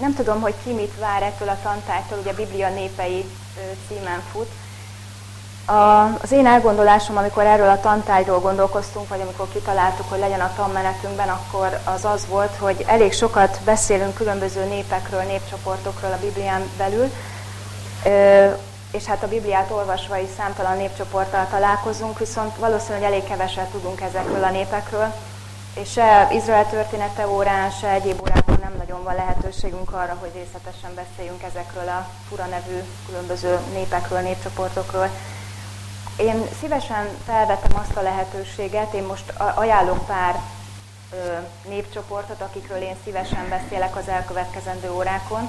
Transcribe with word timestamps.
Nem 0.00 0.14
tudom, 0.14 0.40
hogy 0.40 0.54
ki 0.64 0.72
mit 0.72 0.98
vár 0.98 1.22
ettől 1.22 1.48
a 1.48 1.58
tantártól, 1.62 2.18
ugye 2.18 2.32
Biblia 2.32 2.68
népei 2.68 3.24
címen 3.88 4.22
fut. 4.32 4.50
Az 6.22 6.32
én 6.32 6.46
elgondolásom, 6.46 7.16
amikor 7.16 7.42
erről 7.42 7.68
a 7.68 7.80
tantárgyról 7.80 8.40
gondolkoztunk, 8.40 9.08
vagy 9.08 9.20
amikor 9.20 9.48
kitaláltuk, 9.52 10.10
hogy 10.10 10.18
legyen 10.18 10.40
a 10.40 10.52
tanmenetünkben, 10.56 11.28
akkor 11.28 11.78
az 11.84 12.04
az 12.04 12.26
volt, 12.26 12.56
hogy 12.58 12.84
elég 12.86 13.12
sokat 13.12 13.60
beszélünk 13.64 14.14
különböző 14.14 14.64
népekről, 14.64 15.22
népcsoportokról 15.22 16.12
a 16.12 16.18
Biblián 16.20 16.62
belül, 16.76 17.10
és 18.90 19.04
hát 19.04 19.22
a 19.22 19.28
Bibliát 19.28 19.70
olvasva 19.70 20.16
is 20.18 20.28
számtalan 20.36 20.76
népcsoporttal 20.76 21.46
találkozunk, 21.50 22.18
viszont 22.18 22.56
valószínűleg 22.56 23.02
elég 23.02 23.24
keveset 23.24 23.70
tudunk 23.70 24.00
ezekről 24.00 24.44
a 24.44 24.50
népekről, 24.50 25.14
és 25.82 25.90
se 25.92 26.28
Izrael 26.32 26.66
története 26.66 27.28
órán, 27.28 27.70
se 27.70 27.88
egyéb 27.90 28.20
órákon 28.20 28.58
nem 28.60 28.74
nagyon 28.78 29.02
van 29.02 29.14
lehetőségünk 29.14 29.92
arra, 29.92 30.16
hogy 30.20 30.30
részletesen 30.34 30.94
beszéljünk 30.94 31.42
ezekről 31.42 31.88
a 31.88 32.06
fura 32.28 32.44
nevű 32.44 32.78
különböző 33.06 33.58
népekről, 33.72 34.20
népcsoportokról. 34.20 35.08
Én 36.16 36.44
szívesen 36.60 37.08
felvetem 37.26 37.78
azt 37.82 37.96
a 37.96 38.02
lehetőséget, 38.02 38.92
én 38.92 39.02
most 39.02 39.32
ajánlok 39.54 40.06
pár 40.06 40.40
népcsoportot, 41.68 42.40
akikről 42.40 42.80
én 42.82 42.96
szívesen 43.04 43.48
beszélek 43.48 43.96
az 43.96 44.08
elkövetkezendő 44.08 44.90
órákon, 44.92 45.48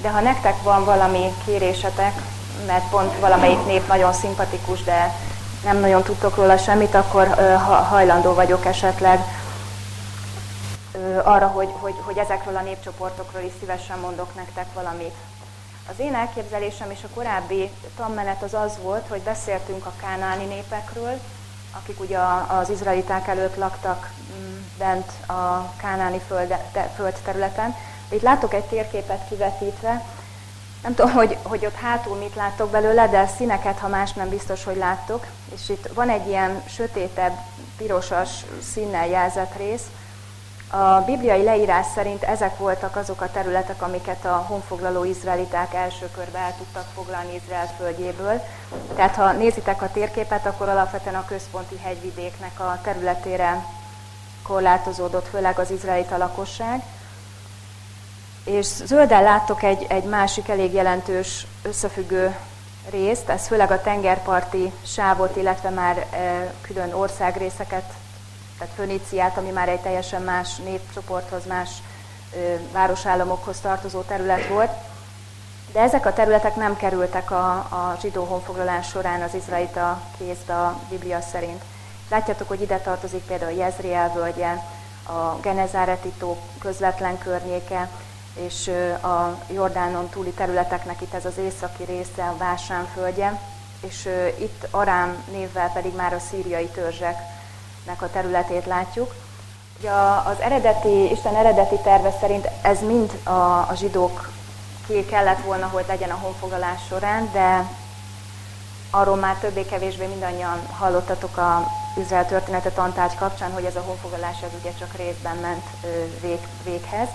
de 0.00 0.10
ha 0.10 0.20
nektek 0.20 0.62
van 0.62 0.84
valami 0.84 1.32
kérésetek, 1.44 2.12
mert 2.66 2.88
pont 2.88 3.18
valamelyik 3.18 3.66
nép 3.66 3.88
nagyon 3.88 4.12
szimpatikus, 4.12 4.82
de 4.82 5.14
nem 5.64 5.78
nagyon 5.78 6.02
tudtok 6.02 6.36
róla 6.36 6.56
semmit, 6.56 6.94
akkor 6.94 7.26
hajlandó 7.88 8.34
vagyok 8.34 8.64
esetleg 8.64 9.20
arra, 11.22 11.46
hogy, 11.46 11.68
hogy, 11.72 11.94
hogy 12.00 12.18
ezekről 12.18 12.56
a 12.56 12.62
népcsoportokról 12.62 13.42
is 13.42 13.52
szívesen 13.60 13.98
mondok 13.98 14.34
nektek 14.34 14.72
valamit. 14.72 15.14
Az 15.90 15.98
én 15.98 16.14
elképzelésem 16.14 16.90
és 16.90 17.02
a 17.04 17.14
korábbi 17.14 17.70
tanmenet 17.96 18.42
az 18.42 18.54
az 18.54 18.78
volt, 18.82 19.06
hogy 19.08 19.20
beszéltünk 19.20 19.86
a 19.86 19.92
kánáni 20.00 20.44
népekről, 20.44 21.18
akik 21.70 22.00
ugye 22.00 22.18
az 22.46 22.70
izraeliták 22.70 23.26
előtt 23.26 23.56
laktak 23.56 24.10
mm, 24.38 24.60
bent 24.78 25.10
a 25.28 25.72
kánáni 25.76 26.20
föld, 26.26 26.54
föld 26.96 27.14
területen. 27.24 27.74
De 28.08 28.16
itt 28.16 28.22
látok 28.22 28.54
egy 28.54 28.64
térképet 28.64 29.28
kivetítve, 29.28 30.02
nem 30.84 30.94
tudom, 30.94 31.12
hogy, 31.12 31.38
hogy 31.42 31.66
ott 31.66 31.74
hátul 31.74 32.16
mit 32.16 32.34
láttok 32.34 32.70
belőle, 32.70 33.08
de 33.08 33.26
színeket, 33.26 33.78
ha 33.78 33.88
más 33.88 34.12
nem 34.12 34.28
biztos, 34.28 34.64
hogy 34.64 34.76
láttok. 34.76 35.26
És 35.54 35.68
itt 35.68 35.88
van 35.94 36.08
egy 36.08 36.28
ilyen 36.28 36.62
sötétebb, 36.68 37.32
pirosas 37.76 38.44
színnel 38.72 39.06
jelzett 39.06 39.56
rész, 39.56 39.82
a 40.76 41.02
bibliai 41.06 41.42
leírás 41.42 41.86
szerint 41.94 42.22
ezek 42.22 42.58
voltak 42.58 42.96
azok 42.96 43.20
a 43.20 43.30
területek, 43.30 43.82
amiket 43.82 44.24
a 44.24 44.44
honfoglaló 44.48 45.04
izraeliták 45.04 45.74
első 45.74 46.10
körbe 46.14 46.38
el 46.38 46.54
tudtak 46.56 46.84
foglalni 46.94 47.34
Izrael 47.34 47.74
földjéből. 47.78 48.40
Tehát 48.94 49.14
ha 49.14 49.32
nézitek 49.32 49.82
a 49.82 49.90
térképet, 49.92 50.46
akkor 50.46 50.68
alapvetően 50.68 51.14
a 51.14 51.24
központi 51.24 51.78
hegyvidéknek 51.82 52.60
a 52.60 52.78
területére 52.82 53.64
korlátozódott, 54.42 55.28
főleg 55.28 55.58
az 55.58 55.70
izraelita 55.70 56.16
lakosság. 56.16 56.82
És 58.44 58.66
zölden 58.66 59.22
láttok 59.22 59.62
egy, 59.62 59.86
egy 59.88 60.04
másik 60.04 60.48
elég 60.48 60.72
jelentős 60.72 61.46
összefüggő 61.62 62.36
részt, 62.90 63.28
ez 63.28 63.46
főleg 63.46 63.70
a 63.70 63.80
tengerparti 63.80 64.72
sávot, 64.86 65.36
illetve 65.36 65.70
már 65.70 65.96
e, 65.98 66.52
külön 66.60 66.92
országrészeket 66.92 67.84
tehát 68.64 68.78
Föníciát, 68.78 69.36
ami 69.36 69.50
már 69.50 69.68
egy 69.68 69.80
teljesen 69.80 70.22
más 70.22 70.56
népcsoporthoz, 70.56 71.46
más 71.46 71.70
városállamokhoz 72.72 73.60
tartozó 73.60 74.00
terület 74.00 74.48
volt. 74.48 74.70
De 75.72 75.80
ezek 75.80 76.06
a 76.06 76.12
területek 76.12 76.56
nem 76.56 76.76
kerültek 76.76 77.30
a, 77.30 77.50
a 77.54 77.96
zsidó 78.00 78.24
honfoglalás 78.24 78.88
során 78.88 79.22
az 79.22 79.34
izraelita 79.34 80.00
kézbe 80.18 80.54
a 80.54 80.80
Biblia 80.88 81.20
szerint. 81.20 81.62
Látjátok, 82.10 82.48
hogy 82.48 82.60
ide 82.60 82.78
tartozik 82.78 83.22
például 83.22 83.52
Jezriel 83.52 84.12
völgye, 84.12 84.52
a 85.06 85.38
Genezáreti 85.42 86.12
tó 86.18 86.38
közvetlen 86.58 87.18
környéke, 87.18 87.88
és 88.34 88.68
a 89.02 89.38
Jordánon 89.52 90.08
túli 90.08 90.30
területeknek 90.30 91.00
itt 91.00 91.14
ez 91.14 91.24
az 91.24 91.38
északi 91.38 91.84
része, 91.84 92.24
a 92.24 92.36
Vásán 92.36 92.88
földje, 92.94 93.40
és 93.80 94.08
itt 94.38 94.66
Arám 94.70 95.24
névvel 95.30 95.70
pedig 95.72 95.94
már 95.94 96.12
a 96.12 96.18
szíriai 96.18 96.66
törzsek 96.66 97.33
nek 97.86 98.02
a 98.02 98.10
területét 98.10 98.66
látjuk. 98.66 99.14
Ugye 99.78 99.90
az 100.24 100.40
eredeti, 100.40 101.10
Isten 101.10 101.36
eredeti 101.36 101.76
terve 101.76 102.10
szerint 102.20 102.48
ez 102.62 102.80
mind 102.80 103.18
a, 103.22 103.30
a 103.30 103.72
zsidók 103.74 104.30
ki 104.86 105.04
kellett 105.04 105.42
volna, 105.44 105.66
hogy 105.66 105.84
legyen 105.88 106.10
a 106.10 106.18
honfoglalás 106.22 106.80
során, 106.88 107.30
de 107.32 107.68
arról 108.90 109.16
már 109.16 109.36
többé-kevésbé 109.36 110.06
mindannyian 110.06 110.66
hallottatok 110.78 111.36
a 111.36 111.70
Izrael 111.96 112.26
története 112.26 112.70
tantárgy 112.70 113.14
kapcsán, 113.14 113.52
hogy 113.52 113.64
ez 113.64 113.76
a 113.76 113.84
honfoglalás 113.86 114.36
az 114.42 114.50
ugye 114.60 114.72
csak 114.78 114.96
részben 114.96 115.36
ment 115.36 115.64
vég, 116.20 116.38
véghez. 116.64 117.08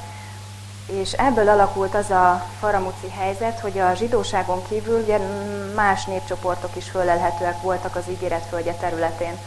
És 0.85 1.11
ebből 1.11 1.49
alakult 1.49 1.95
az 1.95 2.09
a 2.09 2.45
faramuci 2.59 3.09
helyzet, 3.09 3.59
hogy 3.59 3.79
a 3.79 3.93
zsidóságon 3.93 4.63
kívül 4.67 5.01
ugye 5.01 5.19
más 5.75 6.05
népcsoportok 6.05 6.75
is 6.75 6.89
fölelhetőek 6.89 7.61
voltak 7.61 7.95
az 7.95 8.03
ígéretföldje 8.09 8.73
területén. 8.73 9.37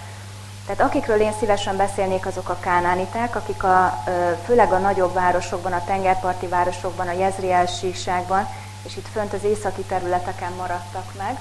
Tehát 0.67 0.81
akikről 0.81 1.21
én 1.21 1.33
szívesen 1.33 1.77
beszélnék, 1.77 2.27
azok 2.27 2.49
a 2.49 2.59
kánániták, 2.61 3.37
akik 3.37 3.65
a, 3.65 4.05
főleg 4.45 4.73
a 4.73 4.78
nagyobb 4.78 5.12
városokban, 5.15 5.73
a 5.73 5.84
tengerparti 5.84 6.47
városokban, 6.47 7.09
a 7.09 7.12
Jezriel 7.12 7.67
síkságban, 7.67 8.49
és 8.83 8.97
itt 8.97 9.09
fönt 9.12 9.33
az 9.33 9.45
északi 9.45 9.83
területeken 9.83 10.53
maradtak 10.53 11.12
meg. 11.19 11.39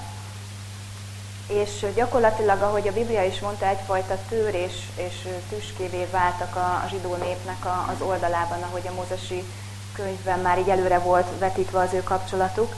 És 1.46 1.86
gyakorlatilag, 1.94 2.62
ahogy 2.62 2.88
a 2.88 2.92
Biblia 2.92 3.24
is 3.24 3.40
mondta, 3.40 3.66
egyfajta 3.66 4.18
tőr 4.28 4.54
és, 4.54 4.74
és 4.94 5.28
tüskévé 5.48 6.08
váltak 6.10 6.56
a, 6.56 6.82
a 6.84 6.88
zsidó 6.88 7.14
népnek 7.14 7.64
a, 7.64 7.86
az 7.94 8.06
oldalában, 8.06 8.62
ahogy 8.62 8.86
a 8.86 8.94
mózesi 8.94 9.44
könyvben 9.92 10.38
már 10.38 10.58
így 10.58 10.68
előre 10.68 10.98
volt 10.98 11.26
vetítve 11.38 11.78
az 11.78 11.92
ő 11.92 12.02
kapcsolatuk 12.02 12.74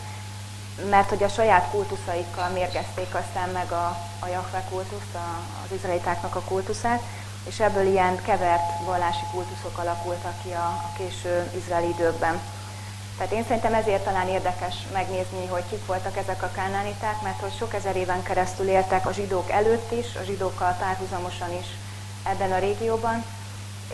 mert 0.91 1.09
hogy 1.09 1.23
a 1.23 1.29
saját 1.29 1.71
kultuszaikkal 1.71 2.49
mérgezték 2.49 3.15
aztán 3.15 3.49
meg 3.49 3.73
a, 3.73 3.97
a 4.19 4.27
Jahve 4.27 4.65
kultuszt, 4.71 5.15
a, 5.15 5.39
az 5.65 5.77
izraelitáknak 5.77 6.35
a 6.35 6.41
kultuszát, 6.41 7.03
és 7.47 7.61
ebből 7.61 7.87
ilyen 7.87 8.23
kevert 8.23 8.85
vallási 8.85 9.25
kultuszok 9.33 9.79
alakultak 9.79 10.43
ki 10.43 10.51
a, 10.51 10.67
a 10.67 10.93
késő 10.97 11.51
izraeli 11.57 11.89
időkben. 11.89 12.41
Tehát 13.17 13.33
én 13.33 13.43
szerintem 13.43 13.75
ezért 13.75 14.05
talán 14.05 14.29
érdekes 14.29 14.75
megnézni, 14.93 15.47
hogy 15.47 15.63
kik 15.71 15.87
voltak 15.87 16.17
ezek 16.17 16.43
a 16.43 16.51
kánániták, 16.55 17.23
mert 17.23 17.41
hogy 17.41 17.57
sok 17.59 17.75
ezer 17.75 17.97
éven 17.97 18.23
keresztül 18.23 18.69
éltek 18.69 19.07
a 19.07 19.13
zsidók 19.13 19.51
előtt 19.51 19.93
is, 19.93 20.17
a 20.17 20.25
zsidókkal 20.25 20.77
párhuzamosan 20.79 21.53
is 21.53 21.67
ebben 22.23 22.53
a 22.53 22.59
régióban, 22.59 23.25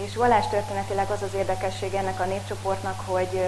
és 0.06 0.16
vallástörténetileg 0.16 1.10
az 1.10 1.22
az 1.22 1.34
érdekesség 1.34 1.94
ennek 1.94 2.20
a 2.20 2.24
népcsoportnak, 2.24 3.00
hogy 3.06 3.40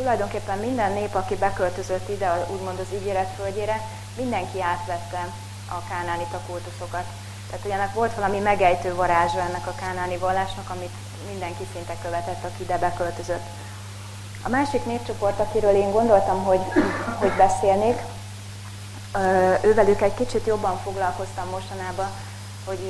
tulajdonképpen 0.00 0.58
minden 0.58 0.92
nép, 0.92 1.14
aki 1.14 1.34
beköltözött 1.34 2.08
ide, 2.08 2.46
úgymond 2.52 2.78
az 2.78 2.98
ígéret 2.98 3.34
földjére, 3.36 3.80
mindenki 4.16 4.62
átvette 4.62 5.28
a 5.68 5.88
kánáni 5.88 6.26
kultuszokat. 6.46 7.04
Tehát, 7.46 7.62
hogy 7.62 7.70
ennek 7.70 7.94
volt 7.94 8.14
valami 8.14 8.38
megejtő 8.38 8.94
varázsa 8.94 9.40
ennek 9.40 9.66
a 9.66 9.74
kánáni 9.74 10.16
vallásnak, 10.16 10.70
amit 10.70 10.94
mindenki 11.30 11.66
szinte 11.72 11.96
követett, 12.02 12.44
aki 12.44 12.62
ide 12.62 12.78
beköltözött. 12.78 13.46
A 14.42 14.48
másik 14.48 14.84
népcsoport, 14.84 15.40
akiről 15.40 15.74
én 15.74 15.90
gondoltam, 15.90 16.44
hogy, 16.44 16.60
hogy 17.18 17.32
beszélnék, 17.32 17.98
ővelük 19.60 20.00
egy 20.00 20.14
kicsit 20.14 20.46
jobban 20.46 20.78
foglalkoztam 20.78 21.48
mostanában, 21.48 22.08
hogy 22.64 22.80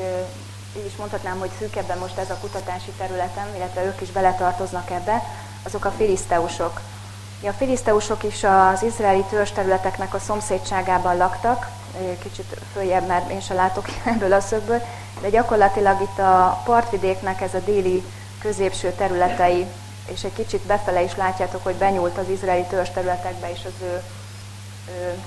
így 0.76 0.86
is 0.86 0.96
mondhatnám, 0.96 1.38
hogy 1.38 1.50
szűkebben 1.58 1.98
most 1.98 2.18
ez 2.18 2.30
a 2.30 2.38
kutatási 2.40 2.90
területem, 2.90 3.46
illetve 3.56 3.84
ők 3.84 4.00
is 4.00 4.10
beletartoznak 4.10 4.90
ebbe, 4.90 5.22
azok 5.62 5.84
a 5.84 5.90
filiszteusok. 5.90 6.80
A 7.42 7.52
filiszteusok 7.52 8.22
is 8.22 8.44
az 8.44 8.82
izraeli 8.82 9.24
területeknek 9.54 10.14
a 10.14 10.18
szomszédságában 10.18 11.16
laktak, 11.16 11.68
kicsit 12.22 12.56
följebb, 12.72 13.06
mert 13.06 13.30
én 13.30 13.40
sem 13.40 13.56
látok 13.56 13.84
ebből 14.04 14.32
a 14.32 14.40
szögből, 14.40 14.82
de 15.20 15.30
gyakorlatilag 15.30 16.00
itt 16.00 16.18
a 16.18 16.62
partvidéknek 16.64 17.40
ez 17.40 17.54
a 17.54 17.58
déli 17.58 18.04
középső 18.40 18.92
területei, 18.92 19.66
és 20.06 20.24
egy 20.24 20.32
kicsit 20.32 20.60
befele 20.60 21.02
is 21.02 21.16
látjátok, 21.16 21.62
hogy 21.62 21.74
benyúlt 21.74 22.18
az 22.18 22.28
izraeli 22.28 22.64
területekbe 22.92 23.50
is 23.50 23.64
az 23.64 23.82
ő, 23.82 24.02
ő 24.90 25.18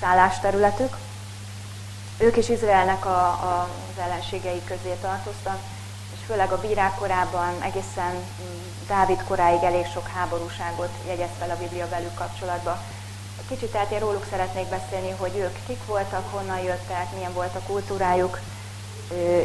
szállásterületük. 0.00 0.96
Ők 2.18 2.36
is 2.36 2.48
Izraelnek 2.48 3.06
a, 3.06 3.26
a, 3.26 3.68
az 3.90 4.02
ellenségei 4.02 4.62
közé 4.64 4.96
tartoztak, 5.00 5.58
és 6.14 6.20
főleg 6.26 6.52
a 6.52 6.60
bírák 6.60 6.94
korában 6.94 7.62
egészen 7.62 8.14
mm, 8.14 8.73
Dávid 8.88 9.24
koráig 9.28 9.62
elég 9.62 9.86
sok 9.86 10.06
háborúságot 10.06 10.90
jegyez 11.06 11.28
fel 11.38 11.50
a 11.50 11.56
Biblia 11.56 11.88
velük 11.88 12.14
kapcsolatban. 12.14 12.76
Kicsit 13.48 13.78
én 13.92 13.98
róluk 13.98 14.26
szeretnék 14.30 14.68
beszélni, 14.68 15.10
hogy 15.10 15.36
ők 15.36 15.66
kik 15.66 15.86
voltak, 15.86 16.30
honnan 16.30 16.58
jöttek, 16.58 17.14
milyen 17.14 17.32
volt 17.32 17.54
a 17.54 17.66
kultúrájuk, 17.66 18.38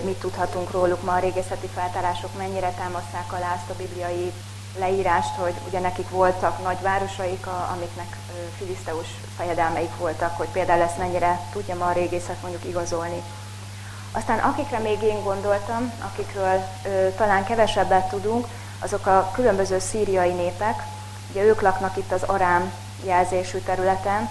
mit 0.03 0.19
tudhatunk 0.19 0.71
róluk 0.71 1.03
ma, 1.03 1.13
a 1.13 1.19
régészeti 1.19 1.67
feltárások 1.67 2.37
mennyire 2.37 2.69
támaszták 2.69 3.33
alá 3.33 3.53
azt 3.53 3.69
a 3.69 3.73
bibliai 3.73 4.31
leírást, 4.77 5.35
hogy 5.35 5.53
ugye 5.67 5.79
nekik 5.79 6.09
voltak 6.09 6.63
nagy 6.63 6.81
városaik, 6.81 7.47
amiknek 7.47 8.17
filiszteus 8.57 9.07
fejedelmeik 9.37 9.97
voltak, 9.97 10.37
hogy 10.37 10.47
például 10.47 10.81
ezt 10.81 10.97
mennyire 10.97 11.39
tudja 11.51 11.75
ma 11.75 11.85
a 11.85 11.91
régészet 11.91 12.41
mondjuk 12.41 12.65
igazolni. 12.65 13.21
Aztán 14.11 14.39
akikre 14.39 14.79
még 14.79 15.01
én 15.01 15.23
gondoltam, 15.23 15.93
akikről 16.03 16.63
ö, 16.85 17.07
talán 17.17 17.43
kevesebbet 17.45 18.09
tudunk, 18.09 18.47
azok 18.79 19.05
a 19.05 19.31
különböző 19.33 19.79
szíriai 19.79 20.31
népek, 20.31 20.83
ugye 21.31 21.43
ők 21.43 21.61
laknak 21.61 21.97
itt 21.97 22.11
az 22.11 22.23
Arám 22.23 22.73
jelzésű 23.03 23.57
területen, 23.57 24.29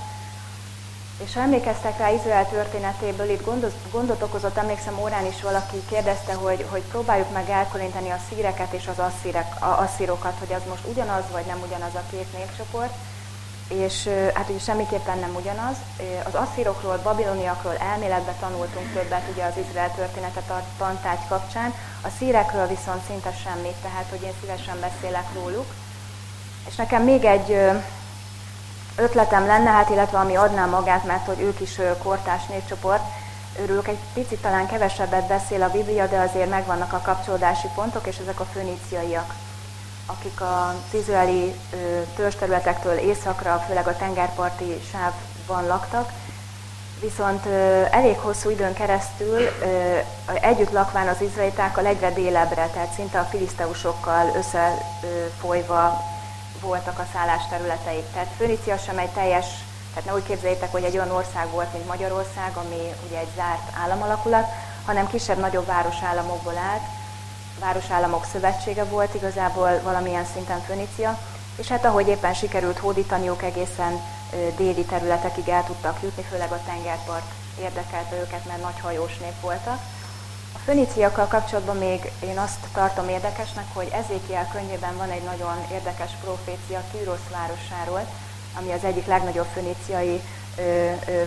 és 1.25 1.35
ha 1.35 1.41
emlékeztek 1.41 1.99
rá 1.99 2.11
Izrael 2.11 2.49
történetéből, 2.49 3.31
itt 3.31 3.45
gondot, 3.45 3.75
gondot 3.91 4.23
okozott, 4.23 4.57
emlékszem 4.57 4.99
órán 5.01 5.27
is 5.27 5.43
valaki 5.43 5.83
kérdezte, 5.89 6.35
hogy, 6.35 6.67
hogy 6.71 6.83
próbáljuk 6.83 7.33
meg 7.33 7.49
elkülöníteni 7.49 8.11
a 8.11 8.21
szíreket 8.29 8.73
és 8.73 8.87
az 8.87 8.99
asszírek, 8.99 9.63
a 9.63 9.81
asszírokat, 9.81 10.39
hogy 10.39 10.53
az 10.53 10.63
most 10.69 10.87
ugyanaz 10.87 11.23
vagy 11.33 11.45
nem 11.45 11.63
ugyanaz 11.67 11.95
a 11.95 12.03
két 12.11 12.33
népcsoport. 12.33 12.93
És 13.69 14.09
hát 14.35 14.49
ugye 14.49 14.59
semmiképpen 14.59 15.19
nem 15.19 15.35
ugyanaz. 15.35 15.77
Az 16.25 16.35
asszírokról, 16.35 17.01
babiloniakról 17.03 17.77
elméletben 17.77 18.35
tanultunk 18.41 18.93
többet 18.93 19.29
ugye 19.33 19.45
az 19.45 19.57
Izrael 19.69 19.93
történetet 19.95 20.51
a 20.51 20.63
tantárgy 20.79 21.27
kapcsán, 21.29 21.75
a 22.03 22.09
szírekről 22.19 22.67
viszont 22.67 23.05
szinte 23.07 23.33
semmit, 23.45 23.77
tehát 23.83 24.07
hogy 24.11 24.23
én 24.23 24.33
szívesen 24.41 24.81
beszélek 24.81 25.27
róluk. 25.35 25.67
És 26.69 26.77
nekem 26.77 27.03
még 27.03 27.25
egy 27.25 27.59
ötletem 28.97 29.47
lenne, 29.47 29.71
hát 29.71 29.91
illetve 29.91 30.19
ami 30.19 30.37
adná 30.37 30.67
magát, 30.67 31.05
mert 31.05 31.27
hogy 31.27 31.41
ők 31.41 31.61
is 31.61 31.81
kortás 32.03 32.47
népcsoport, 32.47 33.03
őrülök 33.61 33.89
egy 33.89 33.99
picit 34.13 34.41
talán 34.41 34.67
kevesebbet 34.67 35.27
beszél 35.27 35.63
a 35.63 35.71
Biblia, 35.71 36.07
de 36.07 36.19
azért 36.19 36.51
megvannak 36.51 36.93
a 36.93 37.01
kapcsolódási 37.05 37.67
pontok, 37.75 38.07
és 38.07 38.19
ezek 38.19 38.41
a 38.41 38.49
föníciaiak, 38.53 39.35
akik 40.11 40.41
az 40.41 40.95
izraeli 40.95 41.55
törsterületektől 42.17 42.97
északra, 42.97 43.65
főleg 43.67 43.87
a 43.87 43.97
tengerparti 43.97 44.81
sávban 44.91 45.67
laktak, 45.67 46.13
viszont 47.01 47.47
elég 47.91 48.19
hosszú 48.19 48.51
időn 48.51 48.73
keresztül 48.73 49.49
együtt 50.41 50.73
lakván 50.73 51.09
az 51.09 51.21
izraelitákkal 51.21 51.87
egyre 51.87 52.13
délebbre, 52.13 52.67
tehát 52.67 52.93
szinte 52.93 53.19
a 53.19 53.25
filiszteusokkal 53.25 54.33
összefolyva 54.37 56.05
voltak 56.61 56.99
a 56.99 57.07
szállás 57.13 57.43
területeik. 57.51 58.05
Tehát 58.13 58.29
Fönícia 58.37 58.77
sem 58.77 58.99
egy 58.99 59.11
teljes, 59.11 59.47
tehát 59.95 60.11
ne 60.11 60.15
úgy 60.15 60.27
képzeljétek, 60.27 60.73
hogy 60.73 60.85
egy 60.85 60.97
olyan 60.97 61.11
ország 61.11 61.51
volt, 61.51 61.73
mint 61.73 61.87
Magyarország, 61.87 62.51
ami 62.55 62.95
ugye 63.09 63.19
egy 63.19 63.33
zárt 63.37 63.77
államalakulat, 63.83 64.47
hanem 64.87 65.09
kisebb-nagyobb 65.09 65.67
városállamokból 65.67 66.57
állt, 66.57 66.83
városállamok 67.59 68.27
szövetsége 68.33 68.85
volt 68.85 69.15
igazából 69.15 69.81
valamilyen 69.83 70.25
szinten 70.25 70.61
Fönícia, 70.61 71.19
és 71.57 71.69
hát 71.69 71.85
ahogy 71.85 72.09
éppen 72.09 72.35
sikerült 72.35 72.79
hódítaniuk, 72.79 73.43
egészen 73.43 74.01
déli 74.57 74.85
területekig 74.85 75.49
el 75.49 75.65
tudtak 75.65 75.99
jutni, 76.03 76.23
főleg 76.23 76.53
a 76.53 76.61
tengerpart 76.67 77.33
érdekelte 77.61 78.17
őket, 78.17 78.45
mert 78.47 78.63
nagy 78.63 78.81
hajós 78.81 79.19
nép 79.19 79.41
voltak. 79.41 79.79
A 80.55 80.59
föníciakkal 80.65 81.27
kapcsolatban 81.27 81.77
még 81.77 82.13
én 82.21 82.39
azt 82.39 82.67
tartom 82.73 83.09
érdekesnek, 83.09 83.65
hogy 83.73 83.89
Ezékiel 83.93 84.49
könyvében 84.53 84.97
van 84.97 85.11
egy 85.11 85.23
nagyon 85.23 85.57
érdekes 85.73 86.11
profécia 86.25 86.83
Tűrosz 86.93 87.29
városáról, 87.33 88.07
ami 88.59 88.73
az 88.73 88.85
egyik 88.85 89.07
legnagyobb 89.07 89.47
föníciai 89.53 90.23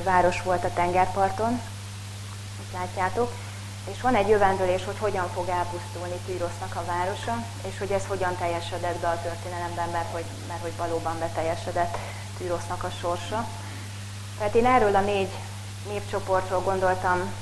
város 0.03 0.41
volt 0.41 0.63
a 0.63 0.73
tengerparton, 0.73 1.61
itt 2.59 2.73
látjátok, 2.73 3.31
és 3.89 4.01
van 4.01 4.15
egy 4.15 4.27
jövendőlés, 4.27 4.85
hogy 4.85 4.97
hogyan 4.99 5.29
fog 5.33 5.47
elpusztulni 5.47 6.19
Týrosznak 6.25 6.75
a 6.75 6.85
városa, 6.85 7.45
és 7.67 7.77
hogy 7.77 7.91
ez 7.91 8.05
hogyan 8.07 8.35
teljesedett 8.37 8.99
be 8.99 9.07
a 9.07 9.21
történelemben, 9.21 9.89
mert 9.89 10.11
hogy, 10.11 10.25
mert 10.47 10.61
hogy 10.61 10.75
valóban 10.77 11.19
beteljesedett 11.19 11.97
Týrosznak 12.37 12.83
a 12.83 12.89
sorsa. 13.01 13.47
Tehát 14.37 14.55
én 14.55 14.65
erről 14.65 14.95
a 14.95 15.01
négy 15.01 15.29
népcsoportról 15.87 16.59
gondoltam 16.59 17.33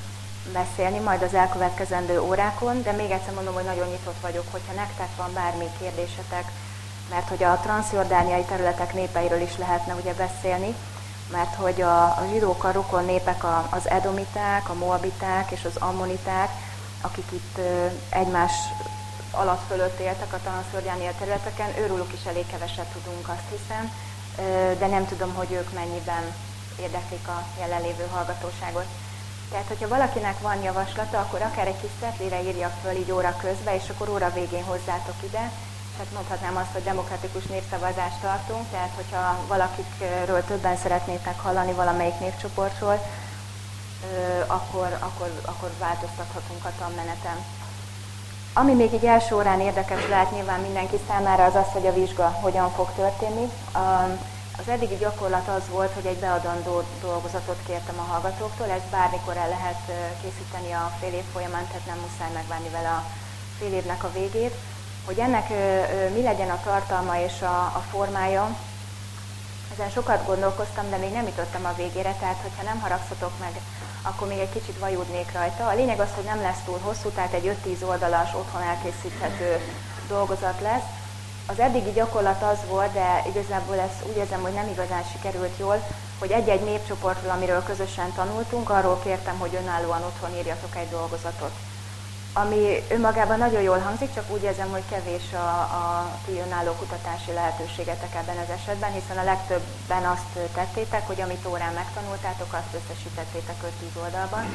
beszélni 0.54 1.00
majd 1.00 1.22
az 1.22 1.34
elkövetkezendő 1.34 2.22
órákon, 2.22 2.82
de 2.82 2.92
még 2.92 3.12
egyszer 3.12 3.34
mondom, 3.34 3.54
hogy 3.54 3.64
nagyon 3.64 3.88
nyitott 3.88 4.22
vagyok, 4.22 4.46
hogyha 4.52 4.74
nektek 4.74 5.16
van 5.18 5.34
bármi 5.34 5.66
kérdésetek, 5.80 6.52
mert 7.10 7.28
hogy 7.28 7.44
a 7.44 7.60
transzjordániai 7.64 8.44
területek 8.44 8.94
népeiről 8.94 9.42
is 9.42 9.58
lehetne 9.58 9.94
ugye 9.94 10.14
beszélni, 10.14 10.76
mert 11.32 11.56
hogy 11.56 11.82
a, 11.82 12.04
a 12.04 12.26
zsidók 12.32 12.64
a 12.64 12.72
rokon 12.72 13.06
népek 13.06 13.44
a, 13.44 13.68
az 13.70 13.90
edomiták, 13.90 14.70
a 14.70 14.74
moabiták 14.74 15.52
és 15.52 15.66
az 15.66 15.76
ammoniták, 15.76 16.50
akik 17.02 17.32
itt 17.32 17.60
egymás 18.10 18.52
alatt 19.32 19.62
fölött 19.68 20.00
éltek 20.00 20.34
a 20.34 20.40
transzjordániai 20.44 21.14
területeken, 21.20 21.78
őróluk 21.78 22.14
is 22.14 22.26
elég 22.26 22.46
keveset 22.48 22.86
tudunk, 22.86 23.28
azt 23.28 23.50
hiszem, 23.50 23.92
de 24.80 24.88
nem 24.88 25.08
tudom, 25.08 25.34
hogy 25.34 25.52
ők 25.52 25.74
mennyiben 25.74 26.24
érdeklik 26.80 27.28
a 27.28 27.44
jelenlévő 27.60 28.08
hallgatóságot. 28.12 28.86
Tehát, 29.52 29.68
hogyha 29.68 29.88
valakinek 29.88 30.40
van 30.40 30.64
javaslata, 30.64 31.20
akkor 31.20 31.42
akár 31.42 31.68
egy 31.68 31.82
kis 31.82 31.90
szetlére 32.02 32.42
írja 32.42 32.72
föl 32.82 32.96
így 32.96 33.12
óra 33.12 33.36
közben, 33.42 33.74
és 33.74 33.90
akkor 33.90 34.10
óra 34.10 34.32
végén 34.34 34.64
hozzátok 34.64 35.16
ide. 35.24 35.52
Tehát 36.00 36.14
mondhatnám 36.14 36.58
azt, 36.58 36.74
hogy 36.74 36.84
demokratikus 36.84 37.46
népszavazást 37.46 38.20
tartunk, 38.22 38.66
tehát 38.72 38.92
hogyha 38.96 39.38
valakikről 39.48 40.44
többen 40.46 40.78
szeretnétek 40.78 41.40
hallani 41.40 41.72
valamelyik 41.72 42.20
népcsoportról, 42.20 43.00
akkor, 44.48 44.98
akkor, 45.00 45.42
akkor 45.46 45.72
változtathatunk 45.80 46.66
a 46.66 46.72
tanmenetem. 46.80 47.38
Ami 48.54 48.74
még 48.74 48.94
így 48.94 49.06
első 49.06 49.36
órán 49.36 49.60
érdekes 49.60 50.08
lehet 50.08 50.32
nyilván 50.32 50.60
mindenki 50.60 50.98
számára 51.08 51.44
az 51.44 51.56
az, 51.56 51.72
hogy 51.72 51.88
a 51.88 51.94
vizsga 51.94 52.28
hogyan 52.42 52.70
fog 52.72 52.90
történni. 52.96 53.52
Az 54.60 54.68
eddigi 54.68 54.98
gyakorlat 54.98 55.48
az 55.48 55.64
volt, 55.72 55.94
hogy 55.94 56.06
egy 56.06 56.20
beadandó 56.20 56.84
dolgozatot 57.02 57.60
kértem 57.68 58.00
a 58.00 58.12
hallgatóktól, 58.12 58.70
ezt 58.70 58.92
bármikor 58.92 59.38
el 59.38 59.50
lehet 59.50 59.82
készíteni 60.22 60.72
a 60.72 60.92
fél 61.00 61.14
év 61.14 61.26
folyamán, 61.34 61.68
tehát 61.68 61.86
nem 61.86 62.00
muszáj 62.06 62.32
megvárni 62.34 62.70
vele 62.70 62.90
a 62.90 63.04
fél 63.60 63.74
évnek 63.74 64.04
a 64.04 64.12
végét. 64.12 64.56
Hogy 65.06 65.20
ennek 65.20 65.50
mi 66.14 66.22
legyen 66.22 66.50
a 66.50 66.62
tartalma 66.64 67.20
és 67.20 67.42
a, 67.42 67.62
a 67.62 67.84
formája, 67.92 68.58
ezen 69.74 69.90
sokat 69.90 70.26
gondolkoztam, 70.26 70.90
de 70.90 70.98
még 70.98 71.12
nem 71.12 71.26
jutottam 71.26 71.66
a 71.66 71.76
végére, 71.76 72.16
tehát 72.20 72.42
hogyha 72.42 72.64
nem 72.64 72.80
haragszatok 72.80 73.32
meg, 73.40 73.60
akkor 74.02 74.28
még 74.28 74.40
egy 74.40 74.52
kicsit 74.52 74.80
vajudnék 74.80 75.32
rajta. 75.34 75.68
A 75.68 75.76
lényeg 75.76 76.00
az, 76.00 76.10
hogy 76.16 76.24
nem 76.24 76.42
lesz 76.42 76.64
túl 76.66 76.80
hosszú, 76.84 77.10
tehát 77.10 77.34
egy 77.34 77.58
5-10 77.66 77.88
oldalas, 77.88 78.34
otthon 78.34 78.62
elkészíthető 78.62 79.60
dolgozat 80.08 80.62
lesz, 80.62 80.88
az 81.46 81.60
eddigi 81.60 81.92
gyakorlat 81.92 82.42
az 82.42 82.58
volt, 82.68 82.94
de 82.94 83.24
igazából 83.28 83.80
ezt 83.80 84.06
úgy 84.10 84.18
érzem, 84.18 84.42
hogy 84.42 84.54
nem 84.54 84.68
igazán 84.68 85.04
sikerült 85.12 85.58
jól, 85.60 85.82
hogy 86.20 86.32
egy-egy 86.32 86.64
népcsoportról, 86.64 87.32
amiről 87.32 87.64
közösen 87.64 88.14
tanultunk, 88.16 88.70
arról 88.70 89.00
kértem, 89.04 89.38
hogy 89.40 89.58
önállóan 89.62 90.04
otthon 90.04 90.38
írjatok 90.38 90.76
egy 90.76 90.90
dolgozatot. 90.90 91.52
Ami 92.34 92.84
önmagában 92.90 93.38
nagyon 93.38 93.62
jól 93.62 93.80
hangzik, 93.80 94.14
csak 94.14 94.32
úgy 94.32 94.44
érzem, 94.44 94.70
hogy 94.70 94.84
kevés 94.90 95.34
a, 95.34 95.48
a 95.82 96.06
ti 96.26 96.40
önálló 96.46 96.72
kutatási 96.72 97.32
lehetőségetek 97.34 98.16
ebben 98.16 98.38
az 98.38 98.50
esetben, 98.58 98.92
hiszen 98.92 99.18
a 99.18 99.24
legtöbben 99.24 100.06
azt 100.06 100.54
tettétek, 100.54 101.08
hogy 101.08 101.22
amit 101.22 101.46
órán 101.46 101.74
megtanultátok, 101.74 102.54
azt 102.54 102.74
összesítettétek 102.80 103.56
5-10 103.96 104.02
oldalban. 104.04 104.46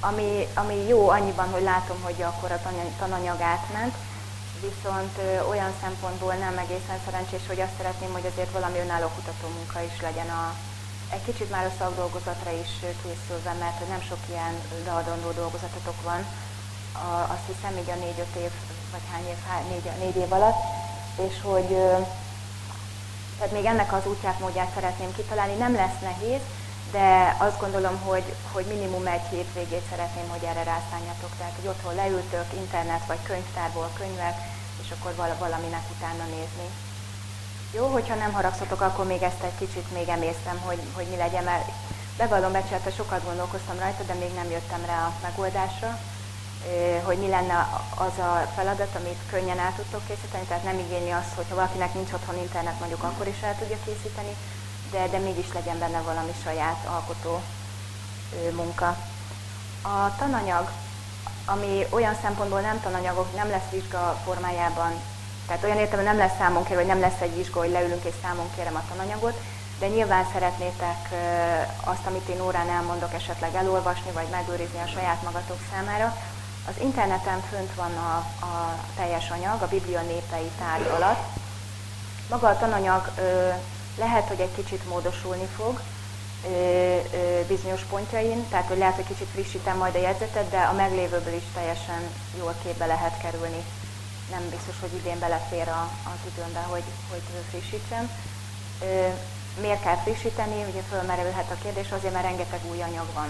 Ami, 0.00 0.46
ami 0.54 0.86
jó 0.88 1.08
annyiban, 1.08 1.48
hogy 1.50 1.62
látom, 1.62 1.96
hogy 2.02 2.22
akkor 2.22 2.50
a 2.52 2.62
tananyag 2.98 3.40
átment, 3.40 3.94
viszont 4.60 5.18
olyan 5.48 5.72
szempontból 5.82 6.34
nem 6.34 6.58
egészen 6.58 6.98
szerencsés, 7.04 7.42
hogy 7.46 7.60
azt 7.60 7.76
szeretném, 7.76 8.12
hogy 8.12 8.26
azért 8.26 8.52
valami 8.52 8.78
önálló 8.78 9.10
munka 9.56 9.80
is 9.82 10.00
legyen 10.00 10.28
a, 10.28 10.54
egy 11.08 11.24
kicsit 11.24 11.50
már 11.50 11.66
a 11.66 11.76
szakdolgozatra 11.78 12.50
is 12.62 12.72
készülve, 13.02 13.52
mert 13.52 13.88
nem 13.88 14.02
sok 14.08 14.22
ilyen 14.28 14.54
leadandó 14.86 15.30
dolgozatotok 15.30 16.02
van, 16.02 16.26
a, 16.92 17.32
azt 17.32 17.46
hiszem 17.46 17.76
így 17.76 17.90
a 17.90 18.02
négy-öt 18.04 18.34
év, 18.36 18.50
vagy 18.92 19.06
hány 19.12 19.26
év, 19.28 19.36
há, 19.48 19.60
négy, 19.68 19.90
négy 19.98 20.16
év 20.16 20.32
alatt, 20.32 20.60
és 21.28 21.34
hogy 21.42 21.76
tehát 23.42 23.56
még 23.56 23.64
ennek 23.64 23.92
az 23.92 24.06
útját, 24.06 24.38
módját 24.38 24.74
szeretném 24.74 25.14
kitalálni, 25.14 25.54
nem 25.54 25.74
lesz 25.74 25.98
nehéz, 26.02 26.40
de 26.92 27.36
azt 27.38 27.60
gondolom, 27.60 27.96
hogy, 28.04 28.34
hogy 28.52 28.64
minimum 28.64 29.06
egy 29.06 29.26
hétvégét 29.30 29.88
szeretném, 29.90 30.28
hogy 30.28 30.44
erre 30.44 30.62
rászálljatok. 30.62 31.32
Tehát, 31.38 31.56
hogy 31.60 31.68
otthon 31.68 31.94
leültök, 31.94 32.46
internet 32.62 33.06
vagy 33.06 33.22
könyvtárból 33.22 33.90
könyvek, 33.98 34.36
és 34.82 34.88
akkor 34.90 35.36
valaminek 35.38 35.84
utána 35.96 36.24
nézni. 36.24 36.68
Jó, 37.74 37.86
hogyha 37.86 38.14
nem 38.14 38.32
haragszatok, 38.32 38.80
akkor 38.80 39.06
még 39.06 39.22
ezt 39.22 39.42
egy 39.42 39.58
kicsit 39.58 39.92
még 39.92 40.08
emésztem, 40.08 40.58
hogy, 40.64 40.80
hogy 40.92 41.06
mi 41.10 41.16
legyen, 41.16 41.44
mert 41.44 41.70
bevallom 42.16 42.52
becsülete, 42.52 42.90
sokat 42.90 43.24
gondolkoztam 43.24 43.78
rajta, 43.78 44.02
de 44.02 44.14
még 44.14 44.34
nem 44.34 44.50
jöttem 44.50 44.84
rá 44.86 45.06
a 45.06 45.12
megoldásra, 45.22 45.98
hogy 47.04 47.18
mi 47.18 47.28
lenne 47.28 47.68
az 47.94 48.18
a 48.18 48.50
feladat, 48.54 48.94
amit 48.94 49.18
könnyen 49.30 49.58
el 49.58 49.72
tudtok 49.76 50.06
készíteni, 50.06 50.44
tehát 50.44 50.64
nem 50.64 50.78
igényli 50.78 51.10
azt, 51.10 51.34
hogyha 51.34 51.54
valakinek 51.54 51.94
nincs 51.94 52.12
otthon 52.12 52.38
internet, 52.38 52.78
mondjuk 52.78 53.02
akkor 53.02 53.26
is 53.26 53.40
el 53.42 53.56
tudja 53.58 53.76
készíteni, 53.84 54.36
de, 54.90 55.08
de 55.08 55.18
mégis 55.18 55.52
legyen 55.52 55.78
benne 55.78 56.00
valami 56.00 56.32
saját 56.42 56.86
alkotó 56.86 57.40
munka. 58.54 58.96
A 59.82 60.16
tananyag, 60.18 60.70
ami 61.44 61.86
olyan 61.90 62.16
szempontból 62.22 62.60
nem 62.60 62.80
tananyagok, 62.80 63.36
nem 63.36 63.50
lesz 63.50 63.70
vizsga 63.70 64.20
formájában 64.24 64.92
Tehát 65.46 65.64
olyan 65.64 65.78
értem, 65.78 66.02
nem 66.02 66.16
lesz 66.16 66.36
számon 66.38 66.64
kérve, 66.64 66.82
vagy 66.82 66.92
nem 66.92 67.00
lesz 67.00 67.20
egy 67.20 67.36
vizsga, 67.36 67.58
hogy 67.60 67.70
leülünk 67.70 68.04
és 68.04 68.14
számon 68.22 68.50
kérem 68.56 68.76
a 68.76 68.82
tananyagot, 68.88 69.40
de 69.78 69.88
nyilván 69.88 70.26
szeretnétek 70.32 71.08
azt, 71.84 72.06
amit 72.06 72.28
én 72.28 72.40
órán 72.40 72.68
elmondok, 72.68 73.14
esetleg 73.14 73.54
elolvasni, 73.54 74.10
vagy 74.10 74.28
megőrizni 74.30 74.80
a 74.80 74.90
saját 74.94 75.22
magatok 75.22 75.58
számára. 75.72 76.16
Az 76.68 76.74
interneten 76.80 77.40
fönt 77.50 77.74
van 77.74 77.92
a, 77.96 78.16
a 78.44 78.78
teljes 78.96 79.30
anyag, 79.30 79.62
a 79.62 79.68
Biblia 79.68 80.00
népei 80.00 80.50
tárgy 80.58 80.86
alatt. 80.86 81.38
Maga 82.28 82.48
a 82.48 82.58
tananyag 82.58 83.10
ö, 83.18 83.48
lehet, 83.98 84.28
hogy 84.28 84.40
egy 84.40 84.54
kicsit 84.54 84.88
módosulni 84.88 85.46
fog 85.56 85.80
ö, 86.46 86.48
ö, 86.50 87.46
bizonyos 87.46 87.82
pontjain, 87.82 88.48
tehát 88.48 88.66
hogy 88.68 88.78
lehet, 88.78 88.94
hogy 88.94 89.06
kicsit 89.06 89.28
frissítem 89.32 89.76
majd 89.76 89.94
a 89.94 90.00
jegyzetet, 90.00 90.50
de 90.50 90.60
a 90.60 90.72
meglévőből 90.72 91.34
is 91.34 91.42
teljesen 91.54 92.02
jól 92.38 92.54
képbe 92.62 92.86
lehet 92.86 93.20
kerülni. 93.20 93.64
Nem 94.30 94.48
biztos, 94.50 94.74
hogy 94.80 94.94
idén 94.94 95.18
belefér 95.18 95.68
a, 95.68 95.90
az 96.04 96.32
időmbe, 96.34 96.60
hogy, 96.60 96.84
hogy 97.10 97.22
frissítsem. 97.50 98.10
Ö, 98.82 99.08
miért 99.60 99.82
kell 99.82 99.96
frissíteni? 99.96 100.64
Ugye 100.70 100.80
fölmerülhet 100.90 101.50
a 101.50 101.62
kérdés, 101.62 101.90
azért, 101.90 102.12
mert 102.12 102.24
rengeteg 102.24 102.60
új 102.70 102.82
anyag 102.82 103.06
van. 103.14 103.28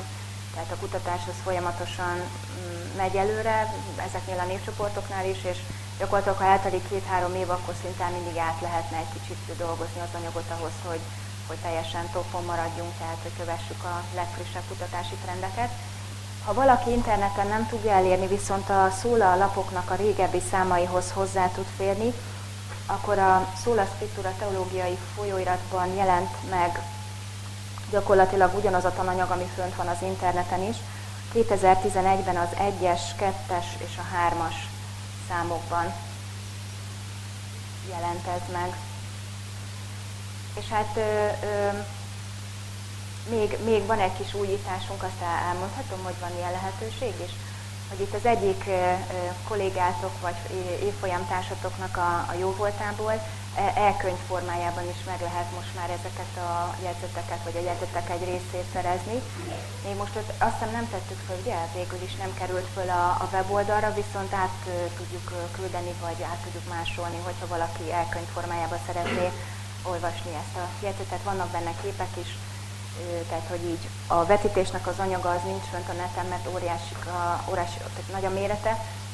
Tehát 0.55 0.71
a 0.71 0.81
kutatás 0.81 1.23
az 1.27 1.43
folyamatosan 1.45 2.17
mm, 2.17 2.97
megy 2.97 3.17
előre, 3.17 3.75
ezeknél 4.09 4.39
a 4.39 4.51
névcsoportoknál 4.53 5.27
is, 5.27 5.45
és 5.45 5.59
gyakorlatilag 5.99 6.39
ha 6.39 6.45
eltelik 6.45 6.89
két-három 6.89 7.35
év, 7.35 7.51
akkor 7.51 7.75
szinte 7.83 8.09
mindig 8.09 8.37
át 8.37 8.61
lehetne 8.61 8.97
egy 8.97 9.13
kicsit 9.13 9.57
dolgozni 9.59 10.01
az 10.01 10.19
anyagot 10.19 10.51
ahhoz, 10.57 10.77
hogy, 10.87 11.03
hogy 11.47 11.57
teljesen 11.57 12.11
topon 12.13 12.45
maradjunk, 12.45 12.93
tehát 12.99 13.23
hogy 13.23 13.37
kövessük 13.39 13.85
a 13.85 14.03
legfrissebb 14.15 14.67
kutatási 14.69 15.15
trendeket. 15.25 15.71
Ha 16.45 16.55
valaki 16.55 16.91
interneten 16.91 17.47
nem 17.47 17.67
tudja 17.69 17.93
elérni, 17.93 18.27
viszont 18.27 18.71
a 18.71 18.91
szóla 19.01 19.37
lapoknak 19.37 19.91
a 19.91 19.95
régebbi 19.95 20.43
számaihoz 20.51 21.11
hozzá 21.11 21.47
tud 21.49 21.67
férni, 21.77 22.13
akkor 22.87 23.19
a 23.19 23.53
Sola 23.63 23.85
Scriptura 23.95 24.33
teológiai 24.39 24.99
folyóiratban 25.17 25.95
jelent 25.95 26.51
meg 26.51 26.81
gyakorlatilag 27.93 28.55
ugyanaz 28.55 28.85
a 28.85 28.93
tananyag, 28.93 29.31
ami 29.31 29.49
fönt 29.55 29.75
van 29.75 29.87
az 29.87 30.03
interneten 30.03 30.63
is. 30.63 30.77
2011-ben 31.35 32.37
az 32.37 32.49
1-es, 32.59 33.01
2-es 33.19 33.67
és 33.87 33.99
a 33.99 34.17
3-as 34.17 34.55
számokban 35.29 35.93
jelent 37.89 38.27
ez 38.27 38.53
meg. 38.53 38.77
És 40.59 40.69
hát 40.69 40.97
ö, 40.97 41.27
ö, 41.47 41.69
még, 43.31 43.59
még 43.65 43.87
van 43.87 43.99
egy 43.99 44.17
kis 44.17 44.35
újításunk, 44.35 45.03
azt 45.03 45.23
elmondhatom, 45.49 46.05
hogy 46.05 46.19
van 46.21 46.37
ilyen 46.37 46.53
lehetőség 46.53 47.13
is 47.25 47.33
hogy 47.93 48.01
itt 48.01 48.15
az 48.15 48.25
egyik 48.25 48.65
kollégátok 49.49 50.21
vagy 50.21 50.35
évfolyamtársatoknak 50.83 51.97
a, 51.97 52.27
a 52.29 52.35
jóvoltából 52.39 53.23
elkönyv 53.75 54.21
formájában 54.29 54.87
is 54.95 55.01
meg 55.07 55.21
lehet 55.21 55.49
most 55.59 55.73
már 55.79 55.91
ezeket 55.99 56.33
a 56.51 56.75
jegyzeteket, 56.87 57.41
vagy 57.45 57.57
a 57.57 57.67
jegyzetek 57.69 58.11
egy 58.11 58.25
részét 58.25 58.73
szerezni. 58.73 59.19
Még 59.85 59.97
most 59.97 60.17
ott 60.17 60.33
azt 60.39 60.53
hiszem 60.59 60.73
nem 60.73 60.89
tettük 60.91 61.21
föl, 61.27 61.37
ugye? 61.43 61.59
Végül 61.75 62.03
is 62.09 62.15
nem 62.23 62.33
került 62.41 62.69
föl 62.75 62.89
a, 62.91 63.05
a 63.25 63.29
weboldalra, 63.33 63.99
viszont 64.03 64.33
át 64.45 64.59
tudjuk 64.97 65.27
küldeni, 65.57 65.93
vagy 66.01 66.23
át 66.31 66.43
tudjuk 66.45 66.67
másolni, 66.77 67.19
hogyha 67.29 67.55
valaki 67.57 67.93
elkönyv 67.93 68.29
formájában 68.37 68.81
szeretné 68.87 69.27
olvasni 69.83 70.33
ezt 70.43 70.57
a 70.63 70.67
jegyzetet. 70.85 71.23
Vannak 71.31 71.51
benne 71.51 71.73
képek 71.83 72.13
is, 72.23 72.31
tehát 73.29 73.49
hogy 73.49 73.65
így 73.65 73.85
a 74.07 74.25
vetítésnek 74.25 74.87
az 74.87 74.99
anyaga 74.99 75.31
az 75.31 75.43
nincs 75.45 75.67
fönt 75.73 75.89
a 75.89 75.93
neten, 75.93 76.27
mert 76.27 76.47
óriási, 76.55 76.95
a, 76.95 77.51
óriási 77.51 77.79
tehát 77.79 78.13
nagy 78.13 78.25
a 78.25 78.37
mérete, 78.39 78.73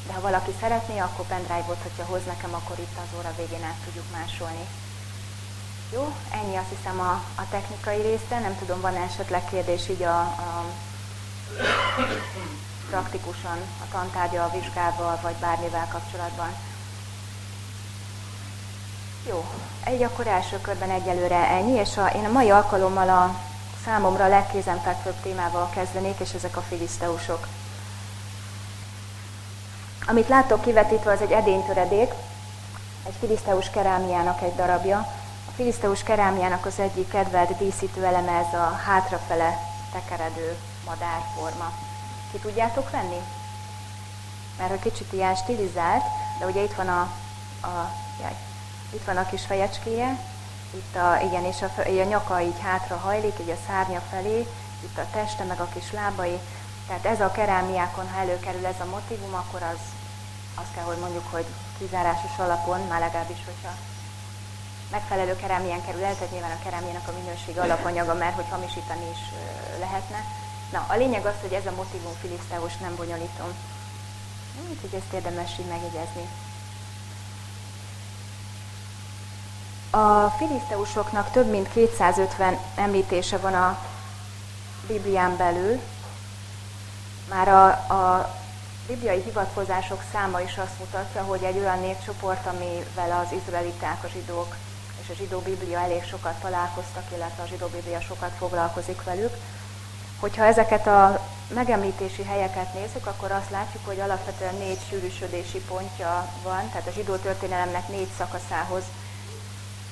de 0.09 0.15
ha 0.15 0.21
valaki 0.21 0.51
szeretné, 0.59 0.99
akkor 0.99 1.25
pendrive-ot, 1.25 1.81
hogyha 1.81 2.11
hoz 2.11 2.25
nekem, 2.25 2.53
akkor 2.53 2.79
itt 2.79 2.97
az 2.97 3.17
óra 3.17 3.33
végén 3.37 3.63
át 3.63 3.83
tudjuk 3.85 4.05
másolni. 4.11 4.65
Jó, 5.93 6.15
ennyi 6.31 6.55
azt 6.55 6.73
hiszem 6.77 6.99
a, 6.99 7.11
a 7.35 7.49
technikai 7.49 8.01
része, 8.01 8.39
nem 8.39 8.57
tudom, 8.57 8.81
van 8.81 8.95
esetleg 8.95 9.45
kérdés 9.45 9.89
így 9.89 10.03
a, 10.03 10.19
a 10.19 10.65
praktikusan 12.89 13.57
a 13.83 13.91
tantárgya, 13.91 14.43
a 14.43 14.51
vizsgával, 14.59 15.19
vagy 15.21 15.35
bármivel 15.35 15.87
kapcsolatban. 15.91 16.49
Jó, 19.27 19.45
egy 19.83 20.03
akkor 20.03 20.27
első 20.27 20.61
körben 20.61 20.89
egyelőre 20.89 21.47
ennyi, 21.47 21.71
és 21.71 21.97
a, 21.97 22.07
én 22.07 22.25
a 22.25 22.31
mai 22.31 22.49
alkalommal 22.49 23.09
a 23.09 23.35
számomra 23.85 24.23
a 24.23 24.27
legkézenfekvőbb 24.27 25.21
témával 25.21 25.69
kezdenék, 25.69 26.19
és 26.19 26.33
ezek 26.33 26.57
a 26.57 26.61
filiszteusok. 26.61 27.47
Amit 30.07 30.27
látok 30.27 30.61
kivetítve, 30.61 31.11
az 31.11 31.21
egy 31.21 31.31
edénytöredék, 31.31 32.13
egy 33.07 33.15
filiszteus 33.19 33.69
kerámiának 33.69 34.41
egy 34.41 34.55
darabja. 34.55 34.97
A 35.47 35.51
filiszteus 35.55 36.03
kerámiának 36.03 36.65
az 36.65 36.79
egyik 36.79 37.09
kedvelt 37.09 37.57
díszítő 37.57 38.05
eleme 38.05 38.31
ez 38.31 38.53
a 38.53 38.81
hátrafele 38.85 39.57
tekeredő 39.91 40.57
madárforma. 40.85 41.71
Ki 42.31 42.37
tudjátok 42.37 42.89
venni? 42.89 43.21
Mert 44.57 44.71
a 44.71 44.79
kicsit 44.79 45.13
ilyen 45.13 45.35
stilizált, 45.35 46.03
de 46.39 46.45
ugye 46.45 46.63
itt 46.63 46.73
van 46.73 46.87
a, 46.87 47.01
a, 47.61 47.91
jaj, 48.21 48.35
itt 48.93 49.03
van 49.05 49.17
a 49.17 49.25
kis 49.25 49.45
fejecskéje, 49.45 50.17
itt 50.73 50.95
a, 50.95 51.19
igen, 51.23 51.45
és 51.45 51.61
a, 51.61 51.81
a 51.81 52.03
nyaka 52.03 52.41
így 52.41 52.59
hátra 52.61 52.95
hajlik, 52.95 53.39
így 53.41 53.49
a 53.49 53.63
szárnya 53.67 54.01
felé, 54.11 54.47
itt 54.83 54.97
a 54.97 55.05
teste, 55.11 55.43
meg 55.43 55.59
a 55.59 55.69
kis 55.73 55.91
lábai. 55.91 56.39
Tehát 56.89 57.05
ez 57.05 57.21
a 57.21 57.31
kerámiákon, 57.31 58.09
ha 58.09 58.19
előkerül 58.19 58.65
ez 58.65 58.79
a 58.79 58.85
motivum, 58.85 59.33
akkor 59.33 59.61
az, 59.61 59.81
azt 60.55 60.73
kell, 60.75 60.83
hogy 60.83 60.97
mondjuk, 60.97 61.27
hogy 61.31 61.45
kizárásos 61.77 62.37
alapon, 62.37 62.79
már 62.87 62.99
legalábbis, 62.99 63.41
hogyha 63.45 63.71
megfelelő 64.91 65.35
kerámián 65.35 65.85
kerül 65.85 66.03
el, 66.03 66.13
tehát 66.13 66.31
nyilván 66.31 66.51
a 66.51 66.63
kerámiának 66.63 67.07
a 67.07 67.17
minőség 67.19 67.57
alapanyaga, 67.57 68.13
mert 68.13 68.35
hogy 68.35 68.49
hamisítani 68.49 69.09
is 69.11 69.19
lehetne. 69.79 70.23
Na, 70.71 70.85
a 70.87 70.95
lényeg 70.95 71.25
az, 71.25 71.33
hogy 71.41 71.53
ez 71.53 71.65
a 71.65 71.75
motivum 71.75 72.13
filiszteus 72.21 72.77
nem 72.77 72.95
bonyolítom. 72.95 73.51
Úgyhogy 74.69 74.93
ezt 74.93 75.13
érdemes 75.13 75.51
így 75.59 75.67
megjegyezni. 75.67 76.29
A 79.89 80.29
filiszteusoknak 80.29 81.31
több 81.31 81.49
mint 81.49 81.69
250 81.73 82.57
említése 82.75 83.37
van 83.37 83.53
a 83.53 83.77
Biblián 84.87 85.37
belül. 85.37 85.79
Már 87.29 87.47
a, 87.47 87.67
a 87.93 88.35
bibliai 88.87 89.21
hivatkozások 89.21 90.03
száma 90.11 90.41
is 90.41 90.57
azt 90.57 90.79
mutatja, 90.79 91.21
hogy 91.21 91.43
egy 91.43 91.57
olyan 91.57 91.79
népcsoport, 91.79 92.45
amivel 92.45 93.25
az 93.25 93.37
izraeliták, 93.37 94.03
a 94.03 94.07
zsidók 94.07 94.55
és 95.01 95.09
a 95.09 95.13
zsidó 95.13 95.39
biblia 95.39 95.79
elég 95.79 96.03
sokat 96.03 96.39
találkoztak, 96.41 97.03
illetve 97.15 97.43
a 97.43 97.47
zsidó 97.47 97.67
biblia 97.67 98.01
sokat 98.01 98.31
foglalkozik 98.37 99.03
velük. 99.03 99.33
Hogyha 100.19 100.43
ezeket 100.43 100.87
a 100.87 101.21
megemlítési 101.53 102.23
helyeket 102.23 102.73
nézzük, 102.73 103.05
akkor 103.05 103.31
azt 103.31 103.49
látjuk, 103.49 103.85
hogy 103.85 103.99
alapvetően 103.99 104.55
négy 104.55 104.79
sűrűsödési 104.89 105.59
pontja 105.59 106.27
van, 106.43 106.69
tehát 106.69 106.87
a 106.87 106.91
zsidó 106.91 107.15
történelemnek 107.15 107.87
négy 107.87 108.09
szakaszához 108.17 108.83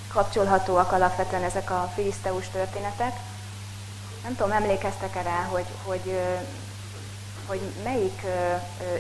kapcsolhatóak 0.08 0.92
alapvetően 0.92 1.44
ezek 1.44 1.70
a 1.70 1.92
filiszteus 1.96 2.50
történetek. 2.50 3.20
Nem 4.24 4.36
tudom, 4.36 4.52
emlékeztek-e 4.52 5.22
rá, 5.22 5.48
hogy, 5.52 5.66
hogy, 5.84 6.20
hogy 7.48 7.62
melyik 7.84 8.22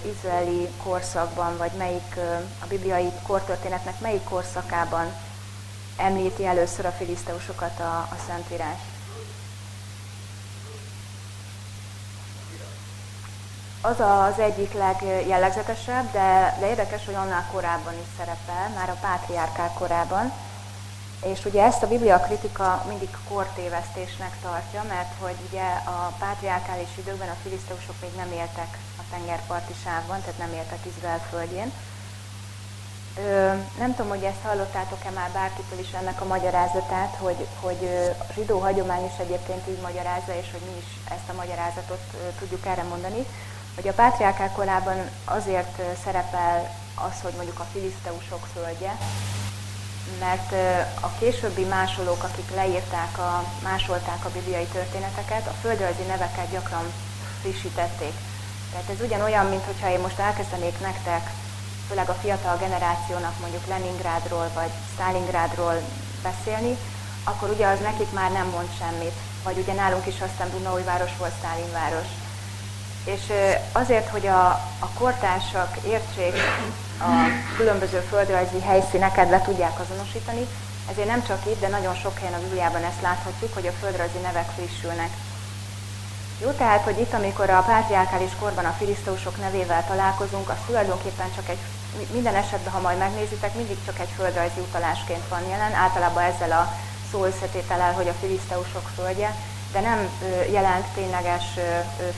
izraeli 0.05 0.69
korszakban, 0.83 1.57
vagy 1.57 1.71
melyik 1.77 2.15
a 2.59 2.65
bibliai 2.67 3.11
kortörténetnek 3.27 3.99
melyik 3.99 4.23
korszakában 4.23 5.13
említi 5.97 6.45
először 6.45 6.85
a 6.85 6.91
filiszteusokat 6.91 7.79
a, 7.79 7.97
a 8.11 8.15
Szentírás? 8.27 8.79
Az 13.81 13.99
az 13.99 14.39
egyik 14.39 14.73
legjellegzetesebb, 14.73 16.11
de, 16.11 16.57
de 16.59 16.67
érdekes, 16.69 17.05
hogy 17.05 17.13
annál 17.13 17.47
korábban 17.51 17.93
is 17.93 18.07
szerepel, 18.17 18.69
már 18.75 18.89
a 18.89 18.97
pátriárkák 19.01 19.73
korában. 19.73 20.31
És 21.25 21.45
ugye 21.45 21.63
ezt 21.63 21.83
a 21.83 21.87
biblia 21.87 22.19
kritika 22.19 22.85
mindig 22.87 23.09
kortévesztésnek 23.29 24.37
tartja, 24.41 24.83
mert 24.87 25.13
hogy 25.19 25.35
ugye 25.49 25.67
a 25.85 26.13
pátriárkális 26.19 26.89
időkben 26.97 27.29
a 27.29 27.41
filiszteusok 27.43 27.95
még 28.01 28.11
nem 28.15 28.31
éltek 28.31 28.77
a 28.97 29.01
tengerparti 29.11 29.73
sávban, 29.83 30.19
tehát 30.19 30.37
nem 30.37 30.53
éltek 30.53 30.79
Izrael 30.85 31.21
földjén. 31.29 31.71
Ö, 33.17 33.53
nem 33.77 33.95
tudom, 33.95 34.09
hogy 34.09 34.23
ezt 34.23 34.43
hallottátok-e 34.43 35.09
már 35.09 35.29
bárkitől 35.31 35.79
is 35.79 35.91
ennek 35.91 36.21
a 36.21 36.25
magyarázatát, 36.25 37.15
hogy, 37.19 37.47
hogy 37.61 37.89
a 38.17 38.33
zsidó 38.33 38.59
hagyomány 38.59 39.05
is 39.05 39.17
egyébként 39.19 39.67
így 39.67 39.81
magyarázza, 39.81 40.33
és 40.41 40.51
hogy 40.51 40.61
mi 40.65 40.77
is 40.77 40.89
ezt 41.09 41.29
a 41.29 41.33
magyarázatot 41.33 42.01
tudjuk 42.39 42.65
erre 42.65 42.83
mondani, 42.83 43.25
hogy 43.75 43.87
a 43.87 43.93
pátriárkák 43.93 44.51
korában 44.51 45.09
azért 45.25 45.81
szerepel 46.03 46.75
az, 46.95 47.21
hogy 47.21 47.33
mondjuk 47.35 47.59
a 47.59 47.67
filiszteusok 47.73 48.47
földje, 48.53 48.97
mert 50.19 50.51
a 51.01 51.09
későbbi 51.19 51.63
másolók, 51.63 52.23
akik 52.23 52.55
leírták, 52.55 53.17
a, 53.17 53.43
másolták 53.63 54.25
a 54.25 54.29
bibliai 54.29 54.65
történeteket, 54.65 55.47
a 55.47 55.55
földrajzi 55.61 56.03
neveket 56.07 56.51
gyakran 56.51 56.93
frissítették. 57.41 58.13
Tehát 58.71 58.89
ez 58.89 59.05
ugyanolyan, 59.05 59.45
mint 59.45 59.65
hogyha 59.65 59.91
én 59.91 59.99
most 59.99 60.19
elkezdenék 60.19 60.79
nektek 60.79 61.29
főleg 61.87 62.09
a 62.09 62.13
fiatal 62.13 62.57
generációnak 62.57 63.39
mondjuk 63.39 63.67
Leningrádról 63.67 64.49
vagy 64.53 64.69
Stalingrádról 64.93 65.81
beszélni, 66.23 66.77
akkor 67.23 67.49
ugye 67.49 67.67
az 67.67 67.79
nekik 67.79 68.11
már 68.11 68.31
nem 68.31 68.47
mond 68.47 68.67
semmit. 68.79 69.13
Vagy 69.43 69.57
ugye 69.57 69.73
nálunk 69.73 70.05
is 70.05 70.21
aztán 70.21 70.49
város 70.85 71.11
volt 71.17 71.33
város. 71.71 72.07
És 73.03 73.21
azért, 73.71 74.09
hogy 74.09 74.27
a, 74.27 74.47
a 74.79 74.89
kortársak 74.93 75.77
értsék 75.85 76.33
a 76.99 77.11
különböző 77.57 77.99
földrajzi 78.09 78.61
helyszíneket 78.61 79.29
le 79.29 79.41
tudják 79.41 79.79
azonosítani, 79.79 80.47
ezért 80.91 81.07
nem 81.07 81.23
csak 81.23 81.45
itt, 81.45 81.59
de 81.59 81.67
nagyon 81.67 81.95
sok 81.95 82.17
helyen 82.17 82.33
a 82.33 82.39
Bibliában 82.39 82.83
ezt 82.83 83.01
láthatjuk, 83.01 83.53
hogy 83.53 83.67
a 83.67 83.77
földrajzi 83.81 84.17
nevek 84.17 84.49
frissülnek. 84.55 85.09
Jó, 86.41 86.49
tehát, 86.51 86.83
hogy 86.83 86.99
itt, 86.99 87.13
amikor 87.13 87.49
a 87.49 87.65
pátriárkális 87.67 88.31
korban 88.39 88.65
a 88.65 88.75
filiszteusok 88.77 89.37
nevével 89.37 89.85
találkozunk, 89.87 90.49
az 90.49 90.55
tulajdonképpen 90.65 91.29
csak 91.35 91.49
egy, 91.49 91.57
minden 92.11 92.35
esetben, 92.35 92.73
ha 92.73 92.79
majd 92.79 92.97
megnézitek, 92.97 93.55
mindig 93.55 93.77
csak 93.85 93.99
egy 93.99 94.13
földrajzi 94.15 94.59
utalásként 94.59 95.27
van 95.29 95.47
jelen, 95.49 95.73
általában 95.73 96.23
ezzel 96.23 96.51
a 96.51 96.73
szó 97.11 97.25
összetételel, 97.25 97.93
hogy 97.93 98.07
a 98.07 98.19
filiszteusok 98.21 98.89
földje, 98.95 99.35
de 99.71 99.79
nem 99.79 100.09
jelent 100.51 100.85
tényleges 100.85 101.43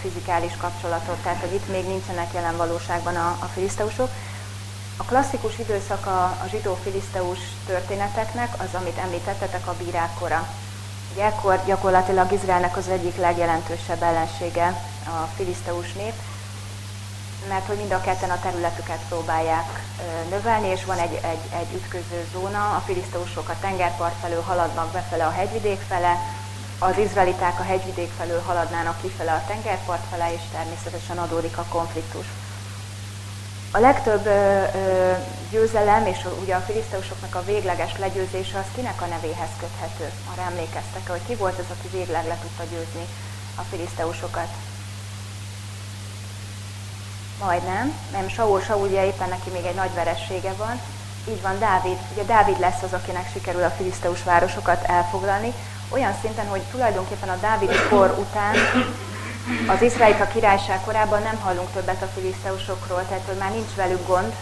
fizikális 0.01 0.53
kapcsolatot, 0.57 1.17
tehát 1.23 1.39
hogy 1.39 1.53
itt 1.53 1.71
még 1.71 1.85
nincsenek 1.85 2.33
jelen 2.33 2.57
valóságban 2.57 3.15
a, 3.15 3.37
a 3.39 3.45
filiszteusok. 3.53 4.09
A 5.01 5.03
klasszikus 5.03 5.57
időszak 5.57 6.05
a, 6.05 6.23
a 6.23 6.45
zsidó-filiszteus 6.49 7.39
történeteknek 7.65 8.53
az, 8.57 8.79
amit 8.79 8.97
említettetek, 8.97 9.67
a 9.67 9.75
bírák 9.83 10.13
kora. 10.19 10.47
Ugye 11.13 11.23
ekkor 11.23 11.59
gyakorlatilag 11.65 12.31
Izraelnek 12.31 12.77
az 12.77 12.87
egyik 12.87 13.17
legjelentősebb 13.17 14.01
ellensége 14.01 14.67
a 15.05 15.27
filiszteus 15.35 15.93
nép, 15.93 16.13
mert 17.47 17.65
hogy 17.65 17.77
mind 17.77 17.91
a 17.91 18.01
ketten 18.01 18.29
a 18.29 18.39
területüket 18.39 18.99
próbálják 19.07 19.83
növelni, 20.29 20.67
és 20.67 20.85
van 20.85 20.97
egy, 20.97 21.13
egy, 21.13 21.59
egy 21.59 21.73
ütköző 21.73 22.27
zóna, 22.33 22.75
a 22.75 22.83
filiszteusok 22.85 23.49
a 23.49 23.59
tengerpart 23.61 24.15
felől 24.21 24.41
haladnak 24.41 24.91
befele 24.91 25.25
a 25.25 25.31
hegyvidék 25.31 25.79
fele, 25.87 26.17
az 26.79 26.97
izraeliták 26.97 27.59
a 27.59 27.63
hegyvidék 27.63 28.11
felől 28.17 28.41
haladnának 28.41 29.01
kifele 29.01 29.31
a 29.31 29.43
tengerpart 29.47 30.03
fele, 30.09 30.33
és 30.33 30.41
természetesen 30.51 31.17
adódik 31.17 31.57
a 31.57 31.65
konfliktus. 31.69 32.25
A 33.71 33.79
legtöbb 33.79 34.25
ö, 34.25 34.63
ö, 34.73 35.11
győzelem 35.51 36.05
és 36.05 36.17
ugye 36.41 36.55
a 36.55 36.59
filiszteusoknak 36.59 37.35
a 37.35 37.43
végleges 37.43 37.97
legyőzése 37.97 38.57
az 38.57 38.65
kinek 38.75 39.01
a 39.01 39.05
nevéhez 39.05 39.49
köthető? 39.59 40.11
Arra 40.31 40.41
emlékeztek 40.41 41.07
hogy 41.07 41.21
ki 41.27 41.35
volt 41.35 41.59
az, 41.59 41.65
aki 41.77 41.97
végleg 41.97 42.27
le 42.27 42.37
tudta 42.41 42.63
győzni 42.63 43.05
a 43.55 43.61
filiszteusokat? 43.61 44.47
Majdnem, 47.39 47.93
nem 48.11 48.29
Saul, 48.29 48.61
Saul 48.61 48.87
ugye 48.87 49.05
éppen 49.05 49.29
neki 49.29 49.49
még 49.49 49.65
egy 49.65 49.75
nagy 49.75 49.93
veressége 49.93 50.53
van. 50.57 50.81
Így 51.29 51.41
van, 51.41 51.59
Dávid. 51.59 51.97
Ugye 52.13 52.23
Dávid 52.23 52.59
lesz 52.59 52.81
az, 52.81 52.93
akinek 52.93 53.31
sikerül 53.31 53.63
a 53.63 53.69
filiszteus 53.69 54.23
városokat 54.23 54.83
elfoglalni. 54.83 55.53
Olyan 55.89 56.13
szinten, 56.21 56.47
hogy 56.47 56.61
tulajdonképpen 56.61 57.29
a 57.29 57.37
Dávid 57.41 57.87
kor 57.89 58.15
után 58.19 58.55
az 59.67 59.81
Izraelita 59.81 60.27
királyság 60.27 60.81
korában 60.81 61.21
nem 61.21 61.39
hallunk 61.39 61.71
többet 61.71 62.01
a 62.01 62.11
filiszteusokról, 62.15 63.05
tehát 63.07 63.25
hogy 63.27 63.37
már 63.37 63.51
nincs 63.51 63.73
velük 63.75 64.07
gond, 64.07 64.33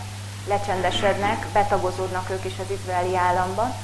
lecsendesednek, 0.48 1.46
betagozódnak 1.54 2.30
ők 2.30 2.46
is 2.46 2.54
az 2.60 2.78
izraeli 2.80 3.16
államba. 3.16 3.76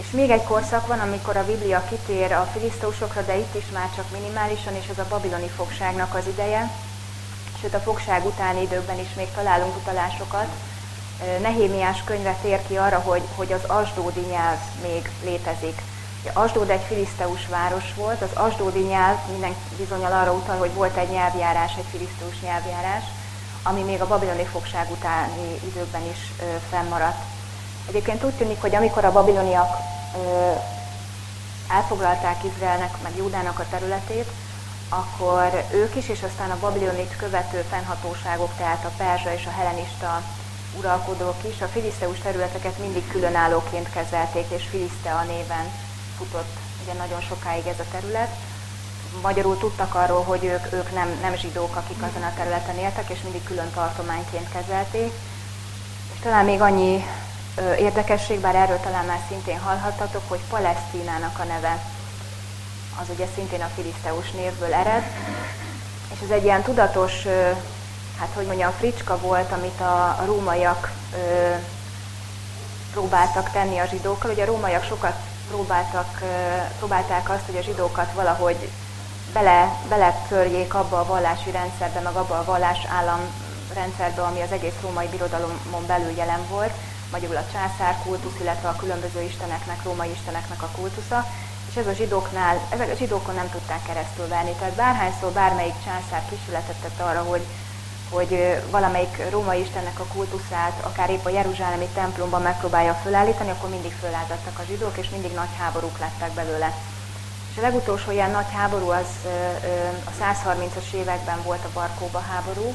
És 0.00 0.10
még 0.10 0.30
egy 0.30 0.42
korszak 0.42 0.86
van, 0.86 0.98
amikor 0.98 1.36
a 1.36 1.46
Biblia 1.46 1.84
kitér 1.88 2.32
a 2.32 2.48
filiszteusokra, 2.52 3.22
de 3.22 3.36
itt 3.36 3.54
is 3.54 3.64
már 3.72 3.88
csak 3.96 4.10
minimálisan, 4.12 4.74
és 4.74 4.88
ez 4.90 4.98
a 4.98 5.06
babiloni 5.08 5.48
fogságnak 5.56 6.14
az 6.14 6.26
ideje. 6.26 6.70
Sőt, 7.60 7.74
a 7.74 7.78
fogság 7.78 8.26
utáni 8.26 8.62
időkben 8.62 8.98
is 8.98 9.14
még 9.16 9.26
találunk 9.34 9.76
utalásokat. 9.76 10.46
Nehémiás 11.40 12.02
könyve 12.04 12.36
tér 12.42 12.60
ki 12.66 12.76
arra, 12.76 12.98
hogy, 12.98 13.22
hogy 13.34 13.52
az 13.52 13.64
asdódi 13.66 14.20
nyelv 14.20 14.58
még 14.82 15.10
létezik. 15.24 15.82
Asdód 16.32 16.70
egy 16.70 16.84
filiszteus 16.88 17.46
város 17.46 17.94
volt, 17.94 18.22
az 18.22 18.30
asdódi 18.34 18.78
nyelv 18.78 19.16
minden 19.30 19.54
bizonyal 19.76 20.12
arra 20.12 20.32
utal, 20.32 20.56
hogy 20.56 20.74
volt 20.74 20.96
egy 20.96 21.10
nyelvjárás, 21.10 21.72
egy 21.76 21.86
filiszteus 21.90 22.40
nyelvjárás, 22.40 23.04
ami 23.62 23.82
még 23.82 24.00
a 24.00 24.06
babiloni 24.06 24.44
fogság 24.44 24.90
utáni 24.90 25.60
időkben 25.64 26.02
is 26.10 26.32
ö, 26.40 26.44
fennmaradt. 26.70 27.22
Egyébként 27.88 28.24
úgy 28.24 28.34
tűnik, 28.34 28.60
hogy 28.60 28.74
amikor 28.74 29.04
a 29.04 29.12
babiloniak 29.12 29.76
ö, 30.16 30.50
elfoglalták 31.68 32.44
Izraelnek, 32.44 33.02
meg 33.02 33.16
Júdának 33.16 33.58
a 33.58 33.66
területét, 33.70 34.28
akkor 34.88 35.64
ők 35.72 35.96
is, 35.96 36.08
és 36.08 36.22
aztán 36.22 36.50
a 36.50 36.58
babilonit 36.60 37.16
követő 37.16 37.64
fennhatóságok, 37.70 38.50
tehát 38.56 38.84
a 38.84 38.92
perzsa 38.96 39.32
és 39.34 39.46
a 39.46 39.50
helenista 39.58 40.22
uralkodók 40.78 41.36
is 41.54 41.60
a 41.60 41.66
filiszteus 41.66 42.18
területeket 42.18 42.78
mindig 42.78 43.08
különállóként 43.08 43.90
kezelték, 43.90 44.46
és 44.48 44.64
Filisztea 44.70 45.22
néven 45.22 45.70
futott 46.20 46.56
ugye 46.82 46.92
nagyon 46.92 47.20
sokáig 47.20 47.66
ez 47.66 47.78
a 47.78 47.90
terület. 47.90 48.30
Magyarul 49.22 49.58
tudtak 49.58 49.94
arról, 49.94 50.22
hogy 50.22 50.44
ők, 50.44 50.72
ők 50.72 50.94
nem, 50.94 51.18
nem 51.22 51.36
zsidók, 51.36 51.76
akik 51.76 52.02
azon 52.02 52.22
a 52.22 52.34
területen 52.36 52.78
éltek, 52.78 53.10
és 53.10 53.18
mindig 53.22 53.44
külön 53.44 53.70
tartományként 53.74 54.52
kezelték. 54.52 55.12
És 56.14 56.20
talán 56.22 56.44
még 56.44 56.60
annyi 56.60 57.04
ö, 57.56 57.74
érdekesség, 57.74 58.40
bár 58.40 58.54
erről 58.54 58.80
talán 58.80 59.04
már 59.04 59.20
szintén 59.28 59.58
hallhattatok, 59.58 60.22
hogy 60.28 60.40
Palesztinának 60.48 61.38
a 61.38 61.44
neve 61.44 61.84
az 63.00 63.06
ugye 63.14 63.26
szintén 63.34 63.60
a 63.60 63.70
filiszteus 63.74 64.30
névből 64.30 64.74
ered, 64.74 65.04
és 66.12 66.18
ez 66.22 66.30
egy 66.30 66.44
ilyen 66.44 66.62
tudatos, 66.62 67.24
ö, 67.24 67.50
hát 68.18 68.30
hogy 68.34 68.46
mondjam, 68.46 68.72
fricska 68.78 69.18
volt, 69.18 69.52
amit 69.52 69.80
a, 69.80 70.16
a 70.20 70.22
rómaiak 70.26 70.92
ö, 71.14 71.54
próbáltak 72.92 73.50
tenni 73.50 73.78
a 73.78 73.86
zsidókkal. 73.86 74.30
Ugye 74.30 74.42
a 74.42 74.46
rómaiak 74.46 74.84
sokat 74.84 75.14
próbáltak, 75.50 76.22
próbálták 76.78 77.30
azt, 77.30 77.46
hogy 77.46 77.56
a 77.56 77.62
zsidókat 77.62 78.12
valahogy 78.12 78.70
bele, 79.32 79.76
beletörjék 79.88 80.74
abba 80.74 80.98
a 81.00 81.06
vallási 81.06 81.50
rendszerbe, 81.50 82.00
meg 82.00 82.14
abba 82.14 82.38
a 82.38 82.44
vallás 82.44 82.78
államrendszerbe, 82.98 84.22
ami 84.22 84.40
az 84.40 84.52
egész 84.52 84.80
római 84.82 85.06
birodalomon 85.06 85.86
belül 85.86 86.10
jelen 86.16 86.46
volt, 86.48 86.72
magyarul 87.10 87.36
a 87.36 87.50
császár 87.52 87.96
kultusz, 88.04 88.40
illetve 88.40 88.68
a 88.68 88.76
különböző 88.76 89.22
isteneknek, 89.22 89.82
római 89.84 90.10
isteneknek 90.10 90.62
a 90.62 90.72
kultusza, 90.76 91.26
és 91.70 91.76
ez 91.76 91.86
a 91.86 91.92
zsidóknál, 91.92 92.60
ezek 92.68 92.90
a 92.90 92.96
zsidókon 92.96 93.34
nem 93.34 93.50
tudták 93.50 93.82
keresztül 93.82 94.28
venni. 94.28 94.52
Tehát 94.58 94.74
bárhányszor 94.74 95.30
bármelyik 95.30 95.84
császár 95.84 96.22
kísérletet 96.28 96.76
tett 96.82 97.00
arra, 97.00 97.22
hogy 97.22 97.42
hogy 98.10 98.62
valamelyik 98.70 99.30
római 99.30 99.60
istennek 99.60 100.00
a 100.00 100.12
kultuszát, 100.14 100.84
akár 100.84 101.10
épp 101.10 101.24
a 101.24 101.30
Jeruzsálemi 101.30 101.86
templomban 101.94 102.42
megpróbálja 102.42 102.94
fölállítani, 102.94 103.50
akkor 103.50 103.70
mindig 103.70 103.92
fölállítottak 104.00 104.58
a 104.58 104.64
zsidók, 104.66 104.96
és 104.98 105.08
mindig 105.08 105.32
nagy 105.32 105.54
háborúk 105.58 105.98
lettek 105.98 106.32
belőle. 106.32 106.74
És 107.50 107.58
a 107.58 107.60
legutolsó 107.60 108.10
ilyen 108.10 108.30
nagy 108.30 108.52
háború 108.52 108.88
az 108.88 109.06
a 110.04 110.24
130-as 110.24 110.92
években 110.92 111.42
volt 111.42 111.64
a 111.64 111.70
Barkóba 111.74 112.18
háború. 112.30 112.74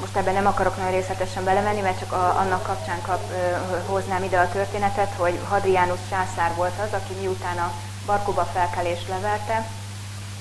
Most 0.00 0.16
ebben 0.16 0.34
nem 0.34 0.46
akarok 0.46 0.76
nagyon 0.76 0.92
részletesen 0.92 1.44
belemenni, 1.44 1.80
mert 1.80 1.98
csak 1.98 2.12
a, 2.12 2.38
annak 2.38 2.62
kapcsán 2.62 3.02
kap, 3.02 3.20
hoznám 3.86 4.22
ide 4.22 4.38
a 4.38 4.48
történetet, 4.48 5.12
hogy 5.16 5.38
Hadrianus 5.48 6.00
császár 6.10 6.54
volt 6.54 6.78
az, 6.84 6.92
aki 6.92 7.12
miután 7.20 7.58
a 7.58 7.72
Barkóba 8.06 8.44
felkelést 8.44 9.08
leverte, 9.08 9.66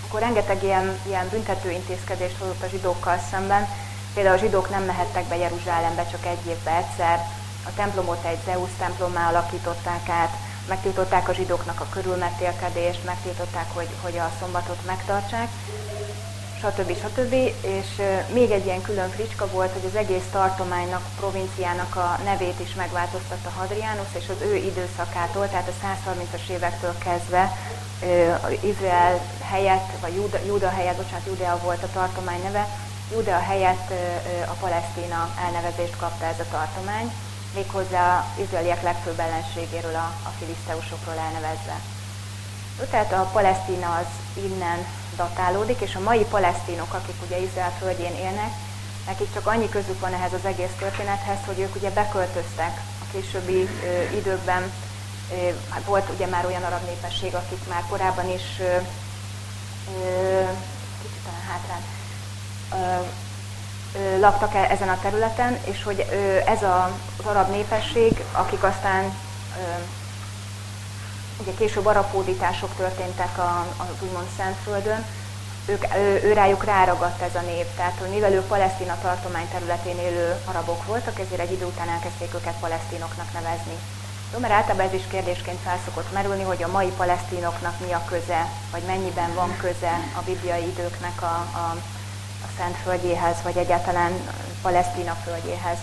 akkor 0.08 0.20
rengeteg 0.20 0.64
ilyen, 0.64 1.00
ilyen 1.08 1.30
büntető 1.30 1.72
intézkedést 1.72 2.38
hozott 2.38 2.64
a 2.64 2.68
zsidókkal 2.68 3.18
szemben. 3.32 3.68
Például 4.14 4.36
a 4.36 4.40
zsidók 4.40 4.70
nem 4.70 4.84
mehettek 4.84 5.26
be 5.26 5.38
Jeruzsálembe 5.38 6.06
csak 6.12 6.26
egy 6.26 6.46
évbe 6.48 6.76
egyszer, 6.76 7.16
a 7.66 7.74
templomot 7.76 8.26
egy 8.26 8.38
Zeus 8.46 8.70
templommá 8.80 9.30
alakították 9.30 10.10
át, 10.10 10.34
megtiltották 10.68 11.30
a 11.30 11.34
zsidóknak 11.34 11.80
a 11.80 11.88
körülmetélkedést, 11.90 13.04
megtiltották, 13.06 13.68
hogy, 13.74 13.88
hogy 14.02 14.18
a 14.18 14.32
szombatot 14.40 14.86
megtartsák, 14.86 15.50
stb. 16.58 16.98
stb. 16.98 17.34
És 17.62 18.02
még 18.34 18.52
egy 18.52 18.66
ilyen 18.66 18.82
külön 18.82 19.10
fricska 19.10 19.48
volt, 19.48 19.72
hogy 19.72 19.86
az 19.86 19.96
egész 19.96 20.28
tartománynak, 20.32 21.04
provinciának 21.18 21.96
a 21.96 22.20
nevét 22.24 22.60
is 22.60 22.74
megváltoztatta 22.74 23.50
Hadrianus, 23.58 24.12
és 24.20 24.26
az 24.30 24.42
ő 24.42 24.56
időszakától, 24.56 25.48
tehát 25.50 25.68
a 25.68 25.86
130-as 25.86 26.50
évektől 26.50 26.96
kezdve 26.98 27.58
Izrael 28.62 29.20
helyett, 29.50 29.90
vagy 30.02 30.16
Júda, 30.16 30.38
Júda 30.46 30.70
helyett, 30.70 30.96
bocsánat, 30.96 31.26
Judea 31.26 31.60
volt 31.64 31.84
a 31.84 31.90
tartomány 31.94 32.42
neve, 32.44 32.68
Judea 33.12 33.40
helyett 33.40 33.92
a 34.48 34.56
Palesztina 34.60 35.30
elnevezést 35.46 35.98
kapta 35.98 36.26
ez 36.26 36.40
a 36.40 36.52
tartomány, 36.52 37.12
méghozzá 37.54 38.26
izraeliek 38.42 38.84
legfőbb 38.84 39.20
ellenségéről, 39.20 39.96
a, 39.96 40.12
a 40.24 40.32
filiszteusokról 40.40 41.16
elnevezve. 41.18 41.80
Tehát 42.90 43.14
a 43.14 43.30
Palesztina 43.34 43.96
az 43.96 44.44
innen 44.44 44.86
datálódik, 45.16 45.80
és 45.80 45.96
a 45.96 46.00
mai 46.00 46.24
palesztinok, 46.24 46.94
akik 46.94 47.16
ugye 47.26 47.40
Izrael 47.40 47.74
földjén 47.80 48.16
élnek, 48.16 48.52
nekik 49.06 49.34
csak 49.34 49.48
annyi 49.48 49.70
közük 49.70 50.00
van 50.00 50.14
ehhez 50.14 50.34
az 50.34 50.46
egész 50.46 50.76
történethez, 50.80 51.38
hogy 51.46 51.60
ők 51.60 51.76
ugye 51.76 51.90
beköltöztek 51.90 52.82
a 53.02 53.06
későbbi 53.12 53.70
ö, 53.84 54.18
időkben 54.18 54.72
hát 55.70 55.84
volt 55.86 56.10
ugye 56.16 56.26
már 56.26 56.46
olyan 56.46 56.64
arab 56.64 56.86
népesség, 56.86 57.36
akik 57.36 57.68
már 57.70 57.84
korábban 57.90 58.30
is 58.30 58.62
kicsit 61.02 61.22
talán 61.26 61.46
hátrán, 61.48 61.82
laktak 64.20 64.54
-e 64.54 64.68
ezen 64.70 64.90
a 64.90 65.00
területen, 65.02 65.58
és 65.64 65.84
hogy 65.84 66.00
ez 66.46 66.64
az 66.64 67.26
arab 67.26 67.50
népesség, 67.50 68.24
akik 68.32 68.64
aztán 68.64 69.14
ugye 71.42 71.52
később 71.58 71.86
arapódítások 71.86 72.76
történtek 72.76 73.38
az 73.78 74.02
úgymond 74.02 74.28
Szentföldön, 74.38 75.06
ők, 75.66 75.84
ő, 75.96 76.22
ő 76.24 76.34
rájuk 76.34 76.64
ráragadt 76.64 77.22
ez 77.22 77.36
a 77.36 77.42
név. 77.42 77.66
Tehát, 77.76 77.98
hogy 78.00 78.10
mivel 78.10 78.34
ők 78.34 78.48
Palesztina 78.48 78.98
tartomány 79.02 79.48
területén 79.52 80.00
élő 80.00 80.36
arabok 80.46 80.86
voltak, 80.86 81.20
ezért 81.20 81.42
egy 81.42 81.52
idő 81.52 81.66
után 81.66 81.90
elkezdték 81.90 82.34
őket 82.34 82.60
palesztinoknak 82.60 83.34
nevezni. 83.34 83.78
Jó, 84.34 84.40
mert 84.40 84.54
általában 84.54 84.86
ez 84.86 84.94
is 84.94 85.08
kérdésként 85.08 85.60
felszokott 85.60 86.14
merülni, 86.14 86.44
hogy 86.44 86.64
a 86.64 86.72
mai 86.72 86.92
palesztinoknak 86.98 87.80
mi 87.86 87.92
a 87.92 88.04
köze, 88.10 88.52
vagy 88.72 88.82
mennyiben 88.82 89.34
van 89.34 89.58
köze 89.58 89.92
a 90.18 90.22
bibliai 90.26 90.68
időknek 90.68 91.22
a, 91.22 91.48
a, 91.56 91.78
a 92.44 92.50
Szent 92.58 92.76
Földjéhez, 92.76 93.42
vagy 93.44 93.58
egyáltalán 93.58 94.12
Palesztina 94.62 95.14
földjéhez. 95.14 95.78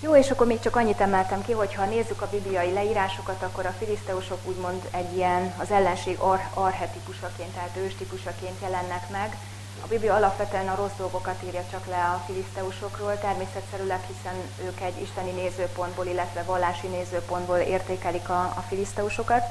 Jó, 0.00 0.16
és 0.16 0.30
akkor 0.30 0.46
még 0.46 0.60
csak 0.60 0.76
annyit 0.76 1.00
emeltem 1.00 1.44
ki, 1.44 1.52
hogy 1.52 1.74
ha 1.74 1.84
nézzük 1.84 2.22
a 2.22 2.28
bibliai 2.30 2.72
leírásokat, 2.72 3.42
akkor 3.42 3.66
a 3.66 3.74
filiszteusok 3.78 4.38
úgymond 4.44 4.88
egy 4.90 5.16
ilyen 5.16 5.54
az 5.58 5.70
ellenség 5.70 6.18
ar- 6.18 6.50
arhetipusaként, 6.54 7.54
tehát 7.54 7.76
őstipusaként 7.76 8.60
jelennek 8.62 9.08
meg. 9.10 9.36
A 9.84 9.86
Biblia 9.86 10.14
alapvetően 10.14 10.68
a 10.68 10.74
rossz 10.74 10.96
dolgokat 10.96 11.42
írja 11.46 11.64
csak 11.70 11.86
le 11.86 12.04
a 12.04 12.22
filiszteusokról, 12.26 13.18
természetszerűleg, 13.18 14.00
hiszen 14.06 14.34
ők 14.64 14.80
egy 14.80 15.02
isteni 15.02 15.30
nézőpontból, 15.30 16.06
illetve 16.06 16.42
vallási 16.42 16.86
nézőpontból 16.86 17.56
értékelik 17.56 18.28
a, 18.28 18.40
a 18.40 18.64
filiszteusokat. 18.68 19.44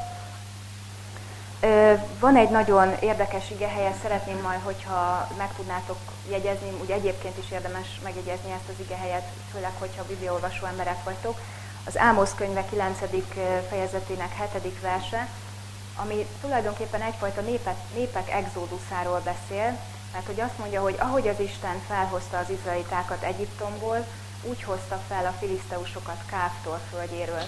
Van 2.19 2.35
egy 2.35 2.49
nagyon 2.49 2.95
érdekes 2.99 3.49
igehelye, 3.49 3.93
szeretném 4.01 4.41
majd, 4.41 4.59
hogyha 4.63 5.27
meg 5.37 5.53
tudnátok 5.55 5.97
jegyezni, 6.29 6.71
úgy 6.81 6.91
egyébként 6.91 7.37
is 7.37 7.51
érdemes 7.51 7.99
megjegyezni 8.03 8.51
ezt 8.51 8.69
az 8.69 8.85
igehelyet, 8.85 9.27
főleg, 9.51 9.71
hogyha 9.79 10.05
bibliaolvasó 10.07 10.65
emberek 10.65 11.03
vagytok. 11.03 11.39
Az 11.85 11.97
Ámosz 11.97 12.33
könyve 12.35 12.65
9. 12.65 12.97
fejezetének 13.69 14.49
7. 14.53 14.81
verse, 14.81 15.27
ami 15.95 16.25
tulajdonképpen 16.41 17.01
egyfajta 17.01 17.41
népek, 17.41 17.75
népek 17.93 18.31
exóduszáról 18.31 19.21
beszél, 19.23 19.77
mert 20.13 20.25
hogy 20.25 20.39
azt 20.39 20.57
mondja, 20.57 20.81
hogy 20.81 20.95
ahogy 20.99 21.27
az 21.27 21.39
Isten 21.39 21.81
felhozta 21.87 22.37
az 22.37 22.49
izraelitákat 22.49 23.23
Egyiptomból, 23.23 24.05
úgy 24.43 24.63
hozta 24.63 25.01
fel 25.07 25.25
a 25.25 25.37
filiszteusokat 25.39 26.21
Káftor 26.25 26.79
földjéről. 26.91 27.43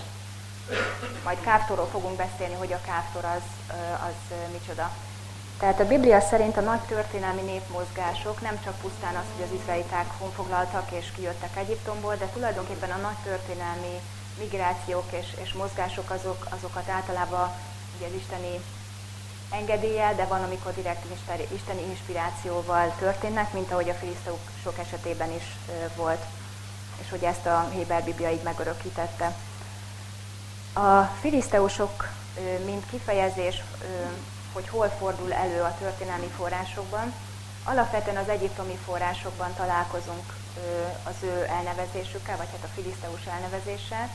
Majd 1.23 1.41
Káftorról 1.41 1.87
fogunk 1.87 2.15
beszélni, 2.15 2.53
hogy 2.53 2.73
a 2.73 2.81
Káftor 2.81 3.25
az, 3.25 3.75
az 4.07 4.37
micsoda. 4.51 4.91
Tehát 5.59 5.79
a 5.79 5.87
Biblia 5.87 6.19
szerint 6.19 6.57
a 6.57 6.61
nagy 6.61 6.79
történelmi 6.79 7.41
népmozgások 7.41 8.41
nem 8.41 8.59
csak 8.63 8.79
pusztán 8.79 9.15
az, 9.15 9.25
hogy 9.35 9.45
az 9.45 9.59
izraeliták 9.59 10.07
honfoglaltak 10.17 10.91
és 10.91 11.11
kijöttek 11.15 11.57
Egyiptomból, 11.57 12.15
de 12.15 12.25
tulajdonképpen 12.25 12.91
a 12.91 12.97
nagy 12.97 13.19
történelmi 13.23 13.99
migrációk 14.39 15.11
és, 15.11 15.27
és 15.43 15.53
mozgások 15.53 16.09
azok, 16.09 16.47
azokat 16.49 16.89
általában 16.89 17.49
ugye 17.97 18.07
az 18.07 18.13
isteni 18.13 18.59
engedéllyel, 19.49 20.15
de 20.15 20.25
van, 20.25 20.43
amikor 20.43 20.73
direkt 20.73 21.05
isteni 21.53 21.81
inspirációval 21.81 22.95
történnek, 22.99 23.53
mint 23.53 23.71
ahogy 23.71 23.89
a 23.89 23.93
filiszteusok 23.93 24.77
esetében 24.77 25.31
is 25.31 25.43
volt, 25.95 26.25
és 27.01 27.09
hogy 27.09 27.23
ezt 27.23 27.45
a 27.45 27.69
Héber 27.73 28.03
Biblia 28.03 28.31
így 28.31 28.43
megörökítette. 28.43 29.35
A 30.73 31.01
filiszteusok, 31.19 32.07
mint 32.65 32.89
kifejezés, 32.89 33.63
hogy 34.53 34.67
hol 34.67 34.87
fordul 34.87 35.33
elő 35.33 35.61
a 35.61 35.75
történelmi 35.79 36.27
forrásokban, 36.37 37.13
alapvetően 37.63 38.17
az 38.17 38.29
egyiptomi 38.29 38.77
forrásokban 38.85 39.53
találkozunk 39.53 40.33
az 41.03 41.15
ő 41.21 41.47
elnevezésükkel, 41.49 42.37
vagy 42.37 42.47
hát 42.51 42.63
a 42.63 42.73
filiszteus 42.75 43.25
elnevezéssel, 43.25 44.09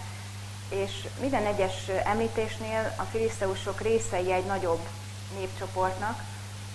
és 0.68 1.06
minden 1.20 1.46
egyes 1.46 1.88
említésnél 2.04 2.94
a 2.96 3.02
filiszteusok 3.02 3.80
részei 3.80 4.32
egy 4.32 4.44
nagyobb 4.44 4.80
népcsoportnak, 5.38 6.22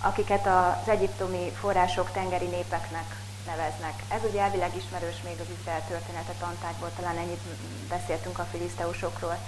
akiket 0.00 0.46
az 0.46 0.88
egyiptomi 0.88 1.50
források 1.60 2.10
tengeri 2.12 2.46
népeknek 2.46 3.16
neveznek. 3.46 4.02
Ez 4.08 4.20
ugye 4.30 4.40
elvileg 4.40 4.76
ismerős 4.76 5.16
még 5.24 5.36
az 5.40 5.46
Izrael 5.58 5.84
története 5.88 6.32
tantákból, 6.40 6.90
talán 6.96 7.16
ennyit 7.16 7.40
beszéltünk 7.88 8.38
a 8.38 8.46
filiszteusokról. 8.50 9.38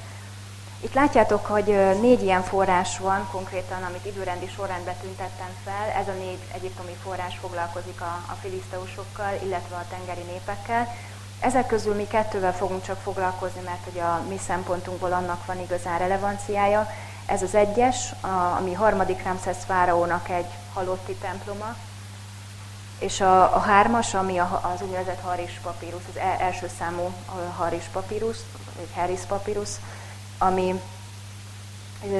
Itt 0.81 0.95
látjátok, 0.95 1.47
hogy 1.47 1.67
négy 2.01 2.23
ilyen 2.23 2.43
forrás 2.43 2.99
van 2.99 3.29
konkrétan, 3.31 3.83
amit 3.83 4.07
időrendi 4.07 4.49
sorrendben 4.57 4.95
tüntettem 5.01 5.53
fel. 5.65 5.89
Ez 6.01 6.09
a 6.09 6.13
négy 6.13 6.39
egyiptomi 6.55 6.97
forrás 7.03 7.39
foglalkozik 7.39 8.01
a, 8.01 8.25
a 8.33 8.37
filiszteusokkal, 8.41 9.33
illetve 9.45 9.77
a 9.77 9.85
tengeri 9.91 10.23
népekkel. 10.23 10.95
Ezek 11.41 11.67
közül 11.67 11.95
mi 11.95 12.07
kettővel 12.07 12.55
fogunk 12.55 12.85
csak 12.85 13.01
foglalkozni, 13.01 13.61
mert 13.65 13.85
hogy 13.85 13.99
a 13.99 14.23
mi 14.29 14.39
szempontunkból 14.39 15.13
annak 15.13 15.47
van 15.47 15.61
igazán 15.61 15.99
relevanciája. 15.99 16.91
Ez 17.27 17.43
az 17.43 17.55
egyes, 17.55 18.13
a, 18.21 18.57
ami 18.59 18.73
harmadik 18.73 19.23
Ramszesz 19.25 19.65
fáraónak 19.65 20.29
egy 20.29 20.49
halotti 20.73 21.15
temploma, 21.15 21.75
és 22.99 23.21
a, 23.21 23.57
a 23.57 23.59
hármas, 23.59 24.15
ami 24.15 24.39
a, 24.39 24.71
az 24.75 24.83
úgynevezett 24.83 25.21
Haris 25.21 25.61
papírus, 25.63 26.03
az 26.09 26.17
e, 26.17 26.37
első 26.41 26.71
számú 26.79 27.13
Haris 27.57 27.85
papírus, 27.93 28.37
vagy 28.77 28.89
Harris 28.95 29.21
papírus, 29.21 29.69
ami 30.39 30.81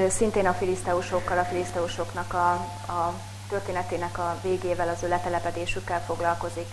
szintén 0.09 0.47
a 0.47 0.53
filiszteusokkal, 0.53 1.37
a 1.37 1.43
filiszteusoknak 1.43 2.33
a, 2.33 2.51
a 2.91 3.13
történetének 3.49 4.17
a 4.17 4.37
végével, 4.41 4.89
az 4.89 5.03
ő 5.03 5.07
letelepedésükkel 5.07 6.01
foglalkozik. 6.01 6.67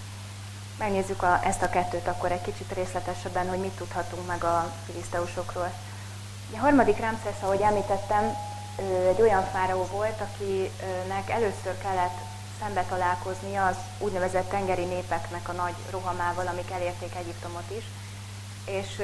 Megnézzük 0.78 1.22
a, 1.22 1.40
ezt 1.44 1.62
a 1.62 1.68
kettőt 1.68 2.06
akkor 2.06 2.32
egy 2.32 2.42
kicsit 2.42 2.72
részletesebben, 2.74 3.48
hogy 3.48 3.58
mit 3.58 3.76
tudhatunk 3.76 4.26
meg 4.26 4.44
a 4.44 4.72
filiszteusokról. 4.86 5.72
A 6.54 6.58
harmadik 6.58 7.00
Ramszesz, 7.00 7.42
ahogy 7.42 7.60
említettem, 7.60 8.36
egy 9.08 9.20
olyan 9.20 9.44
fáraó 9.52 9.86
volt, 9.92 10.20
akinek 10.20 11.30
először 11.30 11.78
kellett 11.82 12.18
szembe 12.60 12.84
találkoznia 12.88 13.66
az 13.66 13.76
úgynevezett 13.98 14.48
tengeri 14.48 14.84
népeknek 14.84 15.48
a 15.48 15.52
nagy 15.52 15.74
rohamával, 15.90 16.46
amik 16.46 16.70
elérték 16.70 17.14
Egyiptomot 17.14 17.70
is. 17.76 17.84
És 18.64 18.98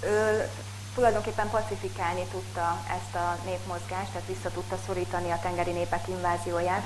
ő 0.00 0.48
tulajdonképpen 0.94 1.50
pacifikálni 1.50 2.24
tudta 2.30 2.78
ezt 2.88 3.14
a 3.14 3.38
népmozgást, 3.44 4.10
tehát 4.12 4.28
vissza 4.28 4.50
tudta 4.50 4.78
szorítani 4.86 5.30
a 5.30 5.38
tengeri 5.42 5.70
népek 5.70 6.08
invázióját. 6.08 6.82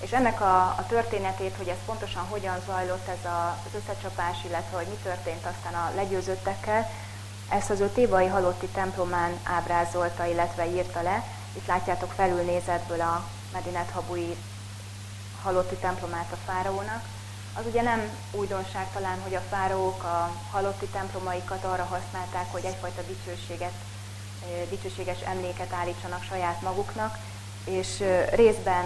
És 0.00 0.12
ennek 0.12 0.40
a, 0.40 0.56
a 0.62 0.84
történetét, 0.88 1.54
hogy 1.56 1.68
ez 1.68 1.84
pontosan 1.86 2.24
hogyan 2.28 2.56
zajlott 2.66 3.08
ez 3.08 3.30
a, 3.30 3.58
az 3.66 3.80
összecsapás, 3.80 4.36
illetve 4.44 4.76
hogy 4.76 4.86
mi 4.86 4.98
történt 5.02 5.46
aztán 5.46 5.74
a 5.74 5.92
legyőzöttekkel, 5.94 6.90
ezt 7.50 7.70
az 7.70 7.80
ő 7.80 7.88
tébai 7.88 8.26
halotti 8.26 8.66
templomán 8.66 9.38
ábrázolta, 9.42 10.24
illetve 10.24 10.66
írta 10.66 11.02
le. 11.02 11.24
Itt 11.56 11.66
látjátok 11.66 12.12
felülnézetből 12.12 13.00
a 13.00 13.24
Medinet 13.52 13.90
Habui 13.90 14.36
halotti 15.42 15.74
templomát 15.74 16.32
a 16.32 16.50
fáraónak. 16.52 17.04
Az 17.54 17.66
ugye 17.66 17.82
nem 17.82 18.00
újdonság 18.30 18.86
talán, 18.92 19.20
hogy 19.22 19.34
a 19.34 19.42
fáraók 19.50 20.02
a 20.02 20.30
halotti 20.50 20.86
templomaikat 20.86 21.64
arra 21.64 21.84
használták, 21.84 22.52
hogy 22.52 22.64
egyfajta 22.64 23.02
dicsőséget, 23.02 23.72
dicsőséges 24.68 25.20
emléket 25.20 25.72
állítsanak 25.72 26.22
saját 26.22 26.60
maguknak, 26.62 27.18
és 27.64 28.04
részben 28.32 28.84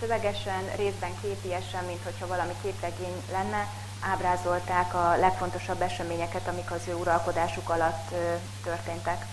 szövegesen, 0.00 0.70
részben 0.76 1.10
képiesen, 1.22 1.84
mint 1.84 2.02
hogyha 2.04 2.26
valami 2.26 2.52
képregény 2.62 3.22
lenne, 3.32 3.68
ábrázolták 4.00 4.94
a 4.94 5.16
legfontosabb 5.16 5.80
eseményeket, 5.80 6.48
amik 6.48 6.70
az 6.70 6.80
ő 6.88 6.94
uralkodásuk 6.94 7.68
alatt 7.68 8.14
történtek. 8.64 9.26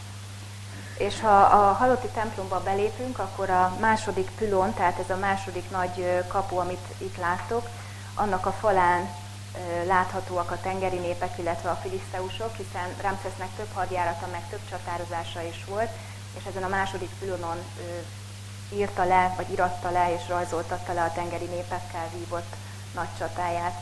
És 0.97 1.21
ha 1.21 1.41
a 1.41 1.73
halotti 1.73 2.07
templomba 2.07 2.63
belépünk, 2.63 3.19
akkor 3.19 3.49
a 3.49 3.75
második 3.79 4.29
pülon, 4.29 4.73
tehát 4.73 4.99
ez 4.99 5.09
a 5.09 5.19
második 5.19 5.69
nagy 5.69 6.23
kapu, 6.27 6.57
amit 6.57 6.87
itt 6.97 7.17
láttok, 7.17 7.67
annak 8.15 8.45
a 8.45 8.51
falán 8.51 9.09
láthatóak 9.85 10.51
a 10.51 10.59
tengeri 10.61 10.97
népek, 10.97 11.37
illetve 11.37 11.69
a 11.69 11.79
filiszteusok, 11.81 12.55
hiszen 12.55 12.95
Ramszesznek 13.01 13.49
több 13.55 13.73
hadjárata, 13.73 14.27
meg 14.31 14.41
több 14.49 14.69
csatározása 14.69 15.41
is 15.41 15.65
volt, 15.65 15.89
és 16.37 16.45
ezen 16.45 16.63
a 16.63 16.67
második 16.67 17.09
pülonon 17.19 17.57
írta 18.73 19.03
le, 19.03 19.33
vagy 19.35 19.51
iratta 19.51 19.89
le, 19.89 20.13
és 20.13 20.27
rajzoltatta 20.27 20.93
le 20.93 21.01
a 21.01 21.11
tengeri 21.11 21.45
népekkel 21.45 22.09
vívott 22.13 22.55
nagy 22.93 23.07
csatáját. 23.17 23.81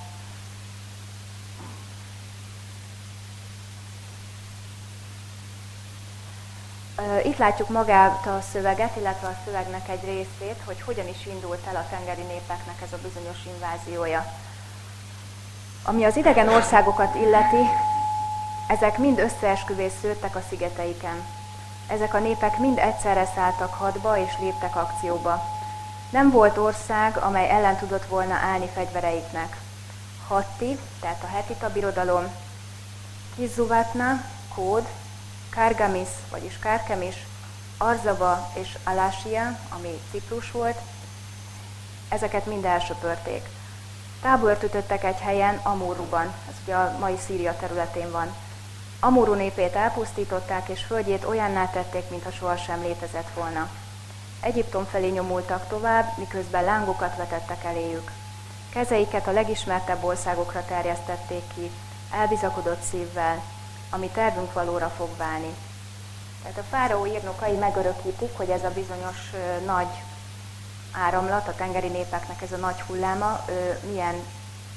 Itt 7.23 7.37
látjuk 7.37 7.69
magát 7.69 8.25
a 8.25 8.41
szöveget, 8.51 8.95
illetve 8.95 9.27
a 9.27 9.37
szövegnek 9.45 9.89
egy 9.89 10.03
részét, 10.05 10.61
hogy 10.65 10.81
hogyan 10.81 11.07
is 11.07 11.25
indult 11.25 11.67
el 11.67 11.75
a 11.75 11.87
tengeri 11.89 12.21
népeknek 12.21 12.81
ez 12.81 12.93
a 12.93 13.01
bizonyos 13.03 13.37
inváziója. 13.45 14.25
Ami 15.83 16.03
az 16.03 16.15
idegen 16.15 16.49
országokat 16.49 17.15
illeti, 17.15 17.69
ezek 18.67 18.97
mind 18.97 19.19
összeesküvés 19.19 19.91
szőttek 20.01 20.35
a 20.35 20.41
szigeteiken. 20.49 21.25
Ezek 21.87 22.13
a 22.13 22.19
népek 22.19 22.57
mind 22.57 22.77
egyszerre 22.77 23.25
szálltak 23.35 23.73
hadba 23.73 24.17
és 24.17 24.31
léptek 24.39 24.75
akcióba. 24.75 25.43
Nem 26.09 26.31
volt 26.31 26.57
ország, 26.57 27.17
amely 27.17 27.49
ellen 27.49 27.77
tudott 27.77 28.05
volna 28.05 28.33
állni 28.33 28.69
fegyvereiknek. 28.73 29.57
Hatti, 30.27 30.77
tehát 30.99 31.23
a 31.23 31.35
hetita 31.35 31.71
birodalom, 31.71 32.23
Kizuvatna, 33.35 34.21
Kód, 34.55 34.87
Kárgamis, 35.51 36.07
vagyis 36.29 36.59
Kárkemis, 36.59 37.15
Arzava 37.77 38.51
és 38.53 38.77
Alásia, 38.83 39.59
ami 39.69 39.99
Ciprus 40.11 40.51
volt, 40.51 40.77
ezeket 42.09 42.45
mind 42.45 42.65
elsöpörték. 42.65 43.49
Tábort 44.21 44.63
ütöttek 44.63 45.03
egy 45.03 45.19
helyen, 45.19 45.55
Amóruban, 45.63 46.33
ez 46.49 46.55
ugye 46.63 46.75
a 46.75 46.97
mai 46.99 47.17
Szíria 47.25 47.55
területén 47.59 48.11
van. 48.11 48.35
Amóru 48.99 49.33
népét 49.33 49.75
elpusztították, 49.75 50.69
és 50.69 50.83
földjét 50.83 51.25
olyanná 51.25 51.69
tették, 51.69 52.09
mintha 52.09 52.31
sohasem 52.31 52.81
létezett 52.81 53.29
volna. 53.35 53.69
Egyiptom 54.41 54.85
felé 54.85 55.09
nyomultak 55.09 55.67
tovább, 55.67 56.17
miközben 56.17 56.63
lángokat 56.63 57.17
vetettek 57.17 57.63
eléjük. 57.63 58.11
Kezeiket 58.69 59.27
a 59.27 59.31
legismertebb 59.31 60.03
országokra 60.03 60.65
terjesztették 60.67 61.43
ki, 61.55 61.71
elbizakodott 62.11 62.81
szívvel, 62.81 63.41
ami 63.91 64.07
tervünk 64.07 64.53
valóra 64.53 64.89
fog 64.89 65.09
válni. 65.17 65.55
Tehát 66.41 66.57
a 66.57 66.63
fáraó 66.69 67.05
írnokai 67.05 67.55
megörökítik, 67.55 68.37
hogy 68.37 68.49
ez 68.49 68.63
a 68.63 68.71
bizonyos 68.71 69.31
nagy 69.65 70.03
áramlat, 70.91 71.47
a 71.47 71.55
tengeri 71.55 71.87
népeknek 71.87 72.41
ez 72.41 72.51
a 72.51 72.57
nagy 72.57 72.81
hulláma 72.81 73.45
milyen 73.89 74.15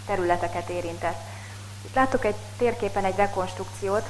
területeket 0.07 0.69
érintett. 0.69 1.21
Itt 1.85 1.95
látok 1.95 2.25
egy 2.25 2.37
térképen 2.59 3.05
egy 3.05 3.17
rekonstrukciót, 3.17 4.09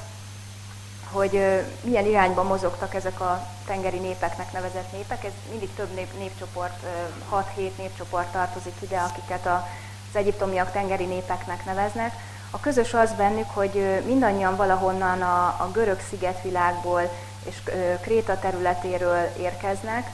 hogy 1.11 1.65
milyen 1.81 2.07
irányba 2.07 2.43
mozogtak 2.43 2.95
ezek 2.95 3.21
a 3.21 3.47
tengeri 3.67 3.99
népeknek 3.99 4.53
nevezett 4.53 4.93
népek. 4.93 5.25
Ez 5.25 5.33
mindig 5.51 5.75
több 5.75 5.95
nép, 5.95 6.19
népcsoport, 6.19 6.85
6-7 7.33 7.71
népcsoport 7.77 8.33
tartozik 8.33 8.75
ide, 8.81 8.99
akiket 8.99 9.47
az 9.47 10.17
egyiptomiak 10.17 10.73
tengeri 10.73 11.05
népeknek 11.05 11.65
neveznek. 11.65 12.15
A 12.55 12.61
közös 12.61 12.95
az 12.95 13.13
bennük, 13.13 13.51
hogy 13.51 14.03
mindannyian 14.07 14.57
valahonnan 14.57 15.23
a, 15.23 15.47
a 15.47 15.71
görög 15.73 16.01
szigetvilágból 16.09 17.11
és 17.45 17.63
Kréta 18.01 18.39
területéről 18.39 19.29
érkeznek, 19.39 20.11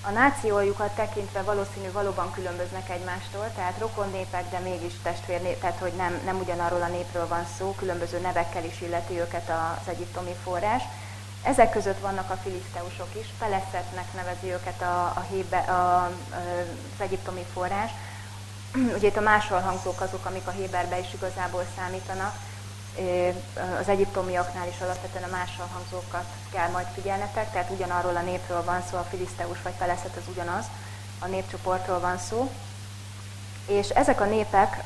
a 0.00 0.10
nációjukat 0.10 0.94
tekintve 0.94 1.42
valószínű 1.42 1.92
valóban 1.92 2.32
különböznek 2.32 2.90
egymástól, 2.90 3.50
tehát 3.56 3.78
rokon 3.78 4.10
népek, 4.10 4.50
de 4.50 4.58
mégis 4.58 4.92
testvér, 5.02 5.40
tehát 5.40 5.78
hogy 5.78 5.92
nem, 5.96 6.20
nem 6.24 6.38
ugyanarról 6.38 6.82
a 6.82 6.88
népről 6.88 7.28
van 7.28 7.46
szó, 7.58 7.74
különböző 7.78 8.18
nevekkel 8.18 8.64
is 8.64 8.80
illeti 8.80 9.18
őket 9.18 9.50
az 9.50 9.88
egyiptomi 9.88 10.34
forrás. 10.42 10.82
Ezek 11.42 11.70
között 11.70 11.98
vannak 12.00 12.30
a 12.30 12.38
filiszteusok 12.42 13.08
is, 13.20 13.26
Peleszetnek 13.38 14.12
nevezi 14.14 14.46
őket 14.52 14.82
a, 14.82 15.12
a, 15.14 15.24
hébe, 15.30 15.56
a, 15.56 16.04
az 16.04 17.00
egyiptomi 17.00 17.44
forrás. 17.52 17.90
Ugye 18.96 19.08
itt 19.08 19.16
a 19.16 19.20
másolhangzók 19.20 20.00
azok, 20.00 20.24
amik 20.26 20.46
a 20.46 20.50
Héberbe 20.50 20.98
is 20.98 21.12
igazából 21.14 21.64
számítanak, 21.76 22.34
az 23.80 23.88
egyiptomiaknál 23.88 24.68
is 24.68 24.80
alapvetően 24.80 25.24
a 25.24 25.36
mással 25.36 25.68
hangzókat 25.72 26.24
kell 26.52 26.68
majd 26.68 26.86
figyelnetek, 26.94 27.52
tehát 27.52 27.70
ugyanarról 27.70 28.16
a 28.16 28.20
népről 28.20 28.64
van 28.64 28.82
szó, 28.90 28.96
a 28.96 29.06
filiszteus 29.10 29.62
vagy 29.62 29.72
peleszet 29.72 30.16
az 30.16 30.22
ugyanaz, 30.32 30.64
a 31.18 31.26
népcsoportról 31.26 32.00
van 32.00 32.18
szó. 32.18 32.50
És 33.66 33.88
ezek 33.88 34.20
a 34.20 34.24
népek 34.24 34.84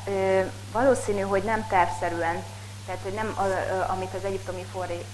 valószínű, 0.71 1.21
hogy 1.21 1.43
nem 1.43 1.67
tervszerűen, 1.67 2.43
tehát 2.85 3.01
hogy 3.03 3.13
nem 3.13 3.37
amit 3.87 4.13
az 4.13 4.23
egyiptomi 4.23 4.65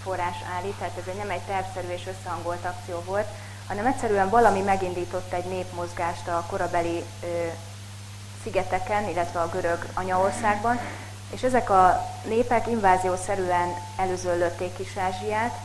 forrás 0.03 0.37
állít, 0.57 0.75
tehát 0.75 0.97
ez 0.97 1.15
nem 1.17 1.29
egy 1.29 1.41
tervszerű 1.47 1.87
és 1.87 2.07
összehangolt 2.07 2.65
akció 2.65 3.01
volt, 3.05 3.27
hanem 3.67 3.85
egyszerűen 3.85 4.29
valami 4.29 4.61
megindított 4.61 5.33
egy 5.33 5.45
népmozgást 5.45 6.27
a 6.27 6.45
korabeli 6.49 7.03
szigeteken, 8.45 9.09
illetve 9.09 9.39
a 9.39 9.49
görög 9.49 9.85
anyaországban, 9.93 10.79
és 11.33 11.43
ezek 11.43 11.69
a 11.69 12.09
népek 12.23 12.67
inváziószerűen 12.67 13.73
előzöllötték 13.97 14.75
Kis-Ázsiát, 14.75 15.59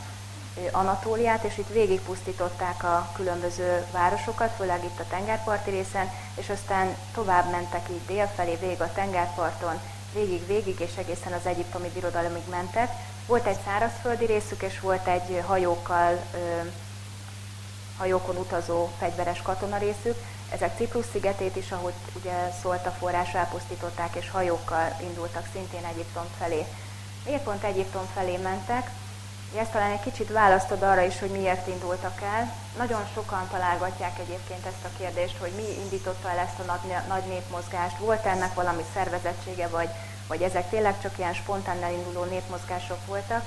Anatóliát, 0.71 1.43
és 1.43 1.57
itt 1.57 1.67
végigpusztították 1.67 2.83
a 2.83 3.09
különböző 3.15 3.85
városokat, 3.91 4.51
főleg 4.57 4.83
itt 4.83 4.99
a 4.99 5.05
tengerparti 5.09 5.69
részen, 5.69 6.11
és 6.35 6.49
aztán 6.49 6.95
tovább 7.13 7.51
mentek 7.51 7.89
így 7.89 8.05
délfelé, 8.07 8.57
végig 8.61 8.81
a 8.81 8.91
tengerparton, 8.93 9.79
végig-végig, 10.13 10.79
és 10.79 10.91
egészen 10.97 11.33
az 11.33 11.45
egyiptomi 11.45 11.89
birodalomig 11.93 12.43
mentek. 12.49 12.91
Volt 13.27 13.45
egy 13.45 13.59
szárazföldi 13.65 14.25
részük, 14.25 14.61
és 14.61 14.79
volt 14.79 15.07
egy 15.07 15.43
hajókkal, 15.45 16.23
hajókon 17.97 18.35
utazó 18.35 18.89
fegyveres 18.99 19.41
katona 19.41 19.77
részük, 19.77 20.15
ezek 20.51 20.77
Ciprus 20.77 21.05
szigetét 21.11 21.55
is, 21.55 21.71
ahogy 21.71 21.93
ugye 22.19 22.51
szólt 22.61 22.85
a 22.85 22.95
forrás, 22.99 23.33
elpusztították, 23.33 24.15
és 24.15 24.29
hajókkal 24.29 24.97
indultak 25.01 25.47
szintén 25.53 25.85
Egyiptom 25.85 26.25
felé. 26.39 26.65
Miért 27.25 27.43
pont 27.43 27.63
Egyiptom 27.63 28.07
felé 28.13 28.37
mentek? 28.37 28.91
Ez 29.57 29.67
talán 29.71 29.91
egy 29.91 30.01
kicsit 30.01 30.29
választod 30.29 30.81
arra 30.81 31.01
is, 31.01 31.19
hogy 31.19 31.29
miért 31.29 31.67
indultak 31.67 32.21
el. 32.21 32.53
Nagyon 32.77 33.01
sokan 33.13 33.47
találgatják 33.51 34.19
egyébként 34.19 34.65
ezt 34.65 34.85
a 34.85 34.97
kérdést, 34.97 35.37
hogy 35.37 35.51
mi 35.55 35.81
indította 35.83 36.29
el 36.29 36.37
ezt 36.37 36.59
a 36.59 36.63
nagy, 36.63 36.95
nagy 37.07 37.23
népmozgást. 37.23 37.97
Volt 37.97 38.25
ennek 38.25 38.53
valami 38.53 38.83
szervezettsége, 38.93 39.67
vagy, 39.67 39.89
vagy 40.27 40.41
ezek 40.41 40.69
tényleg 40.69 41.01
csak 41.01 41.17
ilyen 41.17 41.33
spontán 41.33 41.83
elinduló 41.83 42.23
népmozgások 42.23 43.05
voltak. 43.05 43.43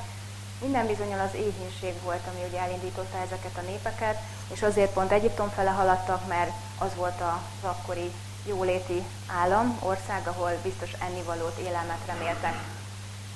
Minden 0.61 0.87
bizonyal 0.87 1.21
az 1.21 1.35
éhínség 1.35 2.03
volt, 2.03 2.27
ami 2.33 2.49
ugye 2.49 2.61
elindította 2.61 3.19
ezeket 3.19 3.57
a 3.57 3.67
népeket, 3.71 4.19
és 4.53 4.63
azért 4.63 4.93
pont 4.93 5.13
Egyiptom 5.13 5.49
fele 5.49 5.71
haladtak, 5.71 6.27
mert 6.27 6.51
az 6.79 6.95
volt 6.97 7.21
az 7.21 7.69
akkori 7.69 8.11
jóléti 8.47 9.03
állam, 9.27 9.79
ország, 9.81 10.27
ahol 10.27 10.51
biztos 10.63 10.91
ennivalót, 10.93 11.59
élelmet 11.59 12.07
reméltek. 12.07 12.55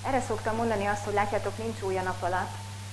Erre 0.07 0.21
szoktam 0.21 0.57
mondani 0.57 0.87
azt, 0.87 1.05
hogy 1.05 1.15
látjátok, 1.15 1.59
nincs 1.59 1.81
új 1.81 1.99
a 1.99 2.03
nap 2.03 2.23
alatt. 2.23 2.51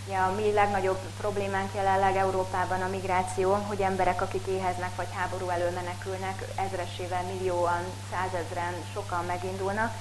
Ja, 0.09 0.25
a 0.25 0.31
mi 0.31 0.51
legnagyobb 0.51 0.99
problémánk 1.17 1.73
jelenleg 1.75 2.15
Európában 2.15 2.81
a 2.81 2.87
migráció, 2.87 3.53
hogy 3.53 3.81
emberek, 3.81 4.21
akik 4.21 4.45
éheznek 4.47 4.95
vagy 4.95 5.07
háború 5.13 5.49
elől 5.49 5.71
menekülnek, 5.71 6.43
ezresével, 6.55 7.23
millióan, 7.23 7.83
százezren, 8.11 8.73
sokan 8.93 9.25
megindulnak, 9.25 9.93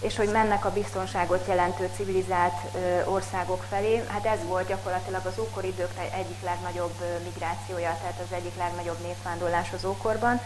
és 0.00 0.16
hogy 0.16 0.28
mennek 0.28 0.64
a 0.64 0.72
biztonságot 0.72 1.46
jelentő 1.46 1.90
civilizált 1.96 2.54
országok 3.04 3.64
felé. 3.68 4.04
Hát 4.08 4.26
ez 4.26 4.38
volt 4.46 4.68
gyakorlatilag 4.68 5.26
az 5.26 5.38
ókori 5.38 5.68
idők 5.68 5.92
egyik 6.14 6.42
legnagyobb 6.42 6.94
migrációja, 7.24 7.96
tehát 8.00 8.20
az 8.24 8.36
egyik 8.36 8.56
legnagyobb 8.56 8.98
népvándorlás 9.02 9.72
az 9.72 9.84
ókorban. 9.84 10.40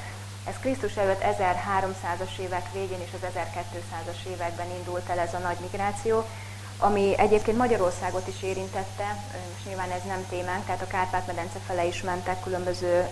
Ez 0.49 0.55
Krisztus 0.61 0.97
előtt 0.97 1.23
1300-as 1.23 2.39
évek 2.39 2.73
végén 2.73 3.01
és 3.01 3.11
az 3.13 3.29
1200-as 3.35 4.31
években 4.33 4.71
indult 4.79 5.09
el 5.09 5.19
ez 5.19 5.35
a 5.35 5.39
nagy 5.39 5.59
migráció, 5.61 6.25
ami 6.79 7.15
egyébként 7.19 7.57
Magyarországot 7.57 8.29
is 8.29 8.43
érintette, 8.43 9.17
és 9.57 9.67
nyilván 9.67 9.91
ez 9.91 10.03
nem 10.07 10.27
témánk, 10.29 10.65
tehát 10.65 10.83
a 10.83 10.87
Kárpát-medence 10.87 11.59
fele 11.67 11.85
is 11.85 12.03
mentek 12.03 12.43
különböző 12.43 13.07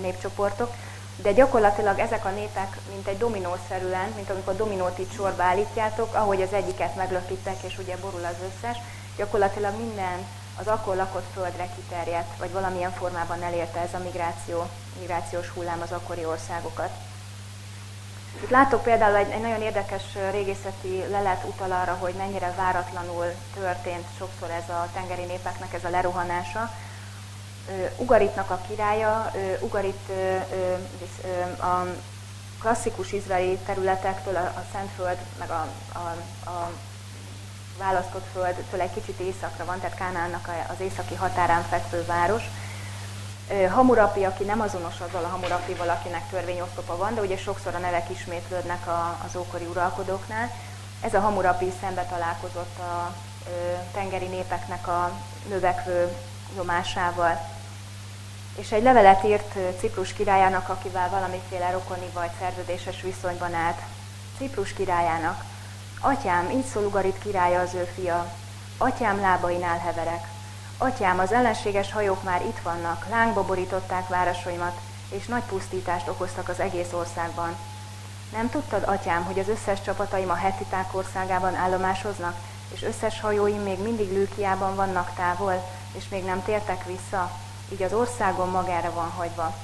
népcsoportok, 0.00 0.74
de 1.16 1.32
gyakorlatilag 1.32 1.98
ezek 1.98 2.24
a 2.24 2.30
népek, 2.30 2.78
mint 2.90 3.06
egy 3.06 3.18
dominószerűen, 3.18 4.12
mint 4.16 4.30
amikor 4.30 4.56
dominót 4.56 4.98
itt 4.98 5.14
sorba 5.14 5.42
állítjátok, 5.42 6.14
ahogy 6.14 6.42
az 6.42 6.52
egyiket 6.52 6.96
meglökítek, 6.96 7.62
és 7.62 7.78
ugye 7.78 7.96
borul 7.96 8.24
az 8.24 8.36
összes, 8.52 8.76
gyakorlatilag 9.16 9.76
minden 9.78 10.26
az 10.58 10.66
akkor 10.66 10.96
lakott 10.96 11.26
földre 11.32 11.68
kiterjedt, 11.74 12.38
vagy 12.38 12.52
valamilyen 12.52 12.92
formában 12.92 13.42
elérte 13.42 13.80
ez 13.80 13.94
a 13.94 13.98
migráció, 13.98 14.66
migrációs 14.98 15.48
hullám 15.48 15.80
az 15.80 15.92
akkori 15.92 16.24
országokat. 16.24 16.90
Itt 18.42 18.50
látok 18.50 18.82
például 18.82 19.16
egy, 19.16 19.30
egy 19.30 19.40
nagyon 19.40 19.62
érdekes 19.62 20.02
régészeti 20.30 21.04
lelet 21.10 21.44
utal 21.44 21.72
arra, 21.72 21.96
hogy 22.00 22.14
mennyire 22.14 22.54
váratlanul 22.56 23.24
történt 23.54 24.06
sokszor 24.18 24.50
ez 24.50 24.68
a 24.68 24.88
tengeri 24.92 25.24
népeknek 25.24 25.72
ez 25.72 25.84
a 25.84 25.90
lerohanása. 25.90 26.70
Ugaritnak 27.96 28.50
a 28.50 28.60
királya, 28.68 29.32
Ugarit 29.60 30.10
a 31.60 31.86
klasszikus 32.60 33.12
izraeli 33.12 33.58
területektől, 33.66 34.36
a 34.36 34.64
Szentföld, 34.72 35.18
meg 35.38 35.50
a, 35.50 35.66
a, 35.92 35.98
a 36.50 36.70
választott 37.78 38.26
földtől 38.32 38.80
egy 38.80 38.92
kicsit 38.92 39.18
északra 39.18 39.64
van, 39.64 39.80
tehát 39.80 39.96
Kánánnak 39.96 40.50
az 40.68 40.80
északi 40.80 41.14
határán 41.14 41.62
fekvő 41.62 42.04
város. 42.04 42.42
Hamurapi, 43.70 44.24
aki 44.24 44.44
nem 44.44 44.60
azonos 44.60 45.00
azzal 45.00 45.24
a 45.24 45.28
Hamurapival, 45.28 45.88
akinek 45.88 46.28
törvényosztopa 46.30 46.96
van, 46.96 47.14
de 47.14 47.20
ugye 47.20 47.36
sokszor 47.36 47.74
a 47.74 47.78
nevek 47.78 48.10
ismétlődnek 48.10 48.86
az 49.26 49.36
ókori 49.36 49.64
uralkodóknál. 49.64 50.50
Ez 51.00 51.14
a 51.14 51.20
Hamurapi 51.20 51.72
szembe 51.80 52.04
találkozott 52.04 52.78
a 52.78 53.14
tengeri 53.92 54.26
népeknek 54.26 54.88
a 54.88 55.10
növekvő 55.48 56.16
nyomásával 56.56 57.53
és 58.54 58.72
egy 58.72 58.82
levelet 58.82 59.24
írt 59.24 59.78
Ciprus 59.78 60.12
királyának, 60.12 60.68
akivel 60.68 61.10
valamiféle 61.10 61.70
rokoni 61.70 62.06
vagy 62.12 62.30
szerződéses 62.40 63.00
viszonyban 63.00 63.54
állt. 63.54 63.78
Ciprus 64.38 64.72
királyának, 64.72 65.44
Atyám, 66.00 66.50
így 66.50 66.64
szól 66.64 66.84
Ugarit 66.84 67.18
királya 67.18 67.60
az 67.60 67.74
ő 67.74 67.88
fia, 67.94 68.32
Atyám 68.78 69.20
lábainál 69.20 69.78
heverek. 69.78 70.28
Atyám, 70.78 71.18
az 71.18 71.32
ellenséges 71.32 71.92
hajók 71.92 72.22
már 72.22 72.42
itt 72.42 72.58
vannak, 72.62 73.06
lángba 73.10 73.44
borították 73.44 74.08
városaimat, 74.08 74.78
és 75.10 75.26
nagy 75.26 75.42
pusztítást 75.42 76.08
okoztak 76.08 76.48
az 76.48 76.60
egész 76.60 76.92
országban. 76.92 77.56
Nem 78.32 78.50
tudtad, 78.50 78.82
atyám, 78.86 79.24
hogy 79.24 79.38
az 79.38 79.48
összes 79.48 79.82
csapataim 79.82 80.30
a 80.30 80.34
hetiták 80.34 80.94
országában 80.94 81.54
állomásoznak, 81.54 82.36
és 82.74 82.82
összes 82.82 83.20
hajóim 83.20 83.62
még 83.62 83.78
mindig 83.82 84.12
Lőkiában 84.12 84.74
vannak 84.74 85.14
távol, 85.16 85.64
és 85.92 86.08
még 86.08 86.24
nem 86.24 86.42
tértek 86.42 86.84
vissza, 86.84 87.30
így 87.74 87.82
az 87.82 87.92
országon 87.92 88.48
magára 88.48 88.92
van 88.92 89.10
hagyva. 89.10 89.54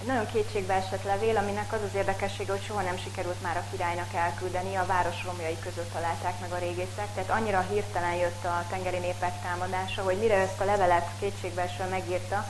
Egy 0.00 0.06
nagyon 0.06 0.26
kétségbe 0.32 0.74
esett 0.74 1.04
levél, 1.04 1.36
aminek 1.36 1.72
az 1.72 1.82
az 1.88 1.94
érdekessége, 1.94 2.52
hogy 2.52 2.64
soha 2.66 2.82
nem 2.82 2.98
sikerült 2.98 3.42
már 3.42 3.56
a 3.56 3.70
királynak 3.70 4.14
elküldeni, 4.14 4.74
a 4.74 4.86
város 4.86 5.24
romjai 5.24 5.56
között 5.62 5.92
találták 5.92 6.40
meg 6.40 6.52
a 6.52 6.58
régészek, 6.58 7.08
tehát 7.14 7.30
annyira 7.30 7.66
hirtelen 7.70 8.14
jött 8.14 8.44
a 8.44 8.64
tengeri 8.70 8.98
népek 8.98 9.42
támadása, 9.42 10.02
hogy 10.02 10.16
mire 10.16 10.34
ezt 10.34 10.60
a 10.60 10.64
levelet 10.64 11.08
kétségbeesve 11.20 11.84
megírta, 11.84 12.44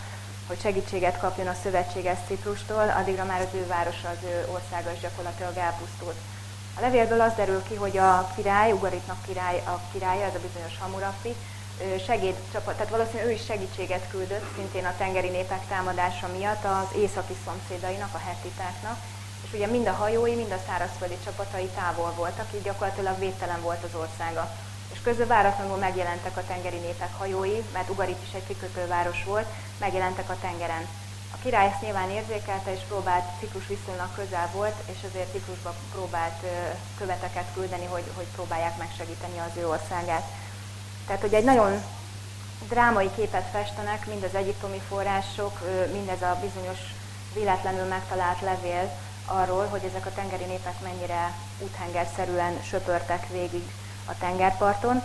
hogy 0.47 0.61
segítséget 0.61 1.19
kapjon 1.19 1.47
a 1.47 1.61
szövetséges 1.63 2.19
Ciprustól, 2.27 2.95
addigra 2.99 3.25
már 3.25 3.41
az 3.41 3.55
ő 3.55 3.67
városa, 3.67 4.09
az 4.09 4.23
ő 4.25 4.47
országa 4.53 4.93
is 4.93 5.01
gyakorlatilag 5.01 5.57
elpusztult. 5.57 6.17
A 6.77 6.81
levélből 6.81 7.21
az 7.21 7.33
derül 7.37 7.63
ki, 7.63 7.75
hogy 7.75 7.97
a 7.99 8.33
király, 8.37 8.73
Ugaritnak 8.73 9.23
király, 9.27 9.63
a 9.67 9.81
királya, 9.93 10.25
ez 10.25 10.35
a 10.35 10.47
bizonyos 10.47 10.79
Hamurapi, 10.79 11.35
segédcsapat, 12.07 12.75
tehát 12.75 12.91
valószínűleg 12.91 13.27
ő 13.27 13.31
is 13.31 13.45
segítséget 13.45 14.09
küldött, 14.11 14.45
szintén 14.57 14.85
a 14.85 14.95
tengeri 14.99 15.29
népek 15.29 15.67
támadása 15.69 16.29
miatt 16.37 16.65
az 16.65 16.97
északi 16.97 17.37
szomszédainak, 17.45 18.15
a 18.15 18.19
hetitáknak, 18.27 18.99
és 19.47 19.53
ugye 19.53 19.67
mind 19.67 19.87
a 19.87 19.93
hajói, 19.93 20.35
mind 20.35 20.53
a 20.53 20.65
szárazföldi 20.67 21.17
csapatai 21.25 21.69
távol 21.75 22.13
voltak, 22.17 22.47
így 22.55 22.63
gyakorlatilag 22.63 23.19
védtelen 23.19 23.61
volt 23.61 23.85
az 23.85 24.01
országa. 24.01 24.51
És 24.93 24.99
közben 25.03 25.27
váratlanul 25.27 25.77
megjelentek 25.77 26.37
a 26.37 26.47
tengeri 26.47 26.77
népek 26.77 27.15
hajói, 27.19 27.63
mert 27.73 27.91
Ugarit 27.91 28.23
is 28.27 28.35
egy 28.35 28.47
kikötőváros 28.47 29.25
volt, 29.25 29.47
megjelentek 29.79 30.31
a 30.31 30.37
tengeren. 30.41 30.87
A 31.33 31.37
király 31.43 31.67
ezt 31.67 31.81
nyilván 31.81 32.11
érzékelte, 32.11 32.73
és 32.73 32.81
próbált, 32.89 33.25
Ciprus 33.41 33.67
viszonylag 33.67 34.15
közel 34.15 34.51
volt, 34.53 34.75
és 34.93 34.99
azért 35.09 35.33
Ciprusba 35.33 35.75
próbált 35.93 36.43
követeket 36.99 37.47
küldeni, 37.55 37.85
hogy, 37.85 38.05
hogy 38.15 38.27
próbálják 38.35 38.77
megsegíteni 38.77 39.39
az 39.39 39.57
ő 39.57 39.69
országát. 39.69 40.27
Tehát, 41.09 41.23
hogy 41.23 41.35
egy 41.35 41.45
nagyon 41.45 41.83
drámai 42.69 43.11
képet 43.17 43.49
festenek, 43.53 44.07
mind 44.07 44.23
az 44.23 44.35
egyiptomi 44.35 44.81
források, 44.89 45.61
mindez 45.93 46.23
a 46.23 46.39
bizonyos 46.41 46.79
véletlenül 47.35 47.85
megtalált 47.85 48.41
levél 48.41 48.91
arról, 49.25 49.67
hogy 49.67 49.81
ezek 49.89 50.07
a 50.07 50.13
tengeri 50.15 50.45
népek 50.45 50.81
mennyire 50.83 51.33
úthengerszerűen 51.59 52.63
söpörtek 52.63 53.29
végig 53.29 53.63
a 54.05 54.19
tengerparton. 54.19 55.03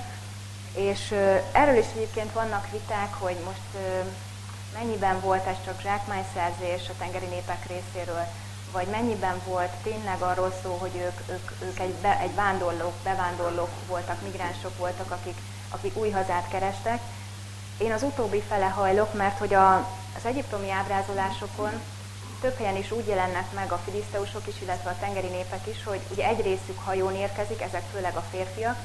És 0.74 1.12
erről 1.52 1.78
is 1.78 1.86
egyébként 1.96 2.34
vannak 2.34 2.72
viták, 2.72 3.14
hogy 3.14 3.36
most 3.46 3.86
mennyiben 4.74 5.20
volt 5.20 5.46
ez 5.46 5.58
csak 5.66 5.82
zsákmányszerzés 5.82 6.90
a 6.90 6.98
tengeri 6.98 7.26
népek 7.26 7.68
részéről, 7.68 8.26
vagy 8.72 8.88
mennyiben 8.88 9.42
volt 9.46 9.72
tényleg 9.84 10.22
arról 10.22 10.54
szó, 10.64 10.78
hogy 10.80 10.96
ők, 10.96 11.30
ők, 11.30 11.52
ők 11.62 11.80
egy, 11.80 11.94
be, 11.94 12.20
egy 12.20 12.36
vándorlók, 12.36 12.94
bevándorlók 13.04 13.70
voltak, 13.88 14.22
migránsok 14.22 14.78
voltak, 14.78 15.12
akik 15.12 15.36
akik 15.74 15.98
új 15.98 16.10
hazát 16.10 16.48
kerestek. 16.50 17.00
Én 17.78 17.92
az 17.92 18.04
utóbbi 18.04 18.42
fele 18.48 18.66
hajlok, 18.66 19.14
mert 19.14 19.38
hogy 19.38 19.54
a, 19.54 19.76
az 20.16 20.26
egyiptomi 20.26 20.72
ábrázolásokon 20.72 21.72
több 22.42 22.58
helyen 22.58 22.76
is 22.76 22.92
úgy 22.92 23.08
jelennek 23.08 23.52
meg 23.54 23.72
a 23.72 23.82
filiszteusok 23.86 24.48
is, 24.48 24.62
illetve 24.62 24.90
a 24.90 24.98
tengeri 25.00 25.28
népek 25.28 25.68
is, 25.68 25.84
hogy 25.84 26.00
ugye 26.12 26.28
egy 26.28 26.42
részük 26.42 26.80
hajón 26.84 27.16
érkezik, 27.16 27.62
ezek 27.62 27.84
főleg 27.94 28.16
a 28.16 28.24
férfiak, 28.32 28.78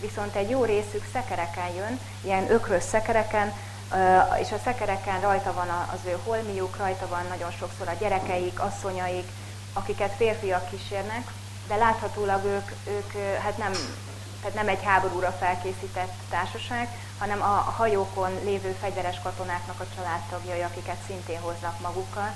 viszont 0.00 0.34
egy 0.34 0.50
jó 0.50 0.64
részük 0.64 1.04
szekereken 1.12 1.74
jön, 1.74 2.00
ilyen 2.20 2.50
ökrös 2.50 2.82
szekereken, 2.82 3.52
és 4.40 4.52
a 4.52 4.60
szekereken 4.64 5.20
rajta 5.20 5.52
van 5.52 5.68
az 5.68 5.98
ő 6.06 6.18
holmiuk, 6.24 6.76
rajta 6.76 7.08
van 7.08 7.26
nagyon 7.28 7.50
sokszor 7.50 7.88
a 7.88 7.96
gyerekeik, 7.98 8.60
asszonyaik, 8.60 9.28
akiket 9.72 10.12
férfiak 10.16 10.70
kísérnek, 10.70 11.30
de 11.68 11.76
láthatólag 11.76 12.44
ők, 12.44 12.70
ők 12.86 13.12
hát 13.42 13.56
nem 13.56 13.72
tehát 14.42 14.56
nem 14.56 14.68
egy 14.68 14.82
háborúra 14.82 15.30
felkészített 15.30 16.12
társaság, 16.30 16.88
hanem 17.18 17.42
a 17.42 17.72
hajókon 17.76 18.30
lévő 18.44 18.76
fegyveres 18.80 19.20
katonáknak 19.22 19.80
a 19.80 19.94
családtagjai, 19.96 20.60
akiket 20.60 20.96
szintén 21.06 21.40
hoznak 21.40 21.80
magukkal. 21.80 22.34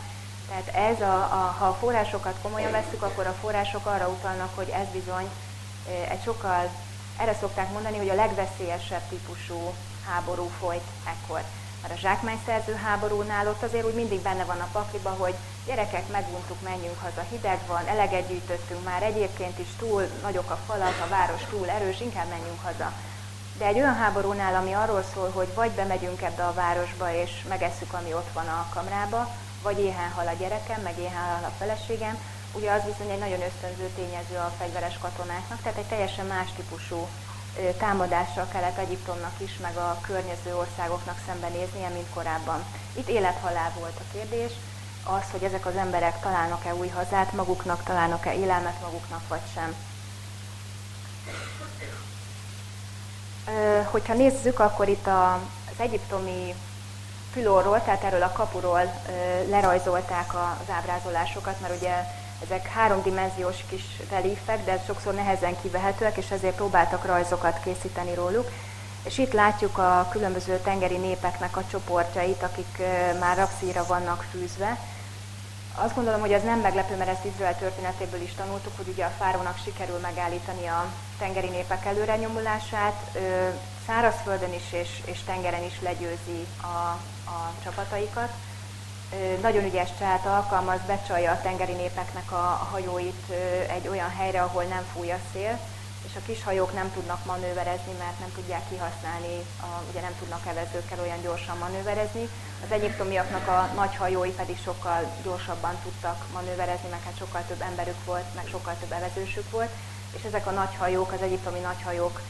Tehát 0.49 0.93
ez, 0.93 1.01
a, 1.01 1.15
a, 1.15 1.55
ha 1.59 1.67
a 1.67 1.75
forrásokat 1.75 2.37
komolyan 2.43 2.71
veszük, 2.71 3.03
akkor 3.03 3.27
a 3.27 3.37
források 3.41 3.87
arra 3.87 4.09
utalnak, 4.09 4.55
hogy 4.55 4.69
ez 4.69 4.87
bizony 4.93 5.31
egy 6.09 6.23
sokkal, 6.23 6.71
erre 7.17 7.35
szokták 7.35 7.73
mondani, 7.73 7.97
hogy 7.97 8.09
a 8.09 8.15
legveszélyesebb 8.15 9.09
típusú 9.09 9.75
háború 10.09 10.51
folyt 10.61 10.87
ekkor. 11.05 11.43
Mert 11.83 11.95
a 11.95 12.01
zsákmányszerző 12.01 12.75
háborúnál 12.75 13.49
ott 13.49 13.63
azért 13.63 13.85
úgy 13.85 13.95
mindig 13.95 14.21
benne 14.21 14.45
van 14.45 14.61
a 14.61 14.69
pakliba, 14.73 15.11
hogy 15.11 15.35
gyerekek, 15.67 16.09
meguntuk, 16.09 16.61
menjünk 16.63 17.01
haza, 17.01 17.27
hideg 17.31 17.59
van, 17.67 17.87
eleget 17.87 18.29
gyűjtöttünk 18.29 18.85
már, 18.85 19.03
egyébként 19.03 19.59
is 19.59 19.69
túl 19.79 20.03
nagyok 20.23 20.51
a 20.51 20.59
falak, 20.67 21.01
a 21.05 21.09
város 21.09 21.43
túl 21.51 21.69
erős, 21.69 22.01
inkább 22.01 22.29
menjünk 22.29 22.63
haza. 22.63 22.93
De 23.59 23.67
egy 23.67 23.77
olyan 23.77 23.95
háborúnál, 23.95 24.55
ami 24.55 24.73
arról 24.73 25.05
szól, 25.15 25.31
hogy 25.31 25.55
vagy 25.55 25.71
bemegyünk 25.71 26.23
ebbe 26.23 26.47
a 26.47 26.55
városba, 26.55 27.15
és 27.15 27.31
megesszük, 27.49 27.93
ami 27.93 28.13
ott 28.13 28.33
van 28.33 28.47
a 28.47 28.67
kamrába, 28.75 29.35
vagy 29.63 29.79
éhen 29.79 30.11
hal 30.11 30.27
a 30.27 30.39
gyerekem, 30.39 30.81
meg 30.83 30.99
éhen 30.99 31.25
hal 31.25 31.45
a 31.45 31.57
feleségem, 31.59 32.19
ugye 32.53 32.71
az 32.73 32.83
bizony 32.83 33.11
egy 33.11 33.19
nagyon 33.19 33.43
ösztönző 33.43 33.91
tényező 33.95 34.37
a 34.37 34.53
fegyveres 34.59 34.99
katonáknak, 34.99 35.63
tehát 35.63 35.79
egy 35.79 35.85
teljesen 35.85 36.27
más 36.27 36.49
típusú 36.57 37.09
támadásra 37.79 38.49
kellett 38.49 38.79
Egyiptomnak 38.79 39.35
is, 39.37 39.59
meg 39.63 39.77
a 39.77 39.99
környező 40.01 40.57
országoknak 40.57 41.21
szembenéznie, 41.27 41.89
mint 41.89 42.11
korábban. 42.15 42.65
Itt 42.93 43.09
élethalál 43.09 43.73
volt 43.79 43.97
a 43.99 44.13
kérdés, 44.13 44.53
az, 45.05 45.31
hogy 45.31 45.43
ezek 45.43 45.67
az 45.67 45.77
emberek 45.77 46.21
találnak-e 46.21 46.75
új 46.75 46.89
hazát 46.89 47.33
maguknak, 47.33 47.83
találnak-e 47.83 48.35
élelmet 48.35 48.81
maguknak, 48.81 49.29
vagy 49.29 49.41
sem. 49.55 49.75
Hogyha 53.91 54.15
nézzük, 54.15 54.59
akkor 54.59 54.89
itt 54.89 55.07
az 55.07 55.77
egyiptomi 55.77 56.55
fülorról, 57.33 57.83
tehát 57.85 58.05
erről 58.05 58.23
a 58.23 58.33
kapuról 58.33 59.03
lerajzolták 59.49 60.35
az 60.35 60.71
ábrázolásokat, 60.71 61.61
mert 61.61 61.77
ugye 61.77 62.05
ezek 62.45 62.67
háromdimenziós 62.67 63.57
kis 63.69 63.85
relífek, 64.11 64.65
de 64.65 64.83
sokszor 64.87 65.15
nehezen 65.15 65.61
kivehetőek, 65.61 66.17
és 66.17 66.31
ezért 66.31 66.55
próbáltak 66.55 67.05
rajzokat 67.05 67.61
készíteni 67.65 68.15
róluk. 68.15 68.51
És 69.03 69.19
itt 69.19 69.33
látjuk 69.33 69.79
a 69.79 70.09
különböző 70.11 70.59
tengeri 70.59 70.97
népeknek 70.97 71.57
a 71.57 71.65
csoportjait, 71.71 72.43
akik 72.43 72.79
már 73.21 73.37
rapszíra 73.37 73.87
vannak 73.87 74.25
fűzve. 74.31 74.79
Azt 75.75 75.95
gondolom, 75.95 76.21
hogy 76.21 76.33
ez 76.33 76.43
nem 76.43 76.61
meglepő, 76.61 76.97
mert 76.97 77.11
ezt 77.11 77.25
Izrael 77.25 77.59
történetéből 77.59 78.21
is 78.21 78.35
tanultuk, 78.35 78.77
hogy 78.77 78.89
ugye 78.89 79.05
a 79.05 79.13
fárónak 79.19 79.59
sikerül 79.65 79.99
megállítani 79.99 80.67
a 80.67 80.85
tengeri 81.19 81.49
népek 81.49 81.85
előrenyomulását, 81.85 83.19
szárazföldön 83.87 84.53
is 84.53 84.73
és, 84.73 84.89
és 85.05 85.19
tengeren 85.27 85.65
is 85.65 85.81
legyőzi 85.81 86.47
a, 86.61 86.89
a 87.31 87.53
csapataikat 87.65 88.33
nagyon 89.41 89.65
ügyes 89.65 89.89
csát 89.99 90.27
alkalmaz, 90.27 90.81
becsalja 90.87 91.31
a 91.33 91.41
tengeri 91.41 91.73
népeknek 91.73 92.33
a 92.33 92.69
hajóit 92.71 93.31
egy 93.69 93.89
olyan 93.89 94.11
helyre, 94.11 94.43
ahol 94.43 94.63
nem 94.63 94.85
fúj 94.93 95.11
a 95.11 95.19
szél, 95.33 95.59
és 96.09 96.17
a 96.17 96.27
kis 96.27 96.43
hajók 96.43 96.75
nem 96.75 96.93
tudnak 96.93 97.25
manőverezni, 97.25 97.93
mert 97.99 98.19
nem 98.19 98.33
tudják 98.35 98.69
kihasználni, 98.69 99.37
a, 99.61 99.67
ugye 99.91 100.01
nem 100.01 100.15
tudnak 100.19 100.47
evezőkkel 100.47 101.01
olyan 101.01 101.23
gyorsan 101.23 101.59
manőverezni. 101.59 102.29
Az 102.65 102.71
egyiptomiaknak 102.73 103.49
a 103.49 103.71
nagy 103.75 103.97
hajói 103.97 104.31
pedig 104.31 104.59
sokkal 104.65 105.13
gyorsabban 105.23 105.77
tudtak 105.83 106.25
manőverezni, 106.33 106.89
meg 106.91 107.03
hát 107.05 107.19
sokkal 107.19 107.43
több 107.49 107.61
emberük 107.61 108.05
volt, 108.05 108.35
meg 108.35 108.47
sokkal 108.51 108.75
több 108.81 108.93
evezősük 108.93 109.51
volt, 109.51 109.71
és 110.17 110.25
ezek 110.25 110.47
a 110.47 110.51
nagy 110.51 110.75
hajók, 110.79 111.13
az 111.13 111.23
egyiptomi 111.23 111.59
nagy 111.59 111.83
hajók 111.85 112.21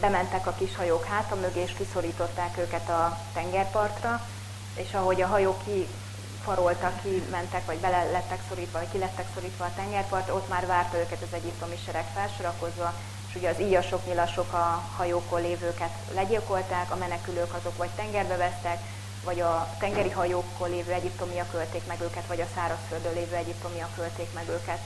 bementek 0.00 0.46
a 0.46 0.54
kis 0.58 0.76
hajók 0.76 1.04
háta 1.04 1.34
mögé, 1.34 1.60
és 1.60 1.72
kiszorították 1.72 2.58
őket 2.58 2.88
a 2.88 3.18
tengerpartra, 3.32 4.26
és 4.74 4.92
ahogy 4.92 5.22
a 5.22 5.26
hajók 5.26 5.60
kifaroltak, 5.64 7.02
kimentek, 7.02 7.66
vagy 7.66 7.78
bele 7.78 8.10
lettek 8.10 8.40
szorítva, 8.48 8.78
vagy 8.78 8.90
ki 8.92 8.98
lettek 8.98 9.26
szorítva 9.34 9.64
a 9.64 9.72
tengerpart, 9.76 10.30
ott 10.30 10.48
már 10.48 10.66
várta 10.66 10.98
őket 10.98 11.22
az 11.22 11.34
egyiptomi 11.34 11.78
sereg 11.84 12.04
felsorakozva, 12.14 12.94
és 13.28 13.34
ugye 13.36 13.48
az 13.48 13.60
íjasok, 13.60 14.06
nyilasok 14.06 14.52
a 14.52 14.82
hajókon 14.96 15.40
lévőket 15.40 15.90
legyilkolták, 16.14 16.90
a 16.90 16.96
menekülők 16.96 17.54
azok 17.54 17.76
vagy 17.76 17.90
tengerbe 17.96 18.36
vesztek, 18.36 18.78
vagy 19.24 19.40
a 19.40 19.68
tengeri 19.78 20.10
hajókon 20.10 20.70
lévő 20.70 20.92
egyiptomiak 20.92 21.54
ölték 21.54 21.86
meg 21.86 22.00
őket, 22.00 22.26
vagy 22.26 22.40
a 22.40 22.46
szárazföldön 22.54 23.12
lévő 23.14 23.34
egyiptomiak 23.34 23.90
ölték 23.98 24.32
meg 24.34 24.48
őket. 24.48 24.78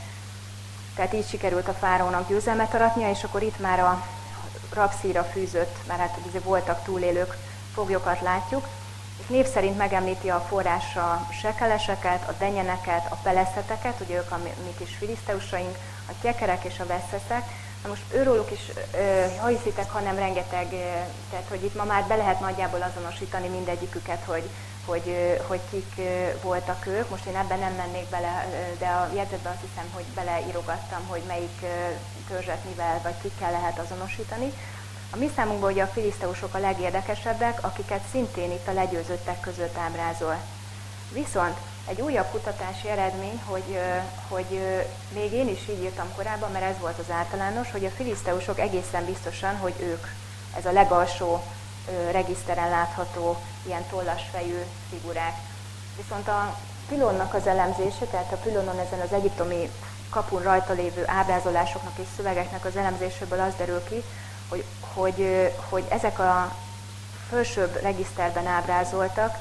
Tehát 0.95 1.15
így 1.15 1.29
sikerült 1.29 1.69
a 1.69 1.73
fárónak 1.73 2.29
győzelmet 2.29 2.75
aratnia, 2.75 3.11
és 3.11 3.25
akkor 3.25 3.43
itt 3.43 3.59
már 3.61 3.81
a 3.81 4.07
rapszíra 4.73 5.23
fűzött, 5.23 5.77
mert 5.87 6.01
hát 6.01 6.19
voltak 6.45 6.85
túlélők, 6.85 7.37
foglyokat 7.75 8.21
látjuk, 8.21 8.67
név 9.27 9.47
szerint 9.47 9.77
megemlíti 9.77 10.31
a 10.31 10.45
forrása 10.49 11.29
sekeleseket, 11.41 12.29
a 12.29 12.35
denyeneket, 12.39 13.07
a 13.11 13.19
peleszeteket, 13.23 14.01
ugye 14.01 14.17
ők 14.17 14.31
a 14.31 14.39
mi 14.39 14.75
kis 14.79 14.97
filiszteusaink, 14.99 15.77
a 16.09 16.13
tjekerek 16.21 16.65
és 16.65 16.81
a 16.81 16.87
veszeszek. 16.87 17.43
Na 17.83 17.89
most 17.89 18.03
őróluk 18.15 18.51
is, 18.51 18.61
ha 19.41 19.47
hiszitek, 19.47 19.91
hanem 19.91 20.17
rengeteg, 20.17 20.69
tehát 21.31 21.47
hogy 21.49 21.65
itt 21.65 21.75
ma 21.75 21.85
már 21.85 22.05
be 22.05 22.17
lehet 22.17 22.41
nagyjából 22.41 22.83
azonosítani 22.83 23.49
mindegyiküket, 23.49 24.23
hogy, 24.27 24.51
hogy, 24.85 25.39
hogy 25.47 25.61
kik 25.71 25.95
voltak 26.43 26.87
ők. 26.87 27.11
Most 27.11 27.27
én 27.27 27.37
ebben 27.37 27.59
nem 27.59 27.73
mennék 27.73 28.09
bele, 28.09 28.47
de 28.79 28.87
a 28.87 29.11
jegyzetben 29.15 29.53
azt 29.53 29.65
hiszem, 29.71 29.91
hogy 29.95 30.05
beleírogattam, 30.05 31.07
hogy 31.07 31.23
melyik 31.27 31.65
törzset 32.29 32.65
mivel 32.69 33.01
vagy 33.03 33.15
kikkel 33.23 33.51
lehet 33.51 33.79
azonosítani. 33.79 34.53
A 35.15 35.17
mi 35.17 35.31
számunkban 35.37 35.73
ugye 35.73 35.83
a 35.83 35.87
filiszteusok 35.87 36.55
a 36.55 36.59
legérdekesebbek, 36.59 37.65
akiket 37.65 38.01
szintén 38.11 38.51
itt 38.51 38.69
a 38.69 38.73
legyőzöttek 38.73 39.41
között 39.41 39.77
ábrázol. 39.77 40.37
Viszont 41.13 41.57
egy 41.87 42.01
újabb 42.01 42.31
kutatási 42.31 42.89
eredmény, 42.89 43.41
hogy, 43.45 43.79
hogy 44.29 44.61
még 45.13 45.33
én 45.33 45.49
is 45.49 45.69
így 45.69 45.83
írtam 45.83 46.15
korábban, 46.17 46.51
mert 46.51 46.65
ez 46.65 46.79
volt 46.81 46.99
az 46.99 47.11
általános, 47.11 47.71
hogy 47.71 47.85
a 47.85 47.91
filiszteusok 47.91 48.59
egészen 48.59 49.05
biztosan, 49.05 49.57
hogy 49.57 49.75
ők, 49.81 50.07
ez 50.57 50.67
a 50.67 50.73
legalsó 50.73 51.43
regiszteren 52.11 52.69
látható 52.69 53.37
ilyen 53.67 53.85
tollas 53.91 54.23
fejű 54.33 54.63
figurák. 54.91 55.37
Viszont 55.97 56.29
a 56.29 56.59
pilonnak 56.89 57.35
az 57.35 57.47
elemzése, 57.47 58.05
tehát 58.11 58.33
a 58.33 58.37
pilonon 58.37 58.79
ezen 58.79 59.01
az 59.01 59.13
egyiptomi 59.13 59.71
kapun 60.11 60.43
rajta 60.43 60.73
lévő 60.73 61.03
ábrázolásoknak 61.07 61.99
és 61.99 62.07
szövegeknek 62.17 62.65
az 62.65 62.77
elemzéséből 62.77 63.41
az 63.41 63.53
derül 63.59 63.83
ki, 63.89 64.03
hogy, 64.49 64.65
hogy, 64.95 65.51
hogy 65.69 65.85
ezek 65.89 66.19
a 66.19 66.55
felsőbb 67.31 67.81
regiszterben 67.83 68.47
ábrázoltak, 68.47 69.37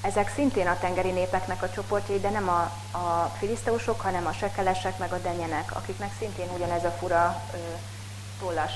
ezek 0.00 0.32
szintén 0.34 0.66
a 0.66 0.78
tengeri 0.78 1.10
népeknek 1.10 1.62
a 1.62 1.70
csoportjai, 1.70 2.20
de 2.20 2.30
nem 2.30 2.48
a, 2.48 2.60
a 2.98 3.32
filiszteusok, 3.38 4.00
hanem 4.00 4.26
a 4.26 4.32
sekelesek 4.32 4.98
meg 4.98 5.12
a 5.12 5.18
denyenek, 5.18 5.76
akiknek 5.76 6.10
szintén 6.18 6.48
ugyanez 6.54 6.84
a 6.84 6.90
fura 6.90 7.42
ö, 7.54 7.56
tollas 8.40 8.72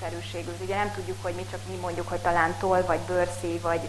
szerűségű. 0.00 0.50
Ugye 0.60 0.76
nem 0.76 0.92
tudjuk, 0.92 1.16
hogy 1.22 1.34
mi 1.34 1.46
csak 1.50 1.60
mi 1.68 1.76
mondjuk, 1.76 2.08
hogy 2.08 2.18
talán 2.18 2.54
toll, 2.58 2.82
vagy 2.82 2.98
bőrszív, 2.98 3.60
vagy 3.60 3.88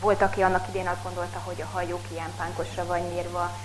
volt, 0.00 0.22
aki 0.22 0.42
annak 0.42 0.68
idén 0.68 0.88
azt 0.88 1.02
gondolta, 1.02 1.38
hogy 1.44 1.60
a 1.60 1.70
hajók 1.72 2.04
ilyen 2.10 2.32
pánkosra 2.36 2.86
van 2.86 3.00
nyírva, 3.00 3.56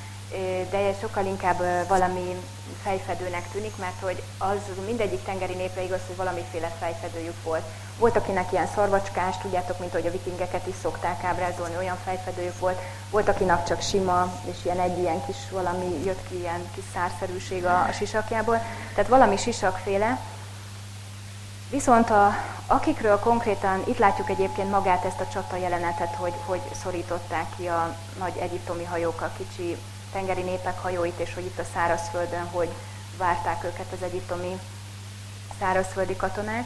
de 0.70 0.94
sokkal 1.02 1.26
inkább 1.26 1.88
valami 1.88 2.36
fejfedőnek 2.84 3.50
tűnik, 3.52 3.78
mert 3.78 4.00
hogy 4.02 4.24
az 4.38 4.58
mindegyik 4.86 5.24
tengeri 5.24 5.54
népre 5.54 5.84
igaz, 5.84 6.00
hogy 6.08 6.16
valamiféle 6.16 6.72
fejfedőjük 6.80 7.44
volt. 7.44 7.64
Volt, 8.00 8.16
akinek 8.16 8.52
ilyen 8.52 8.68
szarvacskás, 8.76 9.38
tudjátok, 9.38 9.80
mint 9.80 9.92
hogy 9.92 10.08
a 10.08 10.12
vikingeket 10.12 10.68
is 10.68 10.76
szokták 10.82 11.24
ábrázolni, 11.24 11.76
olyan 11.78 11.98
fejfedőjük 12.04 12.60
volt. 12.60 12.80
Volt, 13.10 13.28
akinek 13.28 13.64
csak 13.64 13.82
sima, 13.82 14.42
és 14.52 14.56
ilyen 14.66 14.80
egy 14.80 14.98
ilyen 14.98 15.26
kis 15.26 15.36
valami 15.52 16.04
jött 16.06 16.28
ki, 16.30 16.40
ilyen 16.40 16.70
kis 16.76 16.84
szárszerűség 16.94 17.66
a, 17.66 17.82
a 17.82 17.92
sisakjából. 17.92 18.62
Tehát 18.94 19.10
valami 19.10 19.38
sisakféle. 19.38 20.20
Viszont 21.70 22.10
a, 22.10 22.36
akikről 22.68 23.20
konkrétan, 23.20 23.84
itt 23.88 23.98
látjuk 23.98 24.30
egyébként 24.30 24.72
magát 24.72 25.06
ezt 25.06 25.20
a 25.20 25.28
csata 25.34 25.56
jelenetet, 25.56 26.16
hogy, 26.16 26.34
hogy 26.46 26.62
szorították 26.84 27.46
ki 27.58 27.68
a 27.68 27.96
nagy 28.20 28.38
egyiptomi 28.38 28.84
hajók 28.84 29.22
a 29.22 29.32
kicsi 29.38 29.78
tengeri 30.16 30.42
népek 30.42 30.80
hajóit, 30.80 31.20
és 31.20 31.34
hogy 31.34 31.46
itt 31.46 31.60
a 31.60 31.66
szárazföldön, 31.74 32.48
hogy 32.52 32.70
várták 33.18 33.64
őket 33.64 33.92
az 33.92 34.04
egyiptomi 34.04 34.60
szárazföldi 35.60 36.16
katonák. 36.16 36.66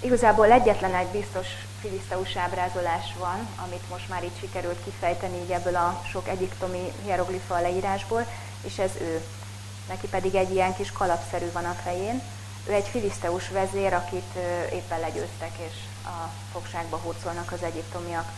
Igazából 0.00 0.50
egyetlen 0.50 0.94
egy 0.94 1.06
biztos 1.06 1.46
filiszteus 1.80 2.36
ábrázolás 2.36 3.14
van, 3.18 3.48
amit 3.64 3.88
most 3.90 4.08
már 4.08 4.24
itt 4.24 4.38
sikerült 4.38 4.84
kifejteni 4.84 5.36
így 5.42 5.50
ebből 5.50 5.76
a 5.76 6.02
sok 6.10 6.28
egyiptomi 6.28 6.92
hieroglifa 7.04 7.60
leírásból, 7.60 8.26
és 8.62 8.78
ez 8.78 8.90
ő. 9.00 9.22
Neki 9.88 10.06
pedig 10.06 10.34
egy 10.34 10.52
ilyen 10.52 10.74
kis 10.74 10.92
kalapszerű 10.92 11.50
van 11.52 11.64
a 11.64 11.76
fején. 11.84 12.22
Ő 12.66 12.72
egy 12.72 12.88
filiszteus 12.88 13.48
vezér, 13.48 13.92
akit 13.92 14.34
éppen 14.72 15.00
legyőztek, 15.00 15.52
és 15.58 15.74
a 16.04 16.30
fogságba 16.52 16.96
hurcolnak 16.96 17.52
az 17.52 17.62
egyiptomiak. 17.62 18.32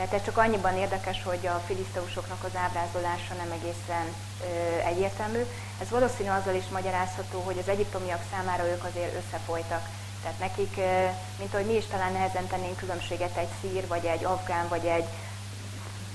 Tehát 0.00 0.14
ez 0.14 0.24
csak 0.24 0.36
annyiban 0.36 0.76
érdekes, 0.76 1.22
hogy 1.22 1.46
a 1.46 1.62
filiszteusoknak 1.66 2.44
az 2.44 2.56
ábrázolása 2.56 3.34
nem 3.34 3.50
egészen 3.58 4.06
ö, 4.40 4.78
egyértelmű. 4.86 5.42
Ez 5.80 5.88
valószínű 5.90 6.28
azzal 6.28 6.54
is 6.54 6.68
magyarázható, 6.72 7.40
hogy 7.40 7.58
az 7.58 7.68
egyiptomiak 7.68 8.22
számára 8.30 8.66
ők 8.66 8.84
azért 8.84 9.14
összefolytak. 9.14 9.88
Tehát 10.22 10.38
nekik, 10.38 10.74
ö, 10.76 11.06
mint 11.38 11.54
ahogy 11.54 11.66
mi 11.66 11.76
is 11.76 11.86
talán 11.86 12.12
nehezen 12.12 12.46
tennénk 12.46 12.76
különbséget 12.76 13.36
egy 13.36 13.48
szír, 13.60 13.86
vagy 13.86 14.04
egy 14.04 14.24
afgán, 14.24 14.68
vagy 14.68 14.84
egy 14.84 15.04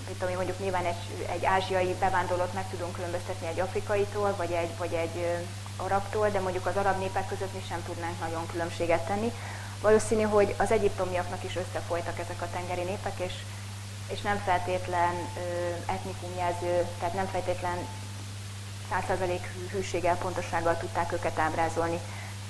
mit 0.07 0.17
tudom, 0.19 0.35
mondjuk 0.35 0.59
nyilván 0.59 0.85
egy, 0.85 1.27
egy 1.35 1.45
ázsiai 1.45 1.95
bevándorlót 1.99 2.53
meg 2.53 2.69
tudunk 2.69 2.93
különböztetni 2.93 3.47
egy 3.47 3.59
afrikaitól, 3.59 4.33
vagy 4.37 4.51
egy, 4.51 4.77
vagy 4.77 4.93
egy 4.93 5.17
ö, 5.17 5.31
arabtól, 5.83 6.29
de 6.29 6.39
mondjuk 6.39 6.65
az 6.65 6.77
arab 6.77 6.99
népek 6.99 7.27
között 7.27 7.53
mi 7.53 7.63
sem 7.67 7.83
tudnánk 7.85 8.19
nagyon 8.19 8.45
különbséget 8.51 9.05
tenni. 9.05 9.31
Valószínű, 9.81 10.21
hogy 10.21 10.55
az 10.57 10.71
egyiptomiaknak 10.71 11.43
is 11.43 11.55
összefolytak 11.55 12.19
ezek 12.19 12.41
a 12.41 12.49
tengeri 12.53 12.83
népek, 12.83 13.19
és 13.19 13.33
és 14.07 14.21
nem 14.21 14.37
feltétlen 14.45 15.13
etnikum 15.85 16.29
jelző, 16.37 16.87
tehát 16.99 17.13
nem 17.13 17.25
feltétlen 17.25 17.77
100% 18.91 19.39
hűséggel, 19.71 20.17
pontosággal 20.17 20.77
tudták 20.77 21.11
őket 21.11 21.39
ábrázolni. 21.39 21.99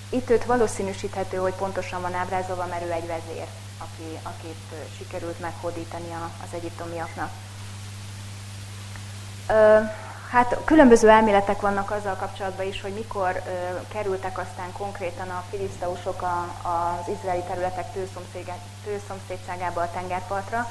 Itt 0.09 0.29
őt 0.29 0.45
valószínűsíthető, 0.45 1.37
hogy 1.37 1.53
pontosan 1.53 2.01
van 2.01 2.13
ábrázolva, 2.13 2.65
mert 2.65 2.85
ő 2.85 2.91
egy 2.91 3.07
vezér, 3.07 3.47
aki, 3.77 4.17
akit 4.23 4.95
sikerült 4.97 5.39
meghódítani 5.39 6.11
az 6.43 6.53
egyiptomiaknak. 6.53 7.31
Hát 10.29 10.57
különböző 10.65 11.09
elméletek 11.09 11.61
vannak 11.61 11.91
azzal 11.91 12.15
kapcsolatban 12.15 12.67
is, 12.67 12.81
hogy 12.81 12.93
mikor 12.93 13.41
ö, 13.47 13.79
kerültek 13.87 14.37
aztán 14.37 14.71
konkrétan 14.71 15.29
a 15.29 15.43
filiszteusok 15.49 16.21
a, 16.21 16.55
az 16.61 17.07
izraeli 17.17 17.41
területek 17.41 17.87
tőszomszédságába 18.83 19.81
a 19.81 19.91
tengerpartra. 19.91 20.67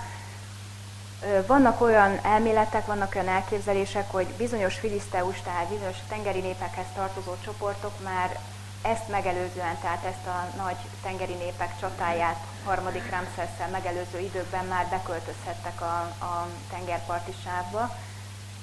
Vannak 1.46 1.80
olyan 1.80 2.18
elméletek, 2.22 2.86
vannak 2.86 3.14
olyan 3.14 3.28
elképzelések, 3.28 4.10
hogy 4.10 4.26
bizonyos 4.26 4.74
filiszteus, 4.74 5.40
tehát 5.40 5.68
bizonyos 5.68 5.96
tengeri 6.08 6.40
népekhez 6.40 6.86
tartozó 6.94 7.36
csoportok 7.44 7.92
már 8.02 8.38
ezt 8.82 9.08
megelőzően, 9.08 9.78
tehát 9.80 10.04
ezt 10.04 10.26
a 10.26 10.62
nagy 10.62 10.76
tengeri 11.02 11.32
népek 11.32 11.78
csatáját 11.80 12.36
harmadik 12.64 13.10
Ramszesszel 13.10 13.68
megelőző 13.70 14.18
időkben 14.18 14.64
már 14.64 14.86
beköltözhettek 14.86 15.80
a, 15.80 16.24
a 16.24 16.46
tengerparti 16.70 17.34
sávba, 17.44 17.96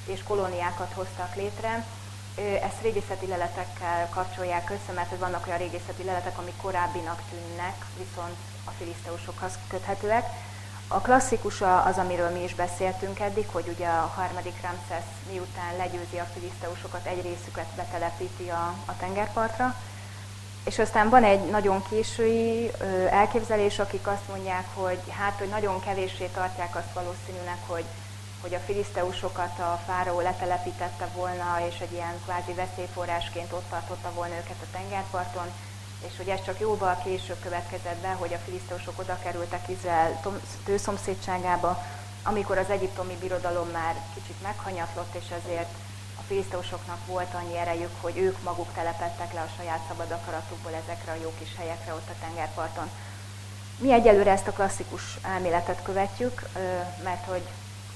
és 0.05 0.23
kolóniákat 0.23 0.93
hoztak 0.93 1.35
létre. 1.35 1.85
Ezt 2.63 2.81
régészeti 2.81 3.27
leletekkel 3.27 4.09
kapcsolják 4.09 4.69
össze, 4.69 4.91
mert 4.91 5.17
vannak 5.19 5.47
olyan 5.47 5.57
régészeti 5.59 6.03
leletek, 6.03 6.37
amik 6.37 6.57
korábbinak 6.61 7.21
tűnnek, 7.29 7.85
viszont 7.97 8.35
a 8.65 8.71
filiszteusokhoz 8.77 9.57
köthetőek 9.67 10.25
a 10.93 11.01
klasszikus 11.01 11.61
az, 11.61 11.97
amiről 11.97 12.29
mi 12.29 12.43
is 12.43 12.55
beszéltünk 12.55 13.19
eddig, 13.19 13.47
hogy 13.51 13.67
ugye 13.75 13.87
a 13.87 14.11
harmadik 14.15 14.61
Ramszesz 14.61 15.11
miután 15.31 15.75
legyőzi 15.77 16.17
a 16.17 16.27
filiszteusokat, 16.33 17.05
egy 17.05 17.21
részüket 17.21 17.67
betelepíti 17.75 18.49
a, 18.49 18.75
a 18.85 18.97
tengerpartra, 18.99 19.75
és 20.65 20.79
aztán 20.79 21.09
van 21.09 21.23
egy 21.23 21.49
nagyon 21.49 21.83
késői 21.89 22.71
elképzelés, 23.09 23.79
akik 23.79 24.07
azt 24.07 24.27
mondják, 24.29 24.65
hogy 24.73 24.99
hát, 25.09 25.37
hogy 25.37 25.49
nagyon 25.49 25.79
kevéssé 25.79 26.25
tartják 26.33 26.75
azt 26.75 26.93
valószínűleg, 26.93 27.57
hogy, 27.67 27.85
hogy 28.41 28.53
a 28.53 28.59
filiszteusokat 28.65 29.59
a 29.59 29.81
fáraó 29.87 30.19
letelepítette 30.19 31.07
volna, 31.15 31.57
és 31.69 31.79
egy 31.79 31.91
ilyen 31.91 32.21
kvázi 32.25 32.53
veszélyforrásként 32.53 33.51
ott 33.51 33.69
tartotta 33.69 34.11
volna 34.13 34.35
őket 34.35 34.61
a 34.61 34.71
tengerparton, 34.71 35.47
és 36.07 36.17
hogy 36.17 36.27
ez 36.27 36.43
csak 36.45 36.59
jóval 36.59 37.01
később 37.03 37.41
következett 37.43 37.97
be, 38.01 38.11
hogy 38.11 38.33
a 38.33 38.41
filiszteusok 38.45 38.99
oda 38.99 39.19
kerültek 39.23 39.69
Izrael 39.69 40.21
tőszomszédságába, 40.63 41.83
amikor 42.23 42.57
az 42.57 42.69
egyiptomi 42.69 43.15
birodalom 43.19 43.67
már 43.67 43.95
kicsit 44.13 44.41
meghanyatlott, 44.41 45.15
és 45.15 45.25
ezért 45.43 45.73
a 46.17 46.21
filiszteusoknak 46.27 47.05
volt 47.05 47.33
annyi 47.33 47.57
erejük, 47.57 47.91
hogy 48.01 48.17
ők 48.17 48.43
maguk 48.43 48.73
telepettek 48.73 49.33
le 49.33 49.39
a 49.39 49.53
saját 49.57 49.81
szabad 49.87 50.11
akaratukból 50.11 50.71
ezekre 50.83 51.11
a 51.11 51.21
jó 51.21 51.33
kis 51.39 51.55
helyekre 51.57 51.93
ott 51.93 52.09
a 52.09 52.19
tengerparton. 52.21 52.89
Mi 53.77 53.91
egyelőre 53.91 54.31
ezt 54.31 54.47
a 54.47 54.51
klasszikus 54.51 55.17
elméletet 55.21 55.83
követjük, 55.83 56.41
mert 57.03 57.25
hogy 57.25 57.43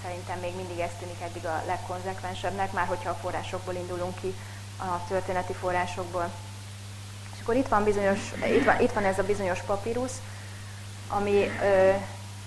szerintem 0.03 0.39
még 0.39 0.55
mindig 0.55 0.79
ez 0.79 0.91
tűnik 0.99 1.21
eddig 1.21 1.45
a 1.45 1.63
legkonzekvensebbnek, 1.65 2.71
már 2.71 2.87
hogyha 2.87 3.09
a 3.09 3.19
forrásokból 3.21 3.73
indulunk 3.73 4.19
ki, 4.19 4.35
a 4.77 5.07
történeti 5.07 5.53
forrásokból 5.53 6.31
akkor 7.45 7.57
itt 7.57 7.67
van, 7.67 7.83
bizonyos, 7.83 8.19
itt 8.57 8.63
van, 8.63 8.81
itt 8.81 8.91
van 8.91 9.05
ez 9.05 9.19
a 9.19 9.23
bizonyos 9.23 9.59
papírus, 9.59 10.11
ami, 11.09 11.49
ö, 11.61 11.91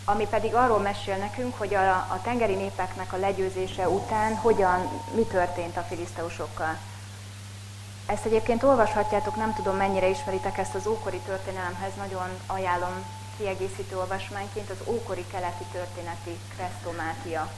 ami 0.05 0.27
pedig 0.27 0.55
arról 0.55 0.79
mesél 0.79 1.17
nekünk, 1.17 1.59
hogy 1.59 1.75
a, 1.75 1.91
a 1.91 2.21
tengeri 2.23 2.55
népeknek 2.55 3.13
a 3.13 3.17
legyőzése 3.17 3.89
után 3.89 4.35
hogyan, 4.35 5.03
mi 5.15 5.23
történt 5.23 5.77
a 5.77 5.87
filiszteusokkal. 5.89 6.79
Ezt 8.07 8.25
egyébként 8.25 8.63
olvashatjátok, 8.63 9.37
nem 9.37 9.55
tudom 9.55 9.77
mennyire 9.77 10.09
ismeritek 10.09 10.59
ezt 10.59 10.75
az 10.75 10.87
ókori 10.87 11.19
történelemhez, 11.27 11.93
nagyon 11.97 12.29
ajánlom 12.47 13.05
kiegészítő 13.37 13.97
olvasmányként, 13.97 14.71
az 14.71 14.87
ókori 14.87 15.25
keleti 15.31 15.65
történeti 15.73 16.39
kresztomátia. 16.57 17.51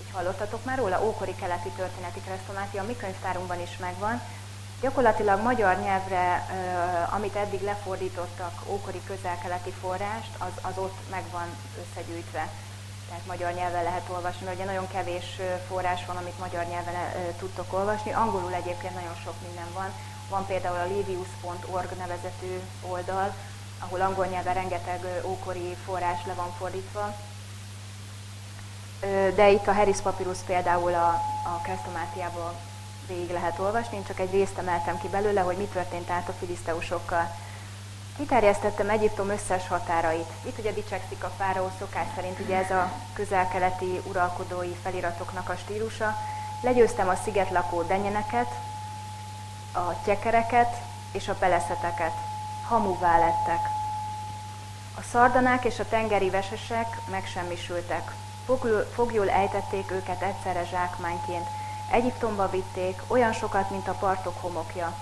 Így 0.00 0.12
hallottatok 0.12 0.64
már 0.64 0.78
róla? 0.78 1.04
Ókori 1.04 1.34
keleti 1.34 1.68
történeti 1.68 2.20
kresztomátia, 2.20 2.82
a 2.82 2.86
mi 2.86 2.96
könyvtárunkban 2.96 3.60
is 3.60 3.76
megvan, 3.80 4.20
Gyakorlatilag 4.82 5.42
magyar 5.42 5.78
nyelvre, 5.78 6.46
amit 7.10 7.36
eddig 7.36 7.62
lefordítottak 7.62 8.62
ókori 8.66 9.00
közel-keleti 9.06 9.70
forrást, 9.70 10.30
az, 10.38 10.52
az 10.60 10.78
ott 10.78 10.98
meg 11.10 11.22
van 11.32 11.46
összegyűjtve. 11.82 12.48
Tehát 13.08 13.26
magyar 13.26 13.52
nyelven 13.52 13.82
lehet 13.82 14.08
olvasni, 14.08 14.44
mert 14.44 14.56
ugye 14.56 14.64
nagyon 14.64 14.88
kevés 14.88 15.40
forrás 15.68 16.04
van, 16.06 16.16
amit 16.16 16.38
magyar 16.38 16.64
nyelven 16.64 16.94
tudtok 17.38 17.72
olvasni. 17.72 18.12
Angolul 18.12 18.54
egyébként 18.54 18.94
nagyon 18.94 19.16
sok 19.24 19.34
minden 19.46 19.72
van. 19.74 19.92
Van 20.28 20.46
például 20.46 20.78
a 20.78 20.94
livius.org 20.94 21.88
nevezetű 21.98 22.60
oldal, 22.88 23.34
ahol 23.78 24.00
angol 24.00 24.26
nyelven 24.26 24.54
rengeteg 24.54 25.22
ókori 25.24 25.76
forrás 25.84 26.24
le 26.26 26.32
van 26.34 26.52
fordítva. 26.58 27.14
De 29.34 29.50
itt 29.50 29.66
a 29.66 29.72
Harris 29.72 29.98
Papyrus 29.98 30.38
például 30.46 30.94
a, 30.94 31.08
a 31.44 31.60
Kresztomátiában 31.62 32.54
végig 33.14 33.30
lehet 33.30 33.58
olvasni, 33.58 33.96
én 33.96 34.04
csak 34.04 34.20
egy 34.20 34.30
részt 34.30 34.58
emeltem 34.58 34.98
ki 34.98 35.08
belőle, 35.08 35.40
hogy 35.40 35.56
mi 35.56 35.64
történt 35.64 36.10
át 36.10 36.28
a 36.28 36.34
filiszteusokkal. 36.38 37.30
Kiterjesztettem 38.16 38.90
Egyiptom 38.90 39.28
összes 39.30 39.68
határait. 39.68 40.30
Itt 40.46 40.58
ugye 40.58 40.72
dicsekszik 40.72 41.24
a 41.24 41.32
fáraó 41.38 41.70
szokás 41.78 42.06
szerint, 42.14 42.38
ugye 42.38 42.56
ez 42.56 42.70
a 42.70 42.92
közel-keleti 43.12 44.00
uralkodói 44.08 44.74
feliratoknak 44.82 45.48
a 45.48 45.56
stílusa. 45.56 46.16
Legyőztem 46.60 47.08
a 47.08 47.14
szigetlakó 47.14 47.82
denyeneket, 47.82 48.48
a 49.72 50.02
tyekereket 50.04 50.76
és 51.12 51.28
a 51.28 51.34
peleszeteket. 51.34 52.12
Hamuvá 52.68 53.18
lettek. 53.18 53.60
A 54.98 55.02
szardanák 55.12 55.64
és 55.64 55.78
a 55.78 55.88
tengeri 55.88 56.30
vesesek 56.30 57.00
megsemmisültek. 57.10 58.12
Fogjul 58.94 59.30
ejtették 59.30 59.90
őket 59.90 60.22
egyszerre 60.22 60.64
zsákmányként, 60.64 61.46
Egyiptomba 61.92 62.50
vitték, 62.50 63.02
olyan 63.06 63.32
sokat, 63.32 63.70
mint 63.70 63.88
a 63.88 63.92
partok 63.92 64.40
homokja. 64.40 64.94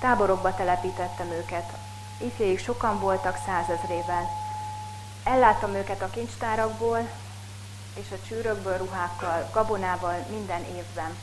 Táborokba 0.00 0.54
telepítettem 0.54 1.30
őket. 1.30 1.72
Ifjaik 2.18 2.58
sokan 2.58 3.00
voltak 3.00 3.38
százezrével. 3.46 4.30
Elláttam 5.24 5.74
őket 5.74 6.02
a 6.02 6.10
kincstárakból, 6.10 7.08
és 7.94 8.06
a 8.10 8.26
csűrökből, 8.26 8.76
ruhákkal, 8.76 9.48
gabonával 9.52 10.26
minden 10.30 10.64
évben. 10.64 11.16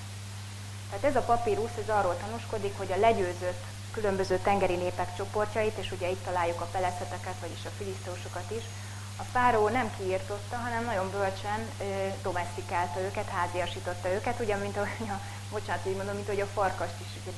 Tehát 0.90 1.06
ez 1.06 1.16
a 1.16 1.26
papírus, 1.26 1.72
ez 1.82 1.90
arról 1.90 2.18
tanúskodik, 2.18 2.78
hogy 2.78 2.92
a 2.92 3.00
legyőzött 3.00 3.64
különböző 3.92 4.38
tengeri 4.38 4.76
népek 4.76 5.16
csoportjait, 5.16 5.78
és 5.78 5.92
ugye 5.92 6.10
itt 6.10 6.24
találjuk 6.26 6.62
a 6.62 6.70
peleszeteket, 6.72 7.36
vagyis 7.42 7.66
a 7.66 7.76
filisztósokat 7.78 8.52
is, 8.52 8.64
a 9.22 9.30
fáró 9.32 9.70
nem 9.70 9.92
kiírtotta, 9.98 10.56
hanem 10.56 10.84
nagyon 10.86 11.12
bölcsen 11.12 11.60
ö, 11.82 12.08
domestikálta 12.24 13.00
őket, 13.00 13.30
háziasította 13.30 14.10
őket, 14.10 14.40
ugye, 14.40 14.56
mint 14.56 14.78
a, 14.78 14.82
a 15.16 15.20
bocsánat, 15.52 15.86
így 15.86 15.96
mondom, 15.96 16.16
mint 16.16 16.28
hogy 16.28 16.40
a 16.40 16.54
farkast 16.54 16.94
is 17.00 17.34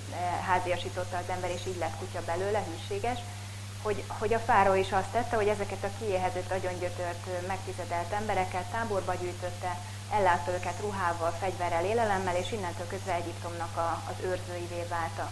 háziasította 0.47 1.17
az 1.17 1.29
ember, 1.29 1.51
és 1.51 1.61
így 1.67 1.77
lett 1.77 1.97
kutya 1.99 2.21
belőle, 2.25 2.63
hűséges, 2.63 3.19
hogy, 3.81 4.03
hogy 4.07 4.33
a 4.33 4.39
fáró 4.39 4.73
is 4.73 4.91
azt 4.91 5.11
tette, 5.11 5.35
hogy 5.35 5.47
ezeket 5.47 5.83
a 5.83 5.95
kiéhezett, 5.99 6.51
agyongyötört, 6.51 7.47
megtizedelt 7.47 8.11
embereket 8.11 8.71
táborba 8.71 9.13
gyűjtötte, 9.13 9.77
ellátta 10.11 10.51
őket 10.51 10.79
ruhával, 10.81 11.31
fegyverrel, 11.39 11.85
élelemmel, 11.85 12.35
és 12.35 12.51
innentől 12.51 12.87
közben 12.87 13.15
Egyiptomnak 13.15 13.77
a, 13.77 14.03
az 14.09 14.25
őrzőivé 14.25 14.85
válta. 14.89 15.29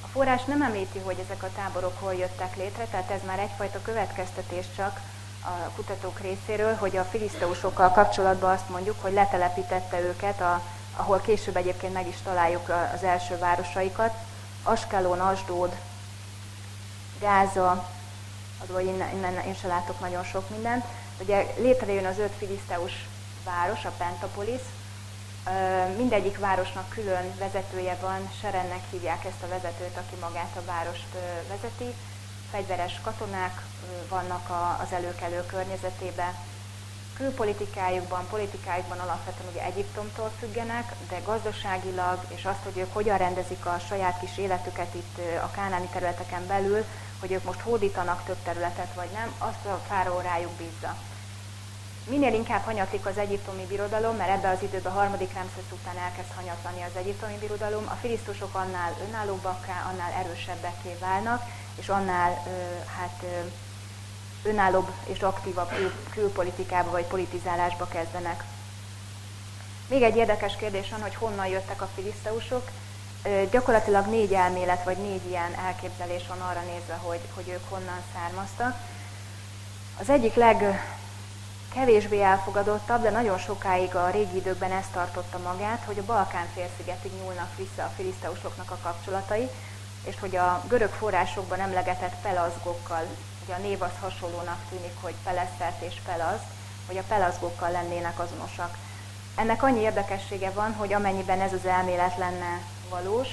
A 0.00 0.06
forrás 0.06 0.44
nem 0.44 0.62
említi, 0.62 0.98
hogy 0.98 1.18
ezek 1.24 1.42
a 1.42 1.52
táborok 1.56 1.98
hol 1.98 2.14
jöttek 2.14 2.56
létre, 2.56 2.84
tehát 2.84 3.10
ez 3.10 3.20
már 3.26 3.38
egyfajta 3.38 3.82
következtetés 3.82 4.66
csak, 4.76 5.00
a 5.44 5.70
kutatók 5.76 6.20
részéről, 6.20 6.74
hogy 6.74 6.96
a 6.96 7.04
filiszteusokkal 7.04 7.90
kapcsolatban 7.90 8.50
azt 8.50 8.68
mondjuk, 8.68 8.96
hogy 9.00 9.12
letelepítette 9.12 10.00
őket, 10.00 10.40
a, 10.40 10.62
ahol 10.96 11.20
később 11.20 11.56
egyébként 11.56 11.92
meg 11.92 12.08
is 12.08 12.16
találjuk 12.24 12.68
az 12.94 13.02
első 13.02 13.38
városaikat, 13.38 14.14
Askelon, 14.62 15.20
Asdód, 15.20 15.76
Gáza, 17.20 17.88
azból 18.62 18.80
innen, 18.80 19.14
innen 19.14 19.40
én 19.46 19.54
sem 19.54 19.70
látok 19.70 20.00
nagyon 20.00 20.24
sok 20.24 20.50
mindent. 20.50 20.84
Ugye 21.20 21.46
létrejön 21.56 22.06
az 22.06 22.18
öt 22.18 22.32
filiszteus 22.38 22.92
város, 23.44 23.84
a 23.84 23.92
Pentapolis, 23.98 24.60
mindegyik 25.96 26.38
városnak 26.38 26.88
külön 26.88 27.34
vezetője 27.38 27.96
van, 28.00 28.30
Serennek 28.40 28.82
hívják 28.90 29.24
ezt 29.24 29.42
a 29.42 29.48
vezetőt, 29.48 29.96
aki 29.96 30.14
magát 30.20 30.56
a 30.56 30.64
várost 30.66 31.06
vezeti 31.48 31.94
fegyveres 32.54 33.00
katonák 33.02 33.62
vannak 34.08 34.50
az 34.82 34.92
előkelő 34.92 35.44
környezetében. 35.46 36.34
Külpolitikájukban, 37.16 38.26
politikájukban 38.30 38.98
alapvetően 38.98 39.50
ugye 39.50 39.62
Egyiptomtól 39.64 40.30
függenek, 40.38 40.92
de 41.08 41.18
gazdaságilag, 41.24 42.24
és 42.28 42.44
azt, 42.44 42.62
hogy 42.64 42.78
ők 42.78 42.92
hogyan 42.92 43.18
rendezik 43.18 43.66
a 43.66 43.82
saját 43.88 44.18
kis 44.20 44.38
életüket 44.38 44.94
itt 44.94 45.18
a 45.42 45.50
kánáni 45.50 45.88
területeken 45.92 46.46
belül, 46.46 46.84
hogy 47.20 47.32
ők 47.32 47.44
most 47.44 47.60
hódítanak 47.60 48.24
több 48.24 48.42
területet 48.44 48.94
vagy 48.94 49.10
nem, 49.12 49.34
azt 49.38 49.66
a 49.66 49.82
fáraó 49.88 50.18
rájuk 50.20 50.52
bízza. 50.52 50.96
Minél 52.08 52.34
inkább 52.34 52.64
hanyatlik 52.64 53.06
az 53.06 53.18
egyiptomi 53.18 53.66
birodalom, 53.66 54.16
mert 54.16 54.30
ebbe 54.30 54.48
az 54.48 54.62
időben 54.62 54.92
a 54.92 54.98
harmadik 54.98 55.34
Ramszesz 55.34 55.72
után 55.72 55.96
elkezd 55.96 56.32
hanyatlani 56.36 56.82
az 56.82 56.96
egyiptomi 56.96 57.36
birodalom, 57.38 57.84
a 57.88 57.98
filisztusok 58.00 58.54
annál 58.54 58.96
önállóbbakká, 59.08 59.86
annál 59.90 60.12
erősebbekké 60.12 60.96
válnak, 61.00 61.42
és 61.78 61.88
annál 61.88 62.42
hát, 62.98 63.24
önállóbb 64.42 64.90
és 65.04 65.22
aktívabb 65.22 65.68
kül- 65.68 66.10
külpolitikába 66.10 66.90
vagy 66.90 67.04
politizálásba 67.04 67.88
kezdenek. 67.88 68.44
Még 69.88 70.02
egy 70.02 70.16
érdekes 70.16 70.56
kérdés 70.56 70.90
van, 70.90 71.02
hogy 71.02 71.14
honnan 71.14 71.46
jöttek 71.46 71.82
a 71.82 71.88
filiszteusok. 71.94 72.70
Gyakorlatilag 73.50 74.06
négy 74.06 74.32
elmélet 74.32 74.84
vagy 74.84 74.96
négy 74.96 75.26
ilyen 75.28 75.54
elképzelés 75.66 76.26
van 76.28 76.40
arra 76.40 76.60
nézve, 76.60 76.94
hogy, 76.94 77.20
hogy 77.34 77.48
ők 77.48 77.68
honnan 77.68 78.02
származtak. 78.14 78.76
Az 80.00 80.10
egyik 80.10 80.34
legkevésbé 80.34 82.22
elfogadottabb, 82.22 83.02
de 83.02 83.10
nagyon 83.10 83.38
sokáig 83.38 83.94
a 83.94 84.10
régi 84.10 84.36
időkben 84.36 84.72
ezt 84.72 84.92
tartotta 84.92 85.38
magát, 85.38 85.82
hogy 85.86 85.98
a 85.98 86.04
Balkán 86.04 86.46
félszigetig 86.54 87.10
nyúlnak 87.22 87.56
vissza 87.56 87.82
a 87.82 87.92
filiszteusoknak 87.96 88.70
a 88.70 88.78
kapcsolatai, 88.82 89.48
és 90.04 90.18
hogy 90.20 90.36
a 90.36 90.64
görög 90.68 90.90
forrásokban 90.90 91.60
emlegetett 91.60 92.14
pelazgokkal, 92.22 93.06
ugye 93.44 93.54
a 93.54 93.58
név 93.58 93.82
az 93.82 93.90
hasonlónak 94.00 94.60
tűnik, 94.68 94.94
hogy 95.00 95.14
pelesztert 95.24 95.82
és 95.82 95.94
pelaz, 96.04 96.40
hogy 96.86 96.96
a 96.96 97.08
pelazgokkal 97.08 97.70
lennének 97.70 98.18
azonosak. 98.18 98.76
Ennek 99.36 99.62
annyi 99.62 99.80
érdekessége 99.80 100.50
van, 100.50 100.72
hogy 100.72 100.92
amennyiben 100.92 101.40
ez 101.40 101.52
az 101.52 101.66
elmélet 101.66 102.16
lenne 102.18 102.60
valós, 102.88 103.28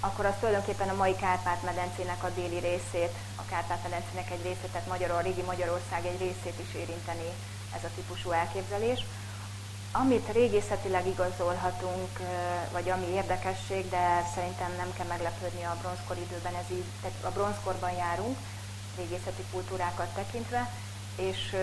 akkor 0.00 0.26
az 0.26 0.34
tulajdonképpen 0.38 0.88
a 0.88 0.94
mai 0.94 1.16
Kárpát-medencének 1.16 2.24
a 2.24 2.30
déli 2.34 2.58
részét, 2.58 3.14
a 3.36 3.42
Kárpát-medencének 3.50 4.30
egy 4.30 4.42
részét, 4.42 4.70
tehát 4.72 4.86
Magyarország, 4.86 5.24
régi 5.24 5.42
Magyarország 5.42 6.06
egy 6.06 6.18
részét 6.18 6.58
is 6.66 6.74
érinteni 6.74 7.28
ez 7.74 7.84
a 7.84 7.94
típusú 7.94 8.30
elképzelés. 8.30 9.04
Amit 9.94 10.32
régészetileg 10.32 11.06
igazolhatunk, 11.06 12.20
vagy 12.72 12.90
ami 12.90 13.06
érdekesség, 13.06 13.88
de 13.88 14.30
szerintem 14.34 14.72
nem 14.76 14.92
kell 14.96 15.06
meglepődni 15.06 15.62
a 15.64 15.76
bronzkor 15.80 16.16
időben, 16.16 16.54
ez 16.54 16.70
így, 16.70 16.84
tehát 17.02 17.24
a 17.24 17.30
bronzkorban 17.30 17.92
járunk, 17.92 18.36
régészeti 18.96 19.44
kultúrákat 19.50 20.14
tekintve, 20.14 20.70
és 21.16 21.56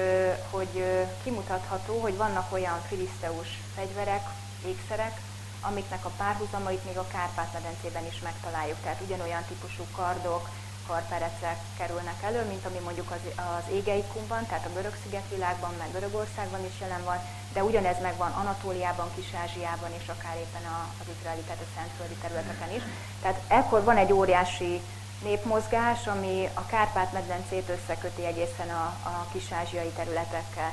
hogy 0.50 0.84
kimutatható, 1.24 2.00
hogy 2.00 2.18
vannak 2.18 2.52
olyan 2.52 2.82
filiszteus 2.88 3.48
fegyverek, 3.76 4.30
ékszerek, 4.66 5.22
amiknek 5.62 6.06
a 6.06 6.12
párhuzamait 6.18 6.86
még 6.86 6.98
a 6.98 7.08
Kárpát-medencében 7.08 8.06
is 8.06 8.20
megtaláljuk. 8.20 8.78
Tehát 8.84 9.02
ugyanolyan 9.06 9.44
típusú 9.48 9.84
kardok, 9.96 10.50
karperecek 10.90 11.58
kerülnek 11.78 12.20
elő, 12.28 12.42
mint 12.52 12.66
ami 12.66 12.80
mondjuk 12.88 13.10
az, 13.12 13.24
az 13.58 13.66
égeikumban, 13.78 14.46
tehát 14.46 14.66
a 14.66 14.76
görög 14.76 14.96
szigetvilágban, 15.04 15.74
meg 15.78 15.92
Görögországban 15.92 16.66
is 16.66 16.76
jelen 16.82 17.04
van, 17.04 17.20
de 17.54 17.64
ugyanez 17.64 18.00
megvan 18.02 18.32
Anatóliában, 18.32 19.10
Kis-Ázsiában 19.16 19.92
és 20.00 20.08
akár 20.16 20.36
éppen 20.44 20.66
az 21.02 21.08
izraeli, 21.16 21.42
tehát 21.42 21.66
a 21.66 21.72
szentföldi 21.76 22.18
területeken 22.22 22.72
is. 22.78 22.84
Tehát 23.22 23.40
ekkor 23.48 23.84
van 23.84 23.98
egy 23.98 24.14
óriási 24.14 24.82
népmozgás, 25.24 26.08
ami 26.08 26.50
a 26.54 26.66
Kárpát-medencét 26.66 27.70
összeköti 27.70 28.26
egészen 28.26 28.70
a, 28.70 28.86
a 29.12 29.28
kis-ázsiai 29.32 29.92
területekkel. 29.96 30.72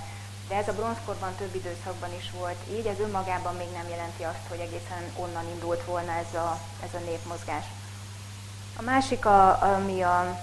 De 0.49 0.55
ez 0.55 0.69
a 0.69 0.73
bronzkorban 0.73 1.35
több 1.35 1.55
időszakban 1.55 2.13
is 2.19 2.31
volt 2.39 2.61
így, 2.77 2.87
ez 2.87 3.01
önmagában 3.01 3.55
még 3.57 3.71
nem 3.73 3.89
jelenti 3.89 4.23
azt, 4.23 4.47
hogy 4.49 4.59
egészen 4.59 5.03
onnan 5.17 5.47
indult 5.55 5.85
volna 5.85 6.13
ez 6.13 6.35
a, 6.35 6.59
ez 6.85 6.95
a 7.01 7.05
népmozgás. 7.05 7.65
A 8.77 8.83
másik, 8.83 9.27
a, 9.27 9.63
ami 9.63 10.03
a, 10.03 10.39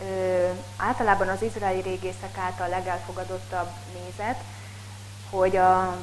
ö, 0.00 0.48
általában 0.76 1.28
az 1.28 1.42
izraeli 1.42 1.80
régészek 1.80 2.38
által 2.38 2.68
legelfogadottabb 2.68 3.68
nézet, 3.92 4.40
hogy 5.30 5.56
a 5.56 5.96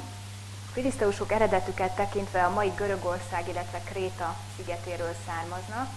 filiszteusok 0.74 1.32
eredetüket 1.32 1.96
tekintve 1.96 2.44
a 2.44 2.50
mai 2.50 2.72
Görögország, 2.76 3.48
illetve 3.48 3.80
Kréta 3.80 4.36
szigetéről 4.56 5.16
származnak. 5.28 5.88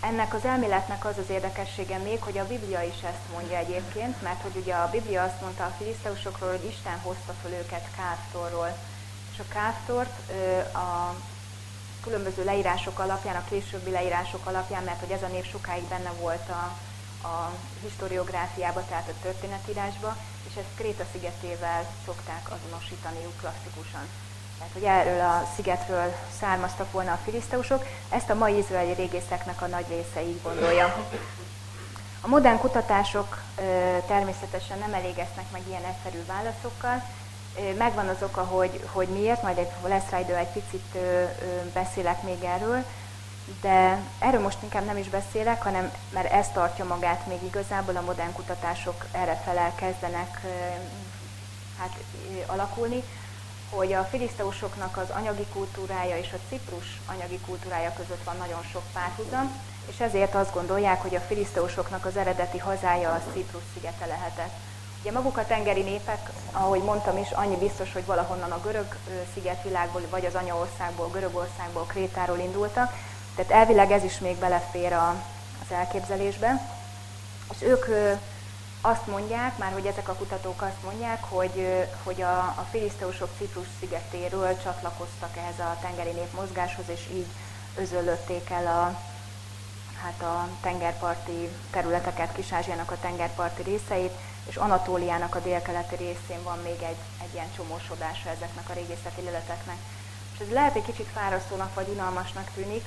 Ennek 0.00 0.34
az 0.34 0.44
elméletnek 0.44 1.04
az 1.04 1.18
az 1.18 1.30
érdekessége 1.30 1.98
még, 1.98 2.22
hogy 2.22 2.38
a 2.38 2.46
Biblia 2.46 2.82
is 2.82 3.02
ezt 3.02 3.32
mondja 3.32 3.56
egyébként, 3.56 4.22
mert 4.22 4.42
hogy 4.42 4.56
ugye 4.56 4.74
a 4.74 4.90
Biblia 4.90 5.22
azt 5.22 5.40
mondta 5.40 5.64
a 5.64 5.74
filiszteusokról, 5.78 6.50
hogy 6.50 6.64
Isten 6.64 6.98
hozta 7.02 7.34
föl 7.42 7.52
őket 7.52 7.88
Káftorról. 7.96 8.76
És 9.32 9.38
a 9.38 9.52
Káftort 9.52 10.32
a 10.74 11.14
különböző 12.06 12.44
leírások 12.44 12.98
alapján, 12.98 13.36
a 13.36 13.48
későbbi 13.48 13.90
leírások 13.90 14.46
alapján, 14.46 14.82
mert 14.82 15.00
hogy 15.00 15.10
ez 15.10 15.22
a 15.22 15.26
név 15.26 15.50
sokáig 15.50 15.82
benne 15.82 16.10
volt 16.20 16.48
a, 16.48 16.64
a 17.26 17.52
historiográfiába, 17.82 18.84
tehát 18.88 19.08
a 19.08 19.22
történetírásba, 19.22 20.16
és 20.48 20.56
ezt 20.56 20.76
Kréta 20.76 21.04
szigetével 21.12 21.84
szokták 22.04 22.50
azonosítaniuk 22.50 23.36
klasszikusan. 23.40 24.06
Tehát, 24.58 24.72
hogy 24.72 24.84
erről 24.84 25.20
a 25.20 25.48
szigetről 25.54 26.14
származtak 26.40 26.92
volna 26.92 27.12
a 27.12 27.20
filiszteusok, 27.24 27.84
ezt 28.08 28.30
a 28.30 28.34
mai 28.34 28.56
izraeli 28.56 28.92
régészeknek 28.92 29.62
a 29.62 29.66
nagy 29.66 29.86
része 29.88 30.22
így 30.22 30.42
gondolja. 30.42 31.06
A 32.20 32.28
modern 32.28 32.58
kutatások 32.58 33.42
természetesen 34.06 34.78
nem 34.78 34.94
elégeznek 34.94 35.50
meg 35.52 35.62
ilyen 35.68 35.84
egyszerű 35.84 36.24
válaszokkal. 36.26 37.02
Megvan 37.78 38.08
az 38.08 38.22
oka, 38.22 38.42
hogy, 38.42 38.80
hogy 38.92 39.08
miért, 39.08 39.42
majd 39.42 39.58
egy, 39.58 39.68
lesz 39.86 40.10
rá 40.10 40.18
idő, 40.18 40.34
egy 40.34 40.48
picit 40.52 40.98
beszélek 41.72 42.22
még 42.22 42.42
erről, 42.44 42.84
de 43.60 43.98
erről 44.18 44.40
most 44.40 44.58
inkább 44.62 44.84
nem 44.84 44.96
is 44.96 45.08
beszélek, 45.08 45.62
hanem 45.62 45.92
mert 46.12 46.32
ez 46.32 46.48
tartja 46.48 46.84
magát 46.84 47.26
még 47.26 47.42
igazából, 47.42 47.96
a 47.96 48.00
modern 48.00 48.32
kutatások 48.32 49.06
erre 49.12 49.42
felel 49.44 49.72
kezdenek 49.74 50.40
hát, 51.78 51.92
alakulni, 52.46 53.02
hogy 53.70 53.92
a 53.92 54.04
filiszteusoknak 54.04 54.96
az 54.96 55.10
anyagi 55.10 55.46
kultúrája 55.52 56.16
és 56.18 56.32
a 56.32 56.48
Ciprus 56.48 57.00
anyagi 57.06 57.38
kultúrája 57.38 57.92
között 57.96 58.24
van 58.24 58.36
nagyon 58.36 58.62
sok 58.72 58.82
párhuzam, 58.92 59.60
és 59.88 60.00
ezért 60.00 60.34
azt 60.34 60.54
gondolják, 60.54 61.02
hogy 61.02 61.14
a 61.14 61.20
filiszteusoknak 61.20 62.04
az 62.04 62.16
eredeti 62.16 62.58
hazája 62.58 63.10
a 63.10 63.22
Ciprus 63.32 63.62
szigete 63.74 64.06
lehetett. 64.06 64.54
Ugye 65.06 65.14
maguk 65.14 65.36
a 65.36 65.46
tengeri 65.46 65.82
népek, 65.82 66.30
ahogy 66.52 66.82
mondtam 66.82 67.18
is, 67.18 67.30
annyi 67.30 67.56
biztos, 67.56 67.92
hogy 67.92 68.06
valahonnan 68.06 68.50
a 68.50 68.60
görög 68.60 68.96
szigetvilágból, 69.34 70.02
vagy 70.10 70.26
az 70.26 70.34
anyaországból, 70.34 71.08
Görögországból, 71.12 71.84
Krétáról 71.84 72.38
indultak, 72.38 72.92
tehát 73.34 73.50
elvileg 73.50 73.90
ez 73.90 74.04
is 74.04 74.18
még 74.18 74.36
belefér 74.36 74.92
a, 74.92 75.08
az 75.62 75.74
elképzelésbe. 75.74 76.70
És 77.52 77.62
ők 77.62 77.86
azt 78.80 79.06
mondják, 79.06 79.58
már 79.58 79.72
hogy 79.72 79.86
ezek 79.86 80.08
a 80.08 80.14
kutatók 80.14 80.62
azt 80.62 80.82
mondják, 80.84 81.24
hogy, 81.28 81.86
hogy 82.02 82.22
a, 82.22 82.38
a 82.38 82.66
filiszteusok 82.70 83.28
Ciprus 83.38 83.66
szigetéről 83.80 84.62
csatlakoztak 84.62 85.36
ehhez 85.36 85.58
a 85.58 85.76
tengeri 85.80 86.10
népmozgáshoz, 86.10 86.84
és 86.88 87.00
így 87.12 87.26
özöllötték 87.76 88.50
el 88.50 88.66
a, 88.66 88.98
hát 90.02 90.22
a 90.22 90.48
tengerparti 90.60 91.48
területeket, 91.70 92.32
Kis-Ázsiának 92.32 92.90
a 92.90 92.98
tengerparti 93.00 93.62
részeit, 93.62 94.12
és 94.48 94.56
Anatóliának 94.56 95.34
a 95.34 95.40
délkeleti 95.40 95.96
részén 95.96 96.42
van 96.42 96.58
még 96.62 96.82
egy, 96.82 97.00
egy 97.22 97.32
ilyen 97.32 97.52
csomósodása 97.56 98.28
ezeknek 98.28 98.68
a 98.68 98.72
régészeti 98.72 99.22
leleteknek. 99.22 99.76
És 100.34 100.40
ez 100.40 100.52
lehet 100.52 100.76
egy 100.76 100.84
kicsit 100.84 101.08
fárasztónak 101.14 101.74
vagy 101.74 101.88
unalmasnak 101.88 102.50
tűnik, 102.54 102.84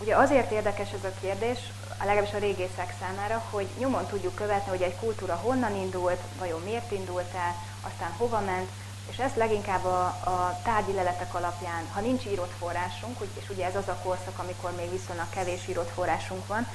Ugye 0.00 0.16
azért 0.16 0.50
érdekes 0.50 0.92
ez 0.92 1.04
a 1.04 1.18
kérdés, 1.20 1.58
legalábbis 1.98 2.32
a 2.32 2.38
régészek 2.38 2.94
számára, 3.00 3.42
hogy 3.50 3.66
nyomon 3.78 4.06
tudjuk 4.06 4.34
követni, 4.34 4.70
hogy 4.70 4.82
egy 4.82 4.96
kultúra 4.96 5.34
honnan 5.34 5.76
indult, 5.76 6.20
vajon 6.38 6.60
miért 6.64 6.92
indult 6.92 7.34
el, 7.34 7.54
aztán 7.80 8.10
hova 8.16 8.40
ment, 8.40 8.68
és 9.10 9.18
ezt 9.18 9.36
leginkább 9.36 9.84
a, 9.84 10.04
a 10.04 10.60
tárgyi 10.62 10.92
leletek 10.92 11.34
alapján, 11.34 11.88
ha 11.92 12.00
nincs 12.00 12.24
írott 12.24 12.52
forrásunk, 12.58 13.16
és 13.40 13.48
ugye 13.50 13.66
ez 13.66 13.76
az 13.76 13.88
a 13.88 14.00
korszak, 14.02 14.38
amikor 14.38 14.72
még 14.76 14.90
viszonylag 14.90 15.28
kevés 15.30 15.68
írott 15.68 15.90
forrásunk 15.90 16.46
van, 16.46 16.66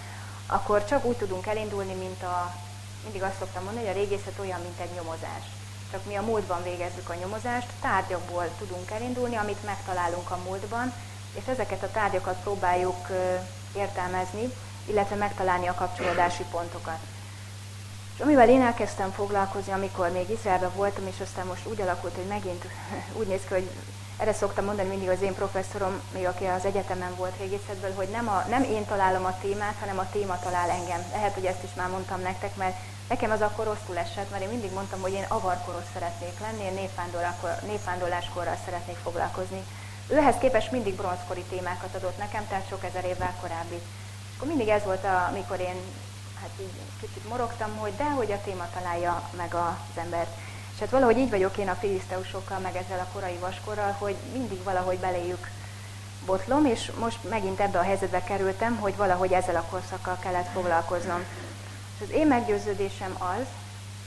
akkor 0.47 0.85
csak 0.85 1.05
úgy 1.05 1.17
tudunk 1.17 1.45
elindulni, 1.47 1.93
mint 1.93 2.23
a, 2.23 2.55
mindig 3.03 3.23
azt 3.23 3.39
szoktam 3.39 3.63
mondani, 3.63 3.85
hogy 3.87 3.95
a 3.95 3.99
régészet 3.99 4.39
olyan, 4.39 4.61
mint 4.61 4.79
egy 4.79 4.95
nyomozás. 4.95 5.43
Csak 5.91 6.05
mi 6.05 6.15
a 6.15 6.21
múltban 6.21 6.63
végezzük 6.63 7.09
a 7.09 7.13
nyomozást, 7.13 7.67
tárgyakból 7.81 8.49
tudunk 8.57 8.91
elindulni, 8.91 9.35
amit 9.35 9.65
megtalálunk 9.65 10.31
a 10.31 10.39
múltban, 10.45 10.93
és 11.33 11.47
ezeket 11.47 11.83
a 11.83 11.91
tárgyakat 11.91 12.41
próbáljuk 12.41 13.07
értelmezni, 13.75 14.53
illetve 14.85 15.15
megtalálni 15.15 15.67
a 15.67 15.73
kapcsolódási 15.73 16.43
pontokat. 16.51 16.99
És 18.15 18.21
amivel 18.21 18.49
én 18.49 18.61
elkezdtem 18.61 19.11
foglalkozni, 19.11 19.71
amikor 19.71 20.11
még 20.11 20.29
Izraelben 20.29 20.71
voltam, 20.75 21.07
és 21.07 21.19
aztán 21.19 21.45
most 21.45 21.65
úgy 21.65 21.81
alakult, 21.81 22.15
hogy 22.15 22.27
megint 22.27 22.65
úgy 23.19 23.27
néz 23.27 23.41
ki, 23.47 23.53
hogy 23.53 23.69
erre 24.19 24.33
szoktam 24.33 24.65
mondani 24.65 24.89
mindig 24.89 25.09
az 25.09 25.21
én 25.21 25.33
professzorom, 25.33 26.01
még 26.13 26.25
aki 26.25 26.45
az 26.45 26.65
egyetemen 26.65 27.15
volt 27.15 27.37
régészetből, 27.39 27.93
hogy 27.93 28.07
nem, 28.07 28.27
a, 28.27 28.45
nem 28.49 28.63
én 28.63 28.85
találom 28.85 29.25
a 29.25 29.37
témát, 29.41 29.75
hanem 29.79 29.99
a 29.99 30.09
téma 30.11 30.39
talál 30.39 30.69
engem. 30.69 31.01
Lehet, 31.11 31.33
hogy 31.33 31.45
ezt 31.45 31.63
is 31.63 31.73
már 31.75 31.89
mondtam 31.89 32.21
nektek, 32.21 32.55
mert 32.55 32.75
nekem 33.09 33.31
az 33.31 33.41
akkor 33.41 33.65
rosszul 33.65 33.97
esett, 33.97 34.31
mert 34.31 34.43
én 34.43 34.49
mindig 34.49 34.73
mondtam, 34.73 35.01
hogy 35.01 35.13
én 35.13 35.25
avarkoros 35.27 35.83
szeretnék 35.93 36.39
lenni, 36.39 36.63
én 36.63 36.89
népvándorláskorral 37.65 38.57
szeretnék 38.65 38.97
foglalkozni. 39.03 39.63
Őhez 40.07 40.35
képest 40.39 40.71
mindig 40.71 40.95
bronzkori 40.95 41.43
témákat 41.49 41.95
adott 41.95 42.17
nekem, 42.17 42.47
tehát 42.47 42.67
sok 42.69 42.83
ezer 42.83 43.05
évvel 43.05 43.33
korábbi. 43.41 43.75
És 43.75 44.35
akkor 44.35 44.47
mindig 44.47 44.67
ez 44.67 44.83
volt, 44.83 45.03
a, 45.03 45.27
amikor 45.31 45.59
én 45.59 45.77
hát 46.41 46.49
így 46.59 46.73
kicsit 46.99 47.29
morogtam, 47.29 47.77
hogy 47.77 47.95
de 47.95 48.09
hogy 48.09 48.31
a 48.31 48.41
téma 48.43 48.67
találja 48.73 49.29
meg 49.37 49.53
az 49.53 49.97
embert. 49.97 50.29
És 50.79 50.85
hát 50.85 50.93
valahogy 50.93 51.17
így 51.17 51.29
vagyok 51.29 51.57
én 51.57 51.69
a 51.69 51.75
filiszteusokkal, 51.75 52.59
meg 52.59 52.75
ezzel 52.75 52.99
a 52.99 53.13
korai 53.13 53.37
vaskorral, 53.39 53.95
hogy 53.97 54.15
mindig 54.33 54.63
valahogy 54.63 54.97
beléjük 54.97 55.49
botlom, 56.25 56.65
és 56.65 56.91
most 56.99 57.29
megint 57.29 57.59
ebbe 57.59 57.79
a 57.79 57.83
helyzetbe 57.83 58.23
kerültem, 58.23 58.75
hogy 58.75 58.95
valahogy 58.95 59.31
ezzel 59.31 59.55
a 59.55 59.65
korszakkal 59.69 60.17
kellett 60.19 60.51
foglalkoznom. 60.53 61.23
És 61.95 62.05
az 62.07 62.09
én 62.09 62.27
meggyőződésem 62.27 63.15
az, 63.17 63.45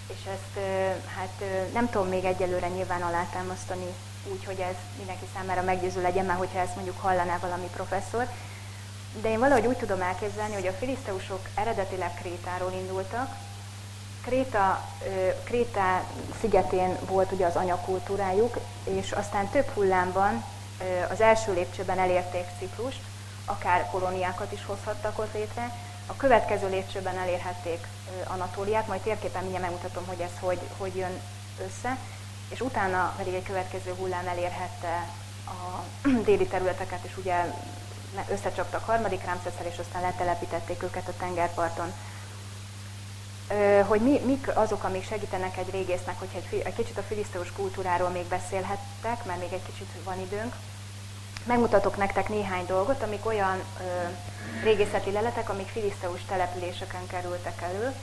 és 0.06 0.24
ezt 0.26 0.66
hát 1.16 1.44
nem 1.72 1.90
tudom 1.90 2.08
még 2.08 2.24
egyelőre 2.24 2.68
nyilván 2.68 3.02
alátámasztani 3.02 3.86
úgy, 4.32 4.44
hogy 4.44 4.58
ez 4.58 4.76
mindenki 4.96 5.24
számára 5.34 5.62
meggyőző 5.62 6.02
legyen, 6.02 6.24
már 6.24 6.36
hogyha 6.36 6.58
ezt 6.58 6.74
mondjuk 6.74 7.00
hallaná 7.00 7.38
valami 7.38 7.68
professzor. 7.72 8.26
De 9.20 9.30
én 9.30 9.38
valahogy 9.38 9.66
úgy 9.66 9.76
tudom 9.76 10.02
elképzelni, 10.02 10.54
hogy 10.54 10.66
a 10.66 10.72
filiszteusok 10.72 11.48
eredetileg 11.54 12.14
Krétáról 12.14 12.72
indultak. 12.72 13.36
Kréta, 14.22 14.88
Kréta 15.44 16.04
szigetén 16.40 16.96
volt 17.06 17.32
ugye 17.32 17.46
az 17.46 17.56
anyakultúrájuk, 17.56 18.58
és 18.84 19.12
aztán 19.12 19.48
több 19.48 19.66
hullámban 19.66 20.44
az 21.10 21.20
első 21.20 21.52
lépcsőben 21.52 21.98
elérték 21.98 22.44
Ciprust, 22.58 23.00
akár 23.44 23.90
kolóniákat 23.90 24.52
is 24.52 24.64
hozhattak 24.64 25.18
ott 25.18 25.34
létre, 25.34 25.72
a 26.06 26.16
következő 26.16 26.68
lépcsőben 26.68 27.18
elérhették 27.18 27.86
Anatóliát, 28.26 28.86
majd 28.86 29.00
térképen 29.00 29.42
mindjárt 29.42 29.64
megmutatom, 29.64 30.06
hogy 30.06 30.20
ez 30.20 30.30
hogy, 30.40 30.58
hogy 30.78 30.96
jön 30.96 31.20
össze, 31.64 31.96
és 32.48 32.60
utána 32.60 33.14
pedig 33.16 33.34
egy 33.34 33.42
következő 33.42 33.94
hullám 33.98 34.26
elérhette 34.26 35.06
a 35.46 35.82
déli 36.26 36.46
területeket, 36.46 37.04
és 37.04 37.16
ugye 37.16 37.54
összecsaptak 38.30 38.84
harmadik 38.84 39.24
rámszeszel, 39.24 39.66
és 39.66 39.78
aztán 39.78 40.02
letelepítették 40.02 40.82
őket 40.82 41.08
a 41.08 41.16
tengerparton. 41.18 41.92
Hogy 43.86 44.00
mi, 44.00 44.20
mik 44.24 44.50
azok, 44.54 44.84
amik 44.84 45.04
segítenek 45.04 45.56
egy 45.56 45.70
régésznek, 45.70 46.18
hogyha 46.18 46.38
egy, 46.38 46.62
egy 46.64 46.74
kicsit 46.74 46.98
a 46.98 47.02
filiszteus 47.02 47.52
kultúráról 47.52 48.08
még 48.08 48.24
beszélhettek, 48.24 49.24
mert 49.24 49.40
még 49.40 49.52
egy 49.52 49.64
kicsit 49.66 49.88
van 50.04 50.20
időnk. 50.20 50.54
Megmutatok 51.44 51.96
nektek 51.96 52.28
néhány 52.28 52.66
dolgot, 52.66 53.02
amik 53.02 53.26
olyan 53.26 53.58
ö, 53.80 53.82
régészeti 54.62 55.10
leletek, 55.10 55.48
amik 55.48 55.68
filiszteus 55.68 56.24
településeken 56.24 57.06
kerültek 57.06 57.62
elő, 57.62 57.94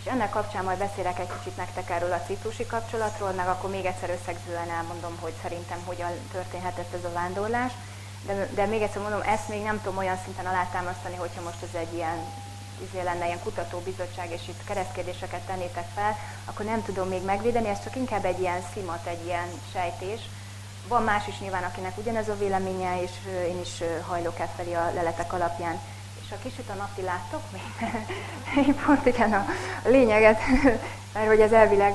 és 0.00 0.06
ennek 0.06 0.30
kapcsán 0.30 0.64
majd 0.64 0.78
beszélek 0.78 1.18
egy 1.18 1.30
kicsit 1.38 1.56
nektek 1.56 1.90
erről 1.90 2.12
a 2.12 2.22
ciprusi 2.26 2.66
kapcsolatról, 2.66 3.30
meg 3.30 3.46
akkor 3.46 3.70
még 3.70 3.84
egyszer 3.84 4.10
összegzően 4.10 4.70
elmondom, 4.70 5.16
hogy 5.20 5.32
szerintem 5.42 5.78
hogyan 5.84 6.10
történhetett 6.32 6.94
ez 6.94 7.04
a 7.04 7.12
vándorlás. 7.12 7.72
De, 8.26 8.48
de 8.54 8.66
még 8.66 8.82
egyszer 8.82 9.02
mondom, 9.02 9.20
ezt 9.20 9.48
még 9.48 9.62
nem 9.62 9.80
tudom 9.82 9.98
olyan 9.98 10.18
szinten 10.24 10.46
alátámasztani, 10.46 11.16
hogyha 11.16 11.42
most 11.42 11.62
ez 11.62 11.80
egy 11.80 11.94
ilyen 11.94 12.18
izé 12.88 13.02
lenne 13.02 13.26
ilyen 13.26 13.42
kutatóbizottság, 13.42 14.30
és 14.30 14.48
itt 14.48 14.64
keresztkérdéseket 14.64 15.40
tennétek 15.40 15.86
fel, 15.94 16.16
akkor 16.44 16.64
nem 16.64 16.82
tudom 16.84 17.08
még 17.08 17.24
megvédeni, 17.24 17.68
ez 17.68 17.82
csak 17.84 17.96
inkább 17.96 18.24
egy 18.24 18.40
ilyen 18.40 18.62
szimat, 18.72 19.06
egy 19.06 19.24
ilyen 19.24 19.48
sejtés. 19.72 20.20
Van 20.88 21.02
más 21.02 21.26
is 21.26 21.38
nyilván, 21.38 21.62
akinek 21.62 21.98
ugyanez 21.98 22.28
a 22.28 22.38
véleménye, 22.38 23.02
és 23.02 23.10
én 23.48 23.60
is 23.60 23.82
hajlok 24.06 24.38
e 24.38 24.48
felé 24.56 24.74
a 24.74 24.92
leletek 24.94 25.32
alapján 25.32 25.80
és 26.26 26.32
a 26.32 26.42
kicsit 26.42 26.70
a 26.70 26.74
napi 26.74 27.02
láttok 27.02 27.42
még? 27.52 27.90
Én 28.66 28.74
pont 28.86 29.06
igen 29.06 29.32
a 29.32 29.46
lényeget, 29.84 30.38
mert 31.14 31.26
hogy 31.26 31.40
ez 31.40 31.52
elvileg 31.52 31.94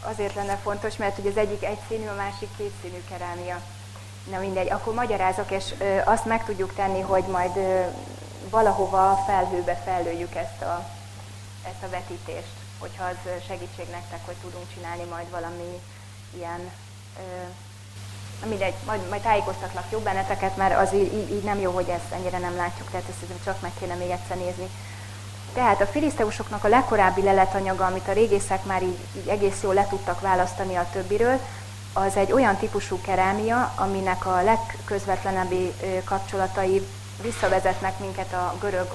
azért 0.00 0.34
lenne 0.34 0.56
fontos, 0.56 0.96
mert 0.96 1.16
hogy 1.16 1.26
az 1.26 1.36
egyik 1.36 1.64
egy 1.64 1.78
színű, 1.88 2.06
a 2.06 2.14
másik 2.14 2.48
két 2.56 2.72
színű 2.82 3.02
kerámia. 3.08 3.60
Na 4.30 4.38
mindegy, 4.38 4.70
akkor 4.70 4.94
magyarázok, 4.94 5.50
és 5.50 5.74
azt 6.04 6.24
meg 6.24 6.44
tudjuk 6.44 6.74
tenni, 6.74 7.00
hogy 7.00 7.24
majd 7.24 7.52
valahova 8.50 9.22
felhőbe 9.26 9.74
fellőjük 9.84 10.34
ezt 10.34 10.62
a, 10.62 10.86
ezt 11.64 11.82
a 11.82 11.88
vetítést, 11.88 12.54
hogyha 12.78 13.04
az 13.04 13.44
segítség 13.46 13.86
nektek, 13.90 14.20
hogy 14.26 14.34
tudunk 14.34 14.64
csinálni 14.74 15.04
majd 15.04 15.30
valami 15.30 15.80
ilyen 16.36 16.70
ö, 17.18 18.46
mindegy, 18.48 18.74
majd, 18.86 19.08
majd 19.08 19.22
tájékoztatlak 19.22 19.90
jobb 19.90 20.02
benneteket, 20.02 20.56
mert 20.56 20.78
az 20.78 20.94
így, 20.94 21.14
így, 21.14 21.30
így 21.30 21.42
nem 21.42 21.60
jó, 21.60 21.70
hogy 21.70 21.88
ezt 21.88 22.12
ennyire 22.12 22.38
nem 22.38 22.56
látjuk, 22.56 22.90
tehát 22.90 23.08
ezt 23.08 23.44
csak 23.44 23.60
meg 23.60 23.70
kéne 23.78 23.94
még 23.94 24.10
egyszer 24.10 24.36
nézni. 24.36 24.68
Tehát 25.54 25.80
a 25.80 25.86
filiszteusoknak 25.86 26.64
a 26.64 26.68
legkorábbi 26.68 27.22
leletanyaga, 27.22 27.84
amit 27.84 28.08
a 28.08 28.12
régészek 28.12 28.64
már 28.64 28.82
így, 28.82 28.98
így 29.16 29.28
egész 29.28 29.62
jól 29.62 29.74
le 29.74 29.86
tudtak 29.86 30.20
választani 30.20 30.74
a 30.74 30.88
többiről, 30.92 31.40
az 31.92 32.16
egy 32.16 32.32
olyan 32.32 32.56
típusú 32.56 33.00
kerámia, 33.00 33.72
aminek 33.76 34.26
a 34.26 34.42
legközvetlenebbi 34.42 35.72
kapcsolatai 36.04 36.86
visszavezetnek 37.22 37.98
minket 37.98 38.32
a 38.32 38.54
görög 38.60 38.88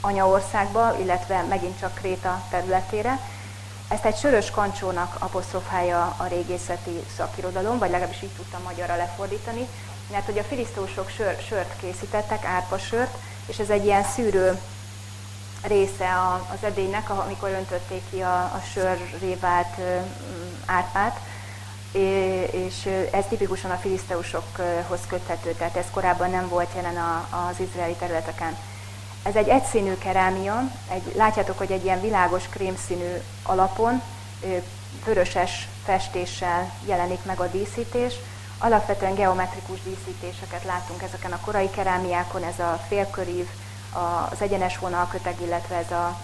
anyaországba, 0.00 0.96
illetve 1.00 1.42
megint 1.42 1.78
csak 1.78 1.94
Kréta 1.94 2.42
területére. 2.50 3.18
Ezt 3.88 4.04
egy 4.04 4.16
sörös 4.16 4.50
kancsónak 4.50 5.16
apostrofálja 5.18 6.14
a 6.16 6.26
régészeti 6.26 7.00
szakirodalom, 7.16 7.78
vagy 7.78 7.90
legalábbis 7.90 8.22
így 8.22 8.34
tudtam 8.36 8.62
magyarra 8.62 8.96
lefordítani, 8.96 9.66
mert 10.10 10.24
hogy 10.24 10.38
a 10.38 10.42
filisztósok 10.42 11.10
sör, 11.10 11.36
sört 11.48 11.76
készítettek, 11.80 12.44
árpasört, 12.44 13.16
és 13.46 13.58
ez 13.58 13.70
egy 13.70 13.84
ilyen 13.84 14.04
szűrő 14.04 14.60
része 15.62 16.08
az 16.52 16.64
edénynek, 16.64 17.10
amikor 17.10 17.48
öntötték 17.48 18.02
ki 18.10 18.20
a, 18.20 18.34
a 18.34 18.62
sörré 18.72 19.34
vált 19.40 19.80
árpát, 20.66 21.20
és 22.50 22.88
ez 23.12 23.24
tipikusan 23.28 23.70
a 23.70 23.76
filiszteusokhoz 23.76 25.00
köthető, 25.08 25.52
tehát 25.52 25.76
ez 25.76 25.86
korábban 25.90 26.30
nem 26.30 26.48
volt 26.48 26.70
jelen 26.74 26.96
az 27.30 27.60
izraeli 27.60 27.94
területeken. 27.94 28.56
Ez 29.22 29.34
egy 29.34 29.48
egyszínű 29.48 29.94
kerámia, 29.98 30.70
egy, 30.90 31.14
látjátok, 31.16 31.58
hogy 31.58 31.72
egy 31.72 31.84
ilyen 31.84 32.00
világos 32.00 32.48
krémszínű 32.48 33.20
alapon, 33.42 34.02
vöröses 35.04 35.68
festéssel 35.84 36.72
jelenik 36.86 37.24
meg 37.24 37.40
a 37.40 37.46
díszítés. 37.46 38.14
Alapvetően 38.58 39.14
geometrikus 39.14 39.82
díszítéseket 39.82 40.64
látunk 40.64 41.02
ezeken 41.02 41.32
a 41.32 41.40
korai 41.40 41.70
kerámiákon, 41.70 42.42
ez 42.44 42.58
a 42.58 42.80
félkörív, 42.88 43.48
az 44.30 44.40
egyenes 44.40 44.78
vonalköteg, 44.78 45.34
illetve 45.40 45.76
ez 45.76 45.90
a 45.90 46.18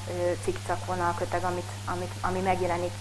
cikcak 0.44 0.86
vonalköteg, 0.86 1.44
amit, 1.44 1.70
amit, 1.84 2.12
ami 2.20 2.40
megjelenik. 2.40 2.92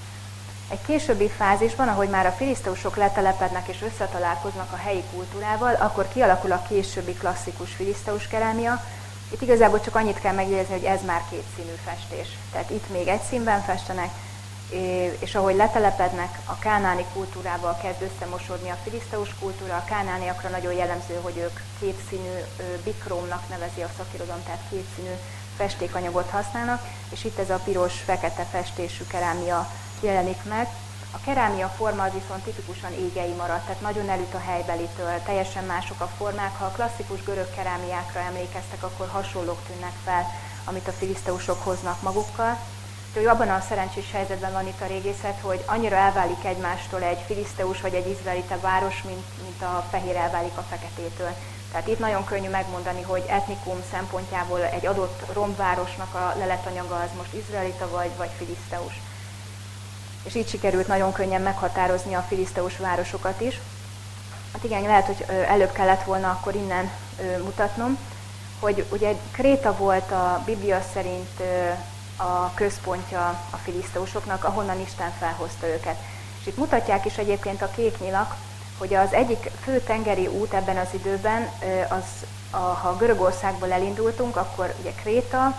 Egy 0.70 0.82
későbbi 0.86 1.30
fázisban, 1.30 1.88
ahogy 1.88 2.09
már 2.09 2.26
a 2.26 2.32
filiszteusok 2.32 2.95
letelepednek 2.95 3.68
és 3.68 3.82
összetalálkoznak 3.82 4.72
a 4.72 4.76
helyi 4.76 5.03
kultúrával, 5.13 5.74
akkor 5.74 6.07
kialakul 6.07 6.51
a 6.51 6.65
későbbi 6.70 7.13
klasszikus 7.13 7.74
filiszteus 7.74 8.28
kerámia, 8.28 8.84
itt 9.32 9.41
igazából 9.41 9.82
csak 9.82 9.95
annyit 9.95 10.20
kell 10.20 10.34
megjegyezni, 10.34 10.74
hogy 10.74 10.84
ez 10.84 11.05
már 11.05 11.22
kétszínű 11.30 11.76
festés. 11.86 12.28
Tehát 12.51 12.70
itt 12.70 12.89
még 12.89 13.07
egy 13.07 13.22
színben 13.22 13.61
festenek, 13.61 14.09
és 15.20 15.36
ahogy 15.36 15.55
letelepednek, 15.55 16.39
a 16.45 16.59
kánáni 16.59 17.05
kultúrával 17.13 17.78
kezd 17.82 18.01
összemosodni 18.01 18.70
a 18.70 18.78
filiszteus 18.84 19.36
kultúra, 19.39 19.76
a 19.76 19.84
kánániakra 19.84 20.49
nagyon 20.49 20.74
jellemző, 20.74 21.20
hogy 21.22 21.38
ők 21.38 21.59
kétszínű 21.80 22.38
bikrómnak 22.84 23.49
nevezi 23.49 23.82
a 23.82 23.89
szakirodalom, 23.97 24.43
tehát 24.43 24.61
kétszínű 24.70 25.15
festékanyagot 25.57 26.30
használnak, 26.30 26.86
és 27.09 27.24
itt 27.24 27.39
ez 27.39 27.49
a 27.49 27.61
piros-fekete 27.63 28.43
festésű 28.43 29.03
kerámia 29.07 29.70
jelenik 30.02 30.43
meg, 30.43 30.68
a 31.12 31.20
kerámia 31.26 31.68
forma 31.68 32.04
viszont 32.04 32.43
tipikusan 32.43 32.93
égei 32.93 33.34
maradt, 33.34 33.66
tehát 33.66 33.82
nagyon 33.82 34.10
elüt 34.10 34.34
a 34.34 34.39
helybelitől, 34.39 35.22
teljesen 35.26 35.64
mások 35.64 36.02
a 36.02 36.12
formák. 36.18 36.58
Ha 36.58 36.66
a 36.66 36.72
klasszikus 36.72 37.24
görög 37.24 37.50
kerámiákra 37.56 38.20
emlékeztek, 38.20 38.84
akkor 38.84 39.08
hasonlók 39.08 39.60
tűnnek 39.68 39.93
fel, 40.04 40.26
amit 40.64 40.88
a 40.88 40.91
filiszteusok 40.91 41.64
hoznak 41.64 42.02
magukkal. 42.02 42.58
De 43.14 43.20
hogy 43.20 43.26
abban 43.26 43.50
a 43.50 43.66
szerencsés 43.70 44.12
helyzetben 44.12 44.52
van 44.52 44.68
itt 44.68 44.82
a 44.82 44.86
régészet, 44.86 45.39
hogy 45.41 45.64
annyira 45.66 45.95
elválik 45.95 46.43
egymástól 46.43 47.04
egy 47.04 47.24
filiszteus 47.26 47.82
vagy 47.82 47.93
egy 47.93 48.10
izraelite 48.10 48.58
város, 48.58 49.04
mint, 49.04 49.26
mint 49.43 49.62
a 49.62 49.86
fehér 49.89 50.16
elválik 50.16 50.58
a 50.58 50.66
feketétől. 50.70 51.32
Tehát 51.72 51.88
itt 51.88 52.00
nagyon 52.00 52.26
könnyű 52.26 52.50
megmondani, 52.50 53.02
hogy 53.02 53.24
etnikum 53.28 53.84
szempontjából 53.91 54.64
egy 54.64 54.86
adott 54.86 55.34
rombvárosnak 55.34 56.14
a 56.14 56.34
leletanyaga 56.38 56.95
az 56.95 57.10
most 57.18 57.34
izraelita 57.34 57.89
vagy, 57.89 58.12
vagy 58.18 58.30
filiszteus 58.38 58.93
és 60.28 60.36
így 60.36 60.50
sikerült 60.50 60.88
nagyon 60.88 61.12
könnyen 61.12 61.42
meghatározni 61.42 62.14
a 62.14 62.26
filiszteus 62.28 62.78
városokat 62.78 63.42
is. 63.42 63.60
Hát 64.54 64.64
igen, 64.64 64.82
lehet, 64.82 65.06
hogy 65.06 65.26
előbb 65.48 65.72
kellett 65.72 66.04
volna 66.04 66.30
akkor 66.30 66.56
innen 66.56 66.90
mutatnom, 67.44 67.98
hogy 68.60 68.86
ugye 68.92 69.14
Kréta 69.32 69.76
volt 69.78 70.12
a 70.12 70.42
Biblia 70.46 70.82
szerint 70.94 71.42
a 72.18 72.54
központja 72.54 73.28
a 73.50 73.58
filiszteusoknak, 73.58 74.44
ahonnan 74.44 74.82
Isten 74.82 75.12
felhozta 75.20 75.68
őket. 75.68 75.96
És 76.40 76.48
itt 76.48 76.58
mutatják 76.58 77.06
is 77.06 77.18
egyébként 77.18 77.62
a 77.62 77.72
kék 77.76 78.00
nyilak, 78.00 78.36
hogy 78.78 78.94
az 78.94 79.14
egyik 79.14 79.52
fő 79.64 79.80
tengeri 79.80 80.28
út 80.28 80.54
ebben 80.54 80.78
az 80.78 80.88
időben, 80.92 81.50
az, 81.90 82.04
a, 82.50 82.58
ha 82.58 82.98
Görögországból 82.98 83.72
elindultunk, 83.72 84.36
akkor 84.36 84.74
ugye 84.82 84.92
Kréta, 84.92 85.56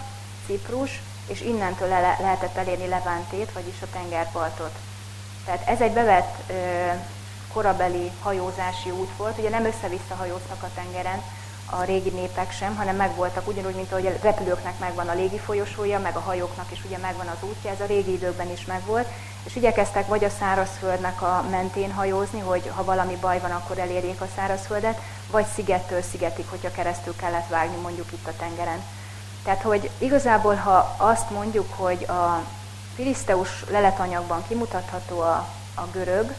Ciprus, 0.47 1.03
és 1.29 1.41
innentől 1.41 1.89
le- 1.89 2.16
lehetett 2.20 2.57
elérni 2.57 2.87
Levántét, 2.87 3.53
vagyis 3.53 3.83
a 3.83 3.91
tengerpartot. 3.93 4.79
Tehát 5.45 5.68
ez 5.68 5.81
egy 5.81 5.93
bevett 5.93 6.37
ö, 6.51 6.55
korabeli 7.53 8.11
hajózási 8.22 8.91
út 8.91 9.11
volt, 9.16 9.39
ugye 9.39 9.49
nem 9.49 9.64
össze-vissza 9.64 10.14
hajóztak 10.14 10.62
a 10.62 10.70
tengeren, 10.74 11.22
a 11.70 11.83
régi 11.83 12.11
népek 12.11 12.53
sem, 12.53 12.76
hanem 12.76 12.97
megvoltak 12.97 13.49
ugyanúgy, 13.49 13.74
mint 13.74 13.93
ahogy 13.93 14.07
a 14.07 14.12
repülőknek 14.22 14.79
megvan 14.79 15.09
a 15.09 15.14
légi 15.14 15.39
folyosója, 15.39 15.99
meg 15.99 16.16
a 16.16 16.20
hajóknak 16.20 16.72
is 16.72 16.85
ugye 16.85 16.99
megvan 16.99 17.26
az 17.26 17.49
útja, 17.49 17.70
ez 17.70 17.81
a 17.81 17.87
régi 17.87 18.12
időkben 18.12 18.51
is 18.51 18.64
megvolt, 18.64 19.07
és 19.45 19.57
igyekeztek 19.57 20.07
vagy 20.07 20.24
a 20.24 20.31
szárazföldnek 20.39 21.22
a 21.22 21.45
mentén 21.51 21.93
hajózni, 21.93 22.41
hogy 22.41 22.70
ha 22.74 22.85
valami 22.85 23.16
baj 23.20 23.41
van, 23.41 23.51
akkor 23.51 23.79
elérjék 23.79 24.20
a 24.20 24.29
szárazföldet, 24.37 25.01
vagy 25.31 25.47
szigettől 25.55 26.03
szigetig, 26.03 26.45
hogyha 26.49 26.70
keresztül 26.70 27.16
kellett 27.16 27.49
vágni 27.49 27.76
mondjuk 27.76 28.12
itt 28.12 28.26
a 28.26 28.37
tengeren. 28.39 28.83
Tehát, 29.49 29.62
hogy 29.62 29.90
igazából, 29.99 30.55
ha 30.55 30.94
azt 30.96 31.30
mondjuk, 31.30 31.72
hogy 31.76 32.05
a 32.05 32.42
filiszteus 32.94 33.64
leletanyagban 33.70 34.44
kimutatható 34.49 35.20
a, 35.20 35.49
a 35.74 35.86
görög, 35.92 36.34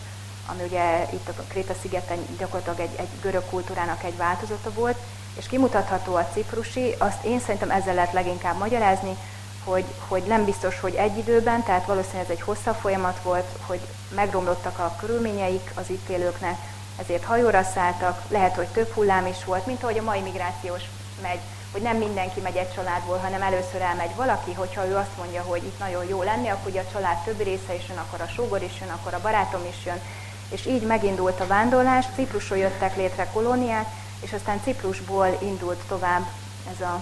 ami 0.45 0.63
ugye 0.63 1.07
itt 1.13 1.27
a 1.27 1.43
Kréta 1.47 1.73
szigeten 1.81 2.17
gyakorlatilag 2.37 2.79
egy, 2.79 2.99
egy 2.99 3.07
görög 3.21 3.43
kultúrának 3.49 4.03
egy 4.03 4.17
változata 4.17 4.71
volt, 4.73 4.97
és 5.37 5.47
kimutatható 5.47 6.15
a 6.15 6.27
ciprusi, 6.33 6.95
azt 6.97 7.23
én 7.25 7.39
szerintem 7.39 7.71
ezzel 7.71 7.93
lehet 7.93 8.13
leginkább 8.13 8.57
magyarázni, 8.57 9.15
hogy, 9.63 9.85
hogy 10.07 10.23
nem 10.23 10.45
biztos, 10.45 10.79
hogy 10.79 10.93
egy 10.93 11.17
időben, 11.17 11.63
tehát 11.63 11.85
valószínűleg 11.85 12.23
ez 12.23 12.31
egy 12.31 12.41
hosszabb 12.41 12.75
folyamat 12.75 13.19
volt, 13.23 13.47
hogy 13.65 13.79
megromlottak 14.15 14.79
a 14.79 14.95
körülményeik 14.99 15.71
az 15.75 15.89
itt 15.89 16.09
élőknek, 16.09 16.57
ezért 16.97 17.23
hajóra 17.23 17.63
szálltak, 17.63 18.21
lehet, 18.27 18.55
hogy 18.55 18.67
több 18.67 18.91
hullám 18.91 19.25
is 19.25 19.43
volt, 19.45 19.65
mint 19.65 19.83
ahogy 19.83 19.97
a 19.97 20.03
mai 20.03 20.19
migrációs 20.19 20.81
megy 21.21 21.39
hogy 21.71 21.81
nem 21.81 21.97
mindenki 21.97 22.39
megy 22.39 22.55
egy 22.55 22.73
családból, 22.73 23.17
hanem 23.17 23.41
először 23.41 23.81
elmegy 23.81 24.15
valaki, 24.15 24.53
hogyha 24.53 24.87
ő 24.87 24.95
azt 24.95 25.17
mondja, 25.17 25.41
hogy 25.41 25.63
itt 25.63 25.79
nagyon 25.79 26.05
jó 26.05 26.23
lenni, 26.23 26.47
akkor 26.47 26.69
ugye 26.69 26.81
a 26.81 26.91
család 26.91 27.17
többi 27.23 27.43
része 27.43 27.75
is 27.75 27.87
jön, 27.87 27.97
akkor 27.97 28.21
a 28.21 28.27
sógor 28.27 28.61
is 28.63 28.79
jön, 28.79 28.89
akkor 28.89 29.13
a 29.13 29.21
barátom 29.21 29.61
is 29.69 29.85
jön. 29.85 30.01
És 30.49 30.65
így 30.65 30.81
megindult 30.81 31.39
a 31.39 31.47
vándorlás, 31.47 32.05
Ciprusról 32.15 32.59
jöttek 32.59 32.95
létre 32.95 33.27
kolóniák, 33.33 33.87
és 34.19 34.33
aztán 34.33 34.61
Ciprusból 34.63 35.37
indult 35.41 35.79
tovább 35.87 36.25
ez 36.73 36.81
a 36.81 37.01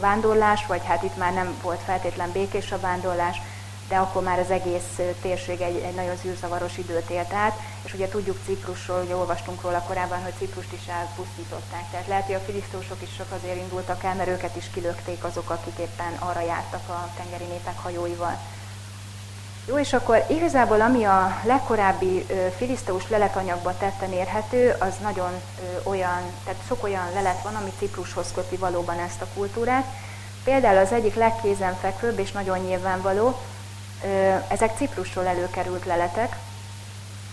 vándorlás, 0.00 0.66
vagy 0.66 0.84
hát 0.84 1.02
itt 1.02 1.16
már 1.16 1.32
nem 1.32 1.54
volt 1.62 1.80
feltétlen 1.84 2.32
békés 2.32 2.72
a 2.72 2.80
vándorlás, 2.80 3.40
de 3.90 3.96
akkor 3.96 4.22
már 4.22 4.38
az 4.38 4.50
egész 4.50 4.98
térség 5.22 5.60
egy, 5.60 5.76
egy 5.76 5.94
nagyon 5.94 6.16
zűrzavaros 6.16 6.78
időt 6.78 7.10
élt 7.10 7.32
át, 7.32 7.58
és 7.82 7.94
ugye 7.94 8.08
tudjuk 8.08 8.38
Ciprusról, 8.46 9.02
ugye 9.04 9.16
olvastunk 9.16 9.62
róla 9.62 9.82
korábban, 9.86 10.22
hogy 10.22 10.32
Ciprust 10.38 10.72
is 10.72 10.86
elpusztították. 10.88 11.90
Tehát 11.90 12.06
lehet, 12.06 12.26
hogy 12.26 12.34
a 12.34 12.46
filisztósok 12.46 13.02
is 13.02 13.16
csak 13.16 13.26
azért 13.38 13.56
indultak 13.56 14.04
el, 14.04 14.14
mert 14.14 14.28
őket 14.28 14.56
is 14.56 14.70
kilökték 14.74 15.24
azok, 15.24 15.50
akik 15.50 15.78
éppen 15.78 16.12
arra 16.18 16.40
jártak 16.40 16.88
a 16.88 17.08
tengeri 17.16 17.44
népek 17.44 17.78
hajóival. 17.78 18.38
Jó, 19.66 19.78
és 19.78 19.92
akkor 19.92 20.24
igazából 20.28 20.80
ami 20.80 21.04
a 21.04 21.40
legkorábbi 21.44 22.26
filiszteus 22.56 23.08
leletanyagba 23.08 23.76
tetten 23.78 24.12
érhető, 24.12 24.76
az 24.78 24.94
nagyon 25.02 25.30
olyan, 25.82 26.20
tehát 26.44 26.60
sok 26.66 26.84
olyan 26.84 27.12
lelet 27.14 27.42
van, 27.42 27.54
ami 27.54 27.72
Ciprushoz 27.78 28.32
köti 28.34 28.56
valóban 28.56 28.98
ezt 28.98 29.20
a 29.20 29.26
kultúrát. 29.34 29.84
Például 30.44 30.78
az 30.78 30.92
egyik 30.92 31.14
legkézenfekvőbb 31.14 32.18
és 32.18 32.32
nagyon 32.32 32.58
nyilvánvaló, 32.58 33.40
ezek 34.48 34.76
Ciprusról 34.76 35.26
előkerült 35.26 35.84
leletek, 35.84 36.36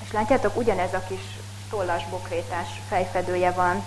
és 0.03 0.11
látjátok, 0.11 0.57
ugyanez 0.57 0.93
a 0.93 1.03
kis 1.07 1.37
tollas 1.69 2.03
bokrétás 2.09 2.67
fejfedője 2.89 3.51
van, 3.51 3.83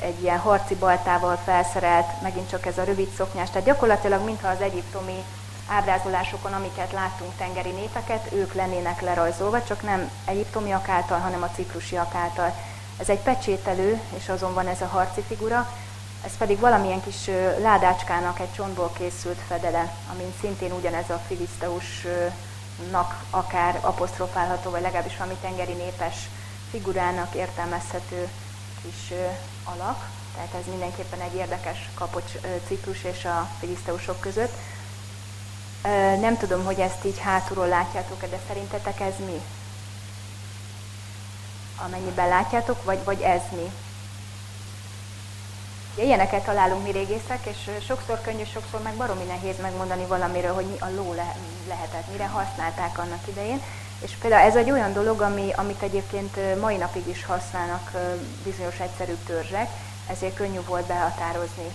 egy 0.00 0.22
ilyen 0.22 0.38
harci 0.38 0.74
baltával 0.74 1.36
felszerelt, 1.44 2.22
megint 2.22 2.48
csak 2.48 2.66
ez 2.66 2.78
a 2.78 2.84
rövid 2.84 3.08
szoknyás, 3.16 3.50
tehát 3.50 3.66
gyakorlatilag 3.66 4.24
mintha 4.24 4.48
az 4.48 4.60
egyiptomi 4.60 5.24
ábrázolásokon, 5.68 6.52
amiket 6.52 6.92
láttunk 6.92 7.32
tengeri 7.36 7.70
népeket, 7.70 8.32
ők 8.32 8.54
lennének 8.54 9.00
lerajzolva, 9.00 9.64
csak 9.64 9.82
nem 9.82 10.10
egyiptomiak 10.24 10.88
által, 10.88 11.18
hanem 11.18 11.42
a 11.42 11.50
ciprusiak 11.54 12.14
által. 12.14 12.54
Ez 12.98 13.08
egy 13.08 13.18
pecsételő, 13.18 14.00
és 14.16 14.28
azon 14.28 14.54
van 14.54 14.68
ez 14.68 14.80
a 14.80 14.86
harci 14.86 15.20
figura, 15.20 15.72
ez 16.24 16.36
pedig 16.38 16.58
valamilyen 16.58 17.02
kis 17.02 17.30
ládácskának 17.58 18.40
egy 18.40 18.52
csontból 18.52 18.92
készült 18.98 19.38
fedele, 19.48 19.94
amin 20.12 20.32
szintén 20.40 20.72
ugyanez 20.72 21.10
a 21.10 21.20
filiszteusnak 21.26 23.24
akár 23.30 23.78
apostrofálható, 23.80 24.70
vagy 24.70 24.80
legalábbis 24.80 25.16
valami 25.16 25.36
tengeri 25.40 25.72
népes 25.72 26.28
figurának 26.70 27.34
értelmezhető 27.34 28.28
kis 28.82 29.12
alak. 29.64 30.08
Tehát 30.34 30.54
ez 30.54 30.70
mindenképpen 30.70 31.20
egy 31.20 31.34
érdekes 31.34 31.88
kapocs 31.94 32.32
ciklus 32.66 33.04
és 33.04 33.24
a 33.24 33.48
filiszteusok 33.58 34.20
között. 34.20 34.52
Nem 36.20 36.36
tudom, 36.36 36.64
hogy 36.64 36.80
ezt 36.80 37.04
így 37.04 37.18
hátulról 37.18 37.68
látjátok-e, 37.68 38.26
de 38.26 38.38
szerintetek 38.48 39.00
ez 39.00 39.14
mi? 39.18 39.40
amennyiben 41.84 42.28
látjátok, 42.28 42.84
vagy, 42.84 43.04
vagy 43.04 43.20
ez 43.20 43.40
mi. 43.50 43.70
Ilyeneket 46.02 46.44
találunk 46.44 46.82
mi 46.82 46.90
régészek, 46.90 47.46
és 47.46 47.70
sokszor 47.86 48.20
könnyű, 48.20 48.44
sokszor 48.44 48.82
meg 48.82 48.94
baromi 48.94 49.24
nehéz 49.24 49.54
megmondani 49.62 50.04
valamiről, 50.06 50.54
hogy 50.54 50.64
mi 50.66 50.76
a 50.78 50.90
ló 50.96 51.12
le- 51.12 51.36
lehetett, 51.68 52.10
mire 52.10 52.26
használták 52.26 52.98
annak 52.98 53.28
idején. 53.28 53.62
És 54.00 54.12
például 54.20 54.48
ez 54.48 54.56
egy 54.56 54.70
olyan 54.70 54.92
dolog, 54.92 55.20
ami, 55.20 55.52
amit 55.56 55.82
egyébként 55.82 56.60
mai 56.60 56.76
napig 56.76 57.08
is 57.08 57.24
használnak 57.24 57.90
bizonyos 58.44 58.78
egyszerű 58.78 59.16
törzsek, 59.26 59.70
ezért 60.06 60.34
könnyű 60.34 60.60
volt 60.66 60.84
behatározni, 60.86 61.70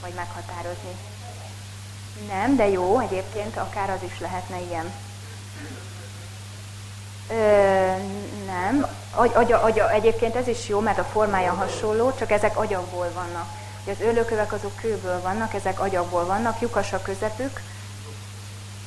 vagy 0.00 0.12
meghatározni. 0.14 0.96
Nem, 2.28 2.56
de 2.56 2.68
jó, 2.68 2.98
egyébként 2.98 3.56
akár 3.56 3.90
az 3.90 4.02
is 4.12 4.20
lehetne 4.20 4.60
ilyen. 4.60 4.92
Ö, 7.28 7.36
nem. 8.46 8.86
Agy, 9.14 9.32
agy, 9.34 9.52
agy, 9.52 9.78
egyébként 9.92 10.36
ez 10.36 10.48
is 10.48 10.68
jó, 10.68 10.80
mert 10.80 10.98
a 10.98 11.04
formája 11.04 11.52
hasonló, 11.52 12.12
csak 12.18 12.30
ezek 12.30 12.56
agyagból 12.56 13.10
vannak. 13.14 13.46
Ugye 13.82 13.92
az 13.92 14.00
ölőkövek 14.00 14.52
azok 14.52 14.76
kőből 14.76 15.20
vannak, 15.20 15.54
ezek 15.54 15.80
agyagból 15.80 16.24
vannak, 16.24 16.60
lyukas 16.60 16.92
a 16.92 17.02
közepük, 17.02 17.60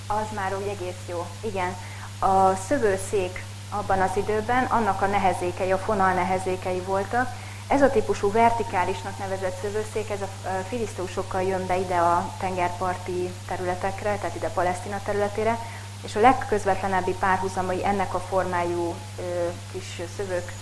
az 0.08 0.36
már 0.36 0.56
úgy 0.56 0.68
egész 0.68 1.02
jó. 1.06 1.26
Igen. 1.40 1.76
A 2.20 2.56
szövőszék 2.68 3.44
abban 3.70 4.02
az 4.02 4.10
időben, 4.14 4.64
annak 4.64 5.02
a 5.02 5.06
nehezékei, 5.06 5.72
a 5.72 5.78
fonal 5.78 6.14
nehezékei 6.14 6.80
voltak. 6.80 7.30
Ez 7.68 7.82
a 7.82 7.90
típusú 7.90 8.32
vertikálisnak 8.32 9.18
nevezett 9.18 9.62
szövőszék, 9.62 10.10
ez 10.10 10.22
a 10.22 10.28
filisztósokkal 10.68 11.42
jön 11.42 11.66
be 11.66 11.78
ide 11.78 11.96
a 11.96 12.32
tengerparti 12.40 13.34
területekre, 13.48 14.16
tehát 14.16 14.36
ide 14.36 14.48
Palesztina 14.48 15.00
területére, 15.06 15.60
és 16.04 16.16
a 16.16 16.20
legközvetlenebbi 16.20 17.12
párhuzamai 17.12 17.86
ennek 17.86 18.14
a 18.14 18.20
formájú 18.20 18.96
ö, 19.20 19.48
kis 19.72 20.02
szövők 20.18 20.54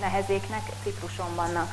nehezéknek 0.00 0.62
Cipruson 0.82 1.34
vannak. 1.34 1.72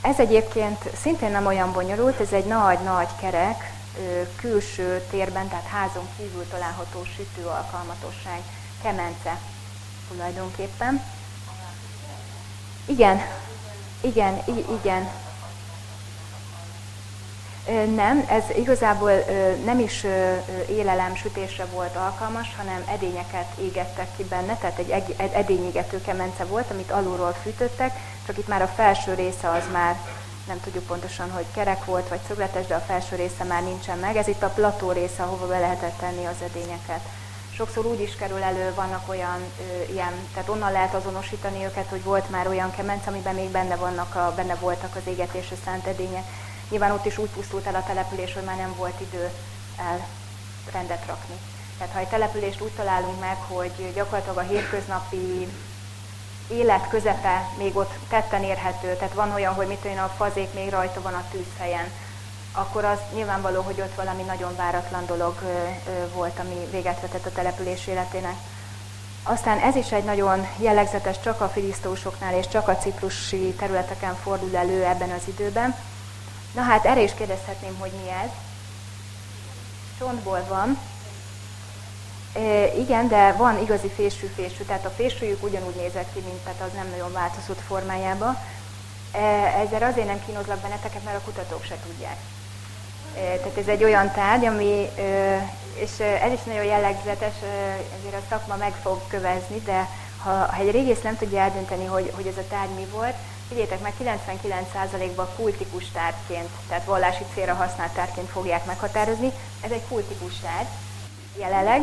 Ez 0.00 0.18
egyébként 0.18 0.96
szintén 1.00 1.30
nem 1.30 1.46
olyan 1.46 1.72
bonyolult, 1.72 2.20
ez 2.20 2.32
egy 2.32 2.44
nagy-nagy 2.44 3.08
kerek, 3.20 3.72
ö, 3.98 4.22
külső 4.36 5.04
térben, 5.10 5.48
tehát 5.48 5.66
házon 5.66 6.08
kívül 6.16 6.48
található 6.48 7.04
sütő 7.04 7.46
alkalmatosság, 7.46 8.40
kemence 8.82 9.38
tulajdonképpen. 10.08 11.02
Igen, 12.84 13.20
igen, 14.00 14.42
igen, 14.82 15.10
nem, 17.94 18.26
ez 18.28 18.44
igazából 18.56 19.12
nem 19.64 19.78
is 19.78 20.06
élelem 20.68 21.14
sütésre 21.14 21.64
volt 21.64 21.96
alkalmas, 21.96 22.54
hanem 22.56 22.84
edényeket 22.92 23.46
égettek 23.60 24.16
ki 24.16 24.24
benne, 24.24 24.56
tehát 24.56 24.78
egy 24.78 25.14
edényégető 25.32 26.00
kemence 26.00 26.44
volt, 26.44 26.70
amit 26.70 26.90
alulról 26.90 27.36
fűtöttek, 27.42 27.92
csak 28.26 28.38
itt 28.38 28.48
már 28.48 28.62
a 28.62 28.72
felső 28.76 29.14
része 29.14 29.50
az 29.50 29.62
már 29.72 29.96
nem 30.46 30.60
tudjuk 30.60 30.84
pontosan, 30.84 31.30
hogy 31.30 31.44
kerek 31.54 31.84
volt 31.84 32.08
vagy 32.08 32.20
szögletes, 32.26 32.66
de 32.66 32.74
a 32.74 32.84
felső 32.86 33.16
része 33.16 33.44
már 33.44 33.62
nincsen 33.62 33.98
meg. 33.98 34.16
Ez 34.16 34.28
itt 34.28 34.42
a 34.42 34.48
plató 34.48 34.90
része, 34.90 35.22
ahova 35.22 35.46
be 35.46 35.58
lehetett 35.58 35.98
tenni 35.98 36.24
az 36.24 36.42
edényeket. 36.50 37.00
Sokszor 37.54 37.86
úgy 37.86 38.00
is 38.00 38.16
kerül 38.16 38.42
elő, 38.42 38.72
vannak 38.74 39.08
olyan 39.08 39.38
ö, 39.60 39.92
ilyen, 39.92 40.12
tehát 40.32 40.48
onnan 40.48 40.72
lehet 40.72 40.94
azonosítani 40.94 41.64
őket, 41.64 41.86
hogy 41.88 42.02
volt 42.02 42.30
már 42.30 42.48
olyan 42.48 42.70
kemence, 42.70 43.10
amiben 43.10 43.34
még 43.34 43.48
benne, 43.48 43.76
vannak 43.76 44.14
a, 44.14 44.32
benne 44.36 44.54
voltak 44.54 44.96
az 44.96 45.02
égetésre 45.06 45.56
szánt 45.64 45.86
edények. 45.86 46.24
Nyilván 46.68 46.90
ott 46.90 47.06
is 47.06 47.18
úgy 47.18 47.30
pusztult 47.30 47.66
el 47.66 47.74
a 47.74 47.84
település, 47.86 48.34
hogy 48.34 48.44
már 48.44 48.56
nem 48.56 48.74
volt 48.76 49.00
idő 49.00 49.30
el 49.78 50.06
rendet 50.72 51.06
rakni. 51.06 51.34
Tehát 51.78 51.92
ha 51.92 51.98
egy 51.98 52.08
települést 52.08 52.60
úgy 52.60 52.72
találunk 52.72 53.20
meg, 53.20 53.36
hogy 53.48 53.92
gyakorlatilag 53.94 54.36
a 54.36 54.48
hétköznapi 54.48 55.48
élet 56.48 56.88
közepe 56.88 57.48
még 57.58 57.76
ott 57.76 57.92
tetten 58.08 58.42
érhető, 58.42 58.96
tehát 58.96 59.14
van 59.14 59.32
olyan, 59.32 59.54
hogy 59.54 59.66
mit 59.66 59.84
olyan 59.84 59.98
a 59.98 60.14
fazék 60.16 60.52
még 60.54 60.70
rajta 60.70 61.00
van 61.02 61.14
a 61.14 61.24
tűzhelyen, 61.30 61.90
akkor 62.52 62.84
az 62.84 62.98
nyilvánvaló, 63.14 63.62
hogy 63.62 63.80
ott 63.80 63.94
valami 63.94 64.22
nagyon 64.22 64.56
váratlan 64.56 65.06
dolog 65.06 65.34
volt, 66.14 66.38
ami 66.38 66.66
véget 66.70 67.00
vetett 67.00 67.26
a 67.26 67.32
település 67.32 67.86
életének. 67.86 68.34
Aztán 69.22 69.58
ez 69.58 69.76
is 69.76 69.92
egy 69.92 70.04
nagyon 70.04 70.46
jellegzetes, 70.56 71.20
csak 71.20 71.40
a 71.40 71.48
filisztósoknál 71.48 72.34
és 72.34 72.48
csak 72.48 72.68
a 72.68 72.76
ciprusi 72.76 73.54
területeken 73.58 74.14
fordul 74.14 74.56
elő 74.56 74.84
ebben 74.84 75.10
az 75.10 75.22
időben, 75.24 75.76
Na 76.56 76.62
hát 76.62 76.84
erre 76.84 77.02
is 77.02 77.14
kérdezhetném, 77.14 77.76
hogy 77.78 77.90
mi 78.02 78.10
ez. 78.10 78.30
Csontból 79.98 80.44
van. 80.48 80.78
E, 82.32 82.74
igen, 82.74 83.08
de 83.08 83.32
van 83.32 83.62
igazi 83.62 83.88
fésű-fésű, 83.88 84.64
tehát 84.64 84.84
a 84.84 84.90
fésűjük 84.96 85.42
ugyanúgy 85.42 85.74
nézett 85.74 86.12
ki, 86.14 86.20
mint 86.20 86.38
tehát 86.38 86.60
az 86.60 86.72
nem 86.74 86.88
nagyon 86.90 87.12
változott 87.12 87.60
formájába. 87.66 88.36
E, 89.12 89.18
ezzel 89.64 89.82
azért 89.82 90.06
nem 90.06 90.24
kínozlak 90.26 90.58
benneteket, 90.58 91.04
mert 91.04 91.16
a 91.16 91.24
kutatók 91.24 91.64
se 91.64 91.76
tudják. 91.86 92.16
E, 93.16 93.20
tehát 93.20 93.58
ez 93.58 93.66
egy 93.66 93.84
olyan 93.84 94.12
tárgy, 94.12 94.44
ami, 94.44 94.88
e, 94.98 95.02
és 95.74 95.98
ez 95.98 96.32
is 96.32 96.42
nagyon 96.42 96.64
jellegzetes, 96.64 97.34
ezért 97.98 98.14
a 98.14 98.26
szakma 98.28 98.56
meg 98.56 98.72
fog 98.82 99.00
kövezni, 99.08 99.60
de 99.64 99.88
ha, 100.22 100.30
ha 100.30 100.60
egy 100.60 100.70
régész 100.70 101.00
nem 101.02 101.16
tudja 101.16 101.40
eldönteni, 101.40 101.84
hogy, 101.84 102.12
hogy 102.14 102.26
ez 102.26 102.36
a 102.36 102.48
tárgy 102.48 102.74
mi 102.74 102.84
volt, 102.84 103.14
Figyeljetek 103.48 103.80
meg, 103.80 103.92
99%-ban 104.02 105.28
kultikus 105.36 105.90
tárgyként, 105.90 106.48
tehát 106.68 106.84
vallási 106.84 107.24
célra 107.34 107.54
használt 107.54 107.92
tárgyként 107.92 108.28
fogják 108.28 108.64
meghatározni. 108.64 109.32
Ez 109.60 109.70
egy 109.70 109.86
kultikus 109.88 110.40
tárgy, 110.40 110.68
jelenleg. 111.38 111.80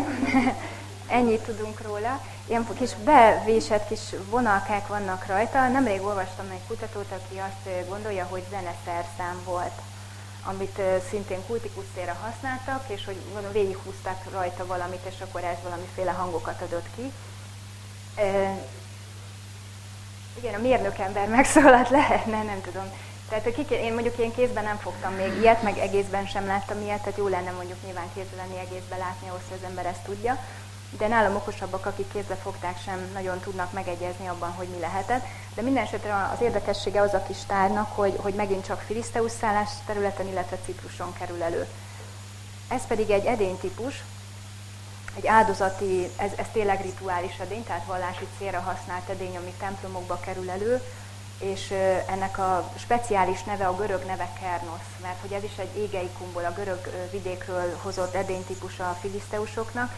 Ennyit 1.08 1.42
tudunk 1.42 1.82
róla. 1.82 2.22
Ilyen 2.48 2.68
kis 2.78 2.94
bevésett 3.04 3.88
kis 3.88 4.00
vonalkák 4.30 4.88
vannak 4.88 5.26
rajta. 5.26 5.68
Nemrég 5.68 6.02
olvastam 6.02 6.46
egy 6.52 6.68
kutatót, 6.68 7.12
aki 7.12 7.38
azt 7.38 7.88
gondolja, 7.88 8.26
hogy 8.30 8.44
zeneszerszám 8.50 9.42
volt 9.46 9.82
amit 10.44 10.82
szintén 11.10 11.46
kultikus 11.48 11.84
célra 11.96 12.18
használtak, 12.22 12.84
és 12.88 13.06
hogy 13.06 13.18
gondolom 13.26 13.52
végighúzták 13.52 14.32
rajta 14.32 14.66
valamit, 14.66 15.06
és 15.10 15.16
akkor 15.22 15.44
ez 15.44 15.58
valamiféle 15.64 16.12
hangokat 16.12 16.62
adott 16.62 16.88
ki. 16.96 17.12
Igen, 20.38 20.54
a 20.54 20.62
mérnök 20.62 20.98
ember 20.98 21.28
megszólalt 21.28 21.90
lehetne, 22.00 22.44
nem 22.44 22.62
tudom. 22.62 22.92
Tehát 23.30 23.54
kik, 23.54 23.70
én 23.70 23.94
mondjuk 23.94 24.18
én 24.18 24.34
kézben 24.34 24.64
nem 24.64 24.78
fogtam 24.78 25.14
még 25.14 25.38
ilyet, 25.40 25.62
meg 25.62 25.78
egészben 25.78 26.26
sem 26.26 26.46
láttam 26.46 26.82
ilyet, 26.82 27.00
tehát 27.00 27.18
jó 27.18 27.28
lenne 27.28 27.52
mondjuk 27.52 27.78
nyilván 27.86 28.12
kézben 28.14 28.46
lenni, 28.48 28.60
egészben 28.60 29.00
látni, 29.00 29.28
ahhoz, 29.28 29.42
hogy 29.50 29.58
az 29.62 29.70
ember 29.70 29.86
ezt 29.86 30.04
tudja. 30.04 30.38
De 30.98 31.08
nálam 31.08 31.36
okosabbak, 31.36 31.86
akik 31.86 32.12
kézbe 32.12 32.36
fogták, 32.36 32.82
sem 32.86 33.10
nagyon 33.14 33.40
tudnak 33.40 33.72
megegyezni 33.72 34.28
abban, 34.28 34.52
hogy 34.52 34.68
mi 34.68 34.80
lehetett. 34.80 35.26
De 35.56 35.62
minden 35.62 35.84
esetre 35.84 36.30
az 36.34 36.42
érdekessége 36.42 37.02
az 37.02 37.14
a 37.14 37.24
kis 37.28 37.38
tárnak, 37.48 37.96
hogy, 37.96 38.14
hogy 38.18 38.34
megint 38.34 38.66
csak 38.66 38.82
Filiszteusz 38.82 39.36
szállás 39.40 39.70
területen, 39.86 40.28
illetve 40.28 40.58
Cipruson 40.66 41.14
kerül 41.20 41.44
elő. 41.44 41.68
Ez 42.68 42.88
pedig 42.88 43.10
egy 43.10 43.26
edénytípus, 43.26 44.04
egy 45.16 45.28
áldozati, 45.28 46.10
ez, 46.18 46.32
ez 46.36 46.46
tényleg 46.54 46.82
rituális 46.82 47.40
edény, 47.40 47.64
tehát 47.64 47.86
vallási 47.86 48.28
célra 48.38 48.60
használt 48.60 49.10
edény, 49.10 49.38
ami 49.38 49.54
templomokba 49.60 50.20
kerül 50.20 50.50
elő, 50.50 50.82
és 51.40 51.74
ennek 52.08 52.38
a 52.38 52.72
speciális 52.78 53.44
neve 53.44 53.68
a 53.68 53.76
görög 53.76 54.04
neve 54.06 54.30
Kernosz, 54.40 54.92
mert 55.02 55.22
hogy 55.22 55.32
ez 55.32 55.44
is 55.44 55.58
egy 55.58 55.78
égeikumból, 55.78 56.46
a 56.46 56.54
görög 56.54 57.10
vidékről 57.12 57.78
hozott 57.82 58.16
edénytípus 58.16 58.80
a 58.80 58.98
filiszteusoknak. 59.02 59.92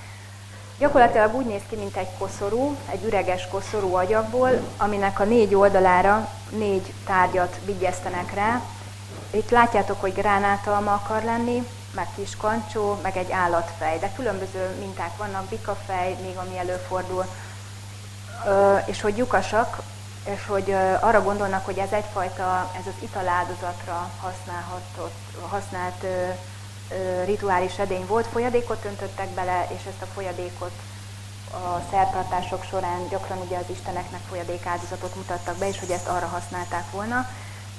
Gyakorlatilag 0.79 1.35
úgy 1.35 1.45
néz 1.45 1.61
ki, 1.69 1.75
mint 1.75 1.95
egy 1.95 2.17
koszorú, 2.17 2.75
egy 2.91 3.03
üreges 3.03 3.47
koszorú 3.47 3.95
agyagból, 3.95 4.49
aminek 4.77 5.19
a 5.19 5.23
négy 5.23 5.55
oldalára 5.55 6.29
négy 6.49 6.93
tárgyat 7.05 7.59
vigyeztenek 7.65 8.33
rá. 8.33 8.61
Itt 9.31 9.49
látjátok, 9.49 10.01
hogy 10.01 10.13
gránátalma 10.13 10.93
akar 10.93 11.23
lenni, 11.23 11.67
meg 11.95 12.07
kis 12.15 12.35
kancsó, 12.37 12.99
meg 13.01 13.17
egy 13.17 13.31
állatfej, 13.31 13.99
de 13.99 14.11
különböző 14.15 14.75
minták 14.79 15.17
vannak, 15.17 15.45
bikafej, 15.45 16.17
még 16.21 16.37
ami 16.37 16.57
előfordul, 16.57 17.25
és 18.85 19.01
hogy 19.01 19.17
lyukasak, 19.17 19.81
és 20.23 20.45
hogy 20.47 20.71
arra 20.99 21.23
gondolnak, 21.23 21.65
hogy 21.65 21.77
ez 21.77 21.91
egyfajta, 21.91 22.71
ez 22.79 22.87
az 22.87 23.03
italáldozatra 23.03 24.09
használhatott, 24.21 25.19
használt 25.49 26.05
rituális 27.25 27.77
edény 27.77 28.05
volt, 28.05 28.27
folyadékot 28.27 28.85
öntöttek 28.85 29.29
bele, 29.29 29.67
és 29.69 29.85
ezt 29.85 30.01
a 30.01 30.13
folyadékot 30.13 30.71
a 31.51 31.81
szertartások 31.91 32.63
során 32.63 33.07
gyakran 33.09 33.37
ugye 33.37 33.57
az 33.57 33.69
isteneknek 33.69 34.21
folyadékáldozatot 34.29 35.15
mutattak 35.15 35.57
be, 35.57 35.67
és 35.67 35.79
hogy 35.79 35.91
ezt 35.91 36.07
arra 36.07 36.25
használták 36.25 36.91
volna. 36.91 37.27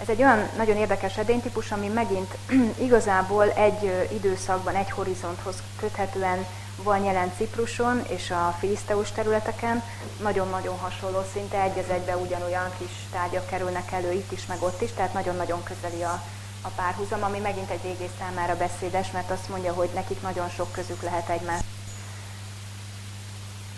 Ez 0.00 0.08
egy 0.08 0.22
olyan 0.22 0.48
nagyon 0.56 0.76
érdekes 0.76 1.16
edénytípus, 1.16 1.72
ami 1.72 1.88
megint 1.88 2.36
igazából 2.86 3.50
egy 3.50 4.08
időszakban, 4.12 4.74
egy 4.74 4.90
horizonthoz 4.90 5.62
köthetően 5.80 6.46
van 6.82 7.04
jelen 7.04 7.32
Cipruson 7.36 8.02
és 8.08 8.30
a 8.30 8.56
filiszteus 8.58 9.10
területeken. 9.12 9.82
Nagyon-nagyon 10.22 10.78
hasonló, 10.78 11.22
szinte 11.32 11.60
egy 11.60 11.78
az 11.78 11.90
egybe 11.90 12.16
ugyanolyan 12.16 12.70
kis 12.78 12.90
tárgyak 13.12 13.48
kerülnek 13.48 13.92
elő 13.92 14.12
itt 14.12 14.32
is, 14.32 14.46
meg 14.46 14.62
ott 14.62 14.82
is, 14.82 14.92
tehát 14.92 15.12
nagyon-nagyon 15.12 15.62
közeli 15.62 16.02
a, 16.02 16.22
a 16.62 16.68
párhuzam, 16.68 17.22
ami 17.22 17.38
megint 17.38 17.70
egy 17.70 17.82
régész 17.82 18.10
számára 18.18 18.56
beszédes, 18.56 19.10
mert 19.10 19.30
azt 19.30 19.48
mondja, 19.48 19.72
hogy 19.72 19.88
nekik 19.94 20.22
nagyon 20.22 20.48
sok 20.48 20.72
közük 20.72 21.02
lehet 21.02 21.28
egymás. 21.28 21.60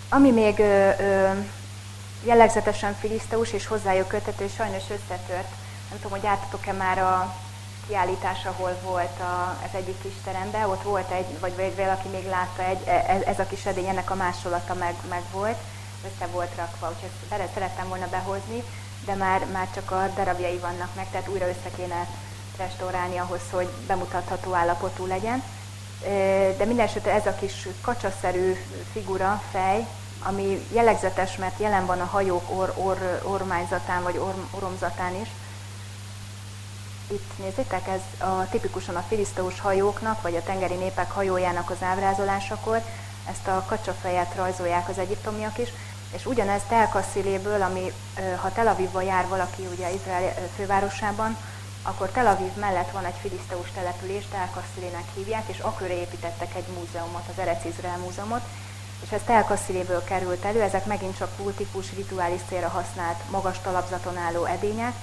Ami 0.08 0.30
még 0.30 0.58
ö, 0.58 0.90
ö, 1.00 1.30
jellegzetesen 2.24 2.94
filiszteus 2.94 3.52
és 3.52 3.66
hozzájuk 3.66 4.08
kötető, 4.08 4.44
és 4.44 4.52
sajnos 4.54 4.82
összetört. 4.82 5.48
Nem 5.88 6.00
tudom, 6.00 6.10
hogy 6.10 6.22
jártatok-e 6.22 6.72
már 6.72 6.98
a 6.98 7.34
kiállítás, 7.86 8.44
ahol 8.44 8.78
volt 8.82 9.20
a, 9.20 9.58
az 9.64 9.74
egyik 9.74 10.02
kis 10.02 10.12
teremben, 10.24 10.64
ott 10.64 10.82
volt 10.82 11.10
egy, 11.10 11.40
vagy, 11.40 11.56
vagy 11.56 11.76
valaki 11.76 12.08
még 12.08 12.28
látta, 12.28 12.62
egy, 12.62 12.86
ez, 12.86 13.22
ez 13.22 13.38
a 13.38 13.46
kis 13.46 13.66
edény, 13.66 13.86
ennek 13.86 14.10
a 14.10 14.14
másolata 14.14 14.74
meg, 14.74 14.94
meg 15.08 15.22
volt, 15.32 15.58
össze 16.04 16.26
volt 16.26 16.54
rakva, 16.56 16.88
úgyhogy 16.88 17.40
ezt 17.40 17.52
szerettem 17.54 17.88
volna 17.88 18.06
behozni, 18.10 18.62
de 19.04 19.14
már, 19.14 19.46
már 19.52 19.68
csak 19.74 19.90
a 19.90 20.10
darabjai 20.14 20.58
vannak 20.58 20.94
meg, 20.94 21.06
tehát 21.10 21.28
újra 21.28 21.48
össze 21.48 21.70
kéne 21.76 22.06
restaurálni 22.56 23.16
ahhoz, 23.16 23.40
hogy 23.50 23.68
bemutatható 23.86 24.54
állapotú 24.54 25.06
legyen. 25.06 25.42
De 26.56 26.64
minden 26.64 26.86
esetre 26.86 27.12
ez 27.12 27.26
a 27.26 27.34
kis 27.34 27.68
kacsaszerű 27.80 28.56
figura, 28.92 29.42
fej, 29.50 29.86
ami 30.22 30.66
jellegzetes, 30.72 31.36
mert 31.36 31.60
jelen 31.60 31.86
van 31.86 32.00
a 32.00 32.04
hajók 32.04 32.50
or, 32.50 32.72
or, 32.76 33.20
ormányzatán 33.24 34.02
vagy 34.02 34.16
or, 34.16 34.34
oromzatán 34.50 35.14
is. 35.14 35.28
Itt 37.10 37.38
nézzétek, 37.38 37.88
ez 37.88 38.28
a, 38.28 38.48
tipikusan 38.50 38.96
a 38.96 39.04
filiszteus 39.08 39.60
hajóknak, 39.60 40.22
vagy 40.22 40.36
a 40.36 40.42
tengeri 40.42 40.74
népek 40.74 41.10
hajójának 41.10 41.70
az 41.70 41.82
ábrázolásakor, 41.82 42.82
ezt 43.30 43.46
a 43.46 43.64
kacsafejet 43.68 44.34
rajzolják 44.34 44.88
az 44.88 44.98
egyiptomiak 44.98 45.58
is, 45.58 45.68
és 46.14 46.26
ugyanez 46.26 46.62
Tel 46.68 46.88
Kassziléből, 46.88 47.62
ami 47.62 47.92
ha 48.36 48.52
Tel 48.52 48.66
Avivba 48.66 49.00
jár 49.00 49.28
valaki 49.28 49.66
ugye 49.74 49.92
Izrael 49.92 50.34
fővárosában, 50.56 51.36
akkor 51.82 52.08
Tel 52.08 52.26
Aviv 52.26 52.52
mellett 52.60 52.90
van 52.90 53.04
egy 53.04 53.18
filiszteus 53.20 53.70
település, 53.74 54.24
Tel 54.30 54.50
Kasszilének 54.54 55.04
hívják, 55.14 55.48
és 55.48 55.58
akkor 55.58 55.90
építettek 55.90 56.54
egy 56.54 56.66
múzeumot, 56.78 57.24
az 57.30 57.38
Erec 57.38 57.64
Izrael 57.64 57.98
múzeumot, 57.98 58.42
és 59.04 59.10
ez 59.10 59.20
Tel 59.26 59.44
Kassziléből 59.44 60.04
került 60.04 60.44
elő, 60.44 60.62
ezek 60.62 60.86
megint 60.86 61.16
csak 61.16 61.36
kultikus, 61.36 61.86
rituális 61.96 62.40
célra 62.48 62.68
használt, 62.68 63.30
magas 63.30 63.58
talapzaton 63.60 64.16
álló 64.16 64.44
edények, 64.44 64.94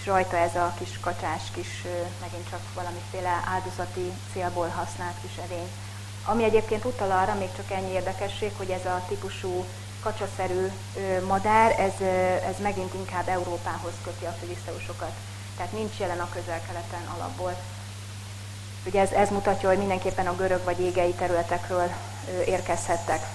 és 0.00 0.06
rajta 0.06 0.36
ez 0.36 0.54
a 0.54 0.74
kis 0.78 0.98
kacsás, 1.00 1.42
kis, 1.54 1.84
megint 2.20 2.50
csak 2.50 2.60
valamiféle 2.74 3.42
áldozati 3.54 4.12
célból 4.32 4.68
használt 4.68 5.14
kis 5.22 5.42
edény. 5.44 5.68
Ami 6.24 6.44
egyébként 6.44 6.84
utal 6.84 7.10
arra, 7.10 7.34
még 7.34 7.48
csak 7.56 7.70
ennyi 7.70 7.92
érdekesség, 7.92 8.52
hogy 8.56 8.70
ez 8.70 8.84
a 8.84 9.02
típusú 9.08 9.64
kacsaszerű 10.02 10.72
madár, 11.26 11.80
ez, 11.80 12.06
ez 12.44 12.54
megint 12.62 12.94
inkább 12.94 13.28
Európához 13.28 13.92
köti 14.04 14.24
a 14.24 14.36
filiszteusokat. 14.40 15.12
Tehát 15.56 15.72
nincs 15.72 15.98
jelen 15.98 16.20
a 16.20 16.28
közel-keleten 16.32 17.06
alapból. 17.16 17.54
Ugye 18.86 19.00
ez, 19.00 19.10
ez 19.10 19.30
mutatja, 19.30 19.68
hogy 19.68 19.78
mindenképpen 19.78 20.26
a 20.26 20.36
görög 20.36 20.64
vagy 20.64 20.80
égei 20.80 21.12
területekről 21.12 21.90
érkezhettek. 22.46 23.26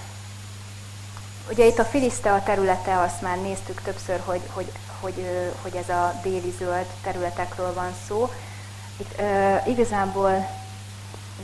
Ugye 1.50 1.66
itt 1.66 1.78
a 1.78 1.84
Filisztea 1.84 2.42
területe, 2.42 3.00
azt 3.00 3.20
már 3.20 3.36
néztük 3.36 3.82
többször, 3.82 4.20
hogy, 4.24 4.40
hogy, 4.52 4.72
hogy, 5.00 5.52
hogy 5.62 5.76
ez 5.76 5.88
a 5.88 6.14
déli 6.22 6.54
zöld 6.58 6.86
területekről 7.02 7.74
van 7.74 7.94
szó. 8.08 8.30
Itt 8.96 9.20
uh, 9.20 9.68
igazából 9.68 10.48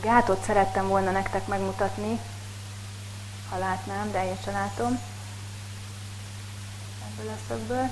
gátot 0.00 0.44
szerettem 0.44 0.88
volna 0.88 1.10
nektek 1.10 1.46
megmutatni, 1.46 2.18
ha 3.50 3.58
látnám, 3.58 4.10
de 4.10 4.24
én 4.26 4.36
sem 4.44 4.52
látom 4.52 5.00
ebből 7.08 7.30
a 7.30 7.38
szögből. 7.48 7.90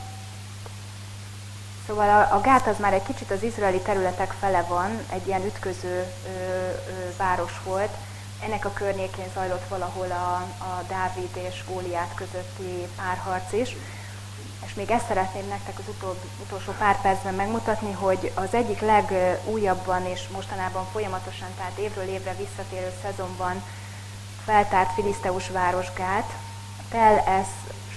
Szóval 1.86 2.08
a, 2.08 2.34
a 2.34 2.40
gát 2.40 2.66
az 2.66 2.78
már 2.78 2.92
egy 2.92 3.02
kicsit 3.02 3.30
az 3.30 3.42
izraeli 3.42 3.80
területek 3.80 4.34
fele 4.38 4.62
van, 4.62 4.90
egy 5.12 5.26
ilyen 5.26 5.44
ütköző 5.44 6.06
ö, 6.26 6.30
ö, 6.30 7.16
város 7.16 7.60
volt. 7.64 7.90
Ennek 8.42 8.64
a 8.64 8.72
környékén 8.72 9.30
zajlott 9.34 9.68
valahol 9.68 10.10
a, 10.10 10.34
a 10.64 10.82
Dávid 10.88 11.36
és 11.48 11.64
Góliát 11.68 12.14
közötti 12.14 12.86
párharc 12.96 13.52
is. 13.52 13.76
És 14.66 14.74
még 14.74 14.90
ezt 14.90 15.06
szeretném 15.06 15.48
nektek 15.48 15.78
az 15.78 15.88
utóbb, 15.88 16.18
utolsó 16.42 16.72
pár 16.78 17.00
percben 17.00 17.34
megmutatni, 17.34 17.92
hogy 17.92 18.32
az 18.34 18.54
egyik 18.54 18.80
legújabban 18.80 20.06
és 20.06 20.28
mostanában 20.28 20.86
folyamatosan, 20.92 21.48
tehát 21.56 21.78
évről 21.78 22.08
évre 22.08 22.34
visszatérő 22.34 22.92
szezonban 23.02 23.62
feltárt 24.44 24.92
filiszteus 24.94 25.48
városgát, 25.48 26.32
Tel 26.90 27.18
Es 27.18 27.46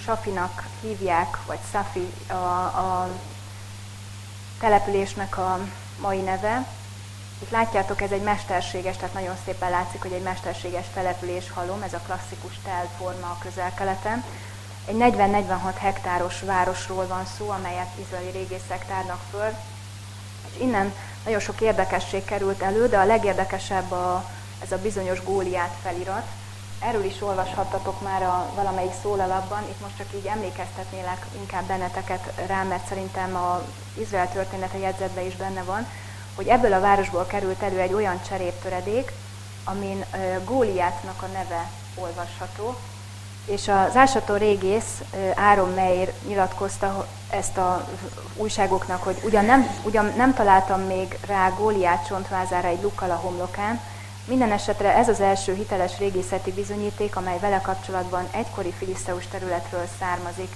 Safinak 0.03 0.63
hívják, 0.81 1.37
vagy 1.45 1.59
Safi 1.71 2.13
a, 2.27 2.33
a 2.33 3.09
településnek 4.59 5.37
a 5.37 5.59
mai 5.99 6.19
neve. 6.19 6.65
Itt 7.41 7.49
látjátok, 7.49 8.01
ez 8.01 8.11
egy 8.11 8.21
mesterséges, 8.21 8.97
tehát 8.97 9.13
nagyon 9.13 9.35
szépen 9.45 9.69
látszik, 9.69 10.01
hogy 10.01 10.11
egy 10.11 10.21
mesterséges 10.21 10.85
település 10.93 11.51
halom, 11.51 11.81
ez 11.81 11.93
a 11.93 12.01
klasszikus 12.05 12.59
telforma 12.63 13.27
a 13.27 13.37
közel-keleten. 13.39 14.23
Egy 14.85 14.95
40-46 14.99 15.73
hektáros 15.77 16.41
városról 16.41 17.07
van 17.07 17.25
szó, 17.37 17.49
amelyet 17.49 17.89
izraeli 18.01 18.31
régészek 18.31 18.85
tárnak 18.85 19.19
föl, 19.31 19.49
és 20.49 20.61
innen 20.61 20.93
nagyon 21.25 21.39
sok 21.39 21.61
érdekesség 21.61 22.25
került 22.25 22.61
elő, 22.61 22.87
de 22.87 22.97
a 22.97 23.05
legérdekesebb 23.05 23.91
a, 23.91 24.29
ez 24.63 24.71
a 24.71 24.77
bizonyos 24.77 25.23
Góliát 25.23 25.75
felirat, 25.81 26.25
Erről 26.87 27.03
is 27.03 27.21
olvashattatok 27.21 28.01
már 28.01 28.23
a 28.23 28.51
valamelyik 28.55 28.91
szólalapban, 29.01 29.63
itt 29.69 29.81
most 29.81 29.97
csak 29.97 30.07
így 30.15 30.25
emlékeztetnélek 30.25 31.25
inkább 31.39 31.63
benneteket 31.63 32.33
rá, 32.47 32.63
mert 32.63 32.87
szerintem 32.87 33.35
a 33.35 33.61
Izrael 33.99 34.31
története 34.31 34.77
jegyzetbe 34.77 35.25
is 35.25 35.35
benne 35.35 35.63
van, 35.63 35.87
hogy 36.35 36.47
ebből 36.47 36.73
a 36.73 36.79
városból 36.79 37.25
került 37.25 37.61
elő 37.61 37.79
egy 37.79 37.93
olyan 37.93 38.21
cseréptöredék, 38.27 39.11
amin 39.63 40.05
Góliátnak 40.45 41.21
a 41.21 41.25
neve 41.25 41.69
olvasható, 41.95 42.75
és 43.45 43.67
az 43.67 43.95
ásató 43.95 44.35
régész 44.35 45.01
Áron 45.35 45.73
Meir 45.73 46.13
nyilatkozta 46.27 47.07
ezt 47.29 47.57
a 47.57 47.87
újságoknak, 48.35 49.03
hogy 49.03 49.21
ugyan 49.23 49.45
nem, 49.45 49.67
ugyan 49.83 50.13
nem 50.17 50.33
találtam 50.33 50.81
még 50.81 51.17
rá 51.27 51.49
Góliát 51.49 52.07
csontvázára 52.07 52.67
egy 52.67 52.81
lukkal 52.81 53.11
a 53.11 53.15
homlokán, 53.15 53.79
minden 54.25 54.51
esetre 54.51 54.95
ez 54.95 55.09
az 55.09 55.19
első 55.19 55.53
hiteles 55.53 55.97
régészeti 55.97 56.51
bizonyíték, 56.51 57.15
amely 57.15 57.39
vele 57.39 57.61
kapcsolatban 57.61 58.27
egykori 58.31 58.73
filiszteus 58.77 59.27
területről 59.27 59.87
származik. 59.99 60.55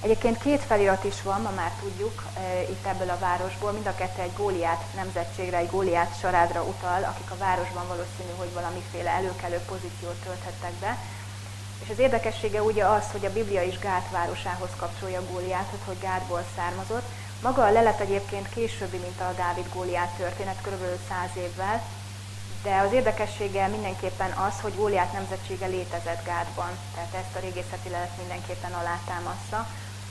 Egyébként 0.00 0.38
két 0.38 0.62
felirat 0.62 1.04
is 1.04 1.22
van, 1.22 1.40
ma 1.40 1.50
már 1.56 1.70
tudjuk, 1.80 2.22
itt 2.70 2.86
ebből 2.86 3.10
a 3.10 3.18
városból, 3.18 3.72
mind 3.72 3.86
a 3.86 3.94
kettő 3.94 4.22
egy 4.22 4.36
góliát 4.36 4.84
nemzetségre, 4.94 5.56
egy 5.56 5.70
góliát 5.70 6.18
sarádra 6.20 6.62
utal, 6.62 7.04
akik 7.04 7.30
a 7.30 7.36
városban 7.38 7.86
valószínű, 7.88 8.32
hogy 8.36 8.52
valamiféle 8.52 9.10
előkelő 9.10 9.58
pozíciót 9.68 10.20
tölthettek 10.24 10.72
be. 10.72 10.98
És 11.84 11.90
az 11.90 11.98
érdekessége 11.98 12.62
ugye 12.62 12.84
az, 12.84 13.04
hogy 13.12 13.24
a 13.24 13.32
Biblia 13.32 13.62
is 13.62 13.78
Gát 13.78 14.10
városához 14.10 14.70
kapcsolja 14.76 15.26
Góliátot, 15.32 15.80
hogy 15.84 15.98
Gátból 16.00 16.44
származott. 16.56 17.08
Maga 17.42 17.64
a 17.64 17.72
lelet 17.72 18.00
egyébként 18.00 18.48
későbbi, 18.48 18.96
mint 18.96 19.20
a 19.20 19.34
Dávid 19.36 19.66
Góliát 19.74 20.16
történet, 20.16 20.60
kb. 20.62 20.82
100 21.08 21.44
évvel, 21.44 21.82
de 22.62 22.76
az 22.86 22.92
érdekessége 22.92 23.66
mindenképpen 23.66 24.30
az, 24.30 24.60
hogy 24.60 24.76
Góliát 24.76 25.12
nemzetsége 25.12 25.66
létezett 25.66 26.24
Gádban, 26.24 26.70
tehát 26.94 27.14
ezt 27.14 27.36
a 27.36 27.40
régészeti 27.40 27.88
lelet 27.90 28.18
mindenképpen 28.18 28.72
alátámaszza, 28.72 29.66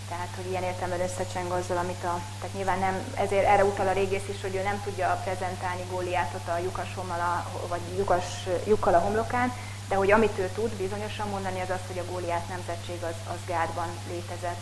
tehát 0.10 0.34
hogy 0.36 0.50
ilyen 0.50 0.64
értelemben 0.64 1.08
összecseng 1.08 1.52
azzal, 1.52 1.78
amit 1.78 2.04
a, 2.04 2.20
tehát 2.40 2.56
nyilván 2.56 2.80
nem, 2.80 2.96
ezért 3.16 3.46
erre 3.46 3.66
utal 3.66 3.88
a 3.88 3.92
régész 3.92 4.28
is, 4.34 4.42
hogy 4.42 4.56
ő 4.56 4.62
nem 4.64 4.82
tudja 4.84 5.22
prezentálni 5.24 5.84
Góliátot 5.92 6.48
a 6.48 6.58
lyukas 6.64 6.94
homala, 6.96 7.52
vagy 7.68 7.82
lyukas, 7.98 8.26
lyukkal 8.66 8.94
a 8.94 9.00
homlokán, 9.00 9.54
de 9.88 9.96
hogy 9.96 10.12
amit 10.12 10.40
ő 10.40 10.50
tud 10.56 10.72
bizonyosan 10.74 11.28
mondani, 11.30 11.62
az 11.62 11.70
az, 11.70 11.80
hogy 11.88 12.00
a 12.00 12.12
Góliát 12.12 12.50
nemzetség 12.50 13.04
az, 13.04 13.16
az 13.34 13.40
Gádban 13.48 13.88
létezett, 14.10 14.62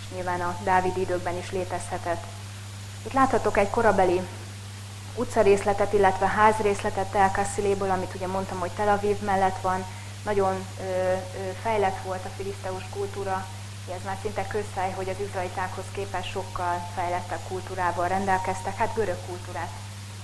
és 0.00 0.14
nyilván 0.14 0.40
a 0.40 0.56
Dávid 0.64 0.96
időkben 0.96 1.38
is 1.38 1.50
létezhetett. 1.50 2.24
Itt 3.04 3.12
láthatok 3.12 3.56
egy 3.56 3.70
korabeli 3.70 4.20
utcarészletet, 5.14 5.92
illetve 5.92 6.26
házrészletet 6.26 7.10
Telkassziléből, 7.10 7.90
amit 7.90 8.14
ugye 8.14 8.26
mondtam, 8.26 8.58
hogy 8.58 8.70
Tel 8.70 8.88
Aviv 8.88 9.18
mellett 9.18 9.60
van, 9.60 9.84
nagyon 10.24 10.66
ö, 10.80 10.82
ö, 10.82 11.16
fejlett 11.62 12.02
volt 12.04 12.24
a 12.24 12.30
filiszteus 12.36 12.84
kultúra, 12.90 13.46
ez 13.90 14.04
már 14.04 14.18
szinte 14.22 14.46
közszáj, 14.46 14.90
hogy 14.90 15.08
az 15.08 15.20
izraelitákhoz 15.26 15.84
képest 15.92 16.30
sokkal 16.30 16.88
fejlettebb 16.94 17.40
kultúrával 17.48 18.08
rendelkeztek, 18.08 18.76
hát 18.76 18.94
görög 18.94 19.18
kultúrát 19.26 19.70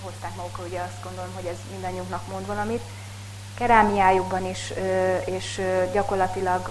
hozták 0.02 0.34
magukra, 0.34 0.64
ugye 0.64 0.80
azt 0.80 1.02
gondolom, 1.02 1.34
hogy 1.34 1.44
ez 1.44 1.56
mindannyiunknak 1.70 2.26
mond 2.26 2.46
valamit. 2.46 2.82
Kerámiájukban 3.58 4.46
is, 4.46 4.72
és 5.24 5.60
gyakorlatilag 5.92 6.70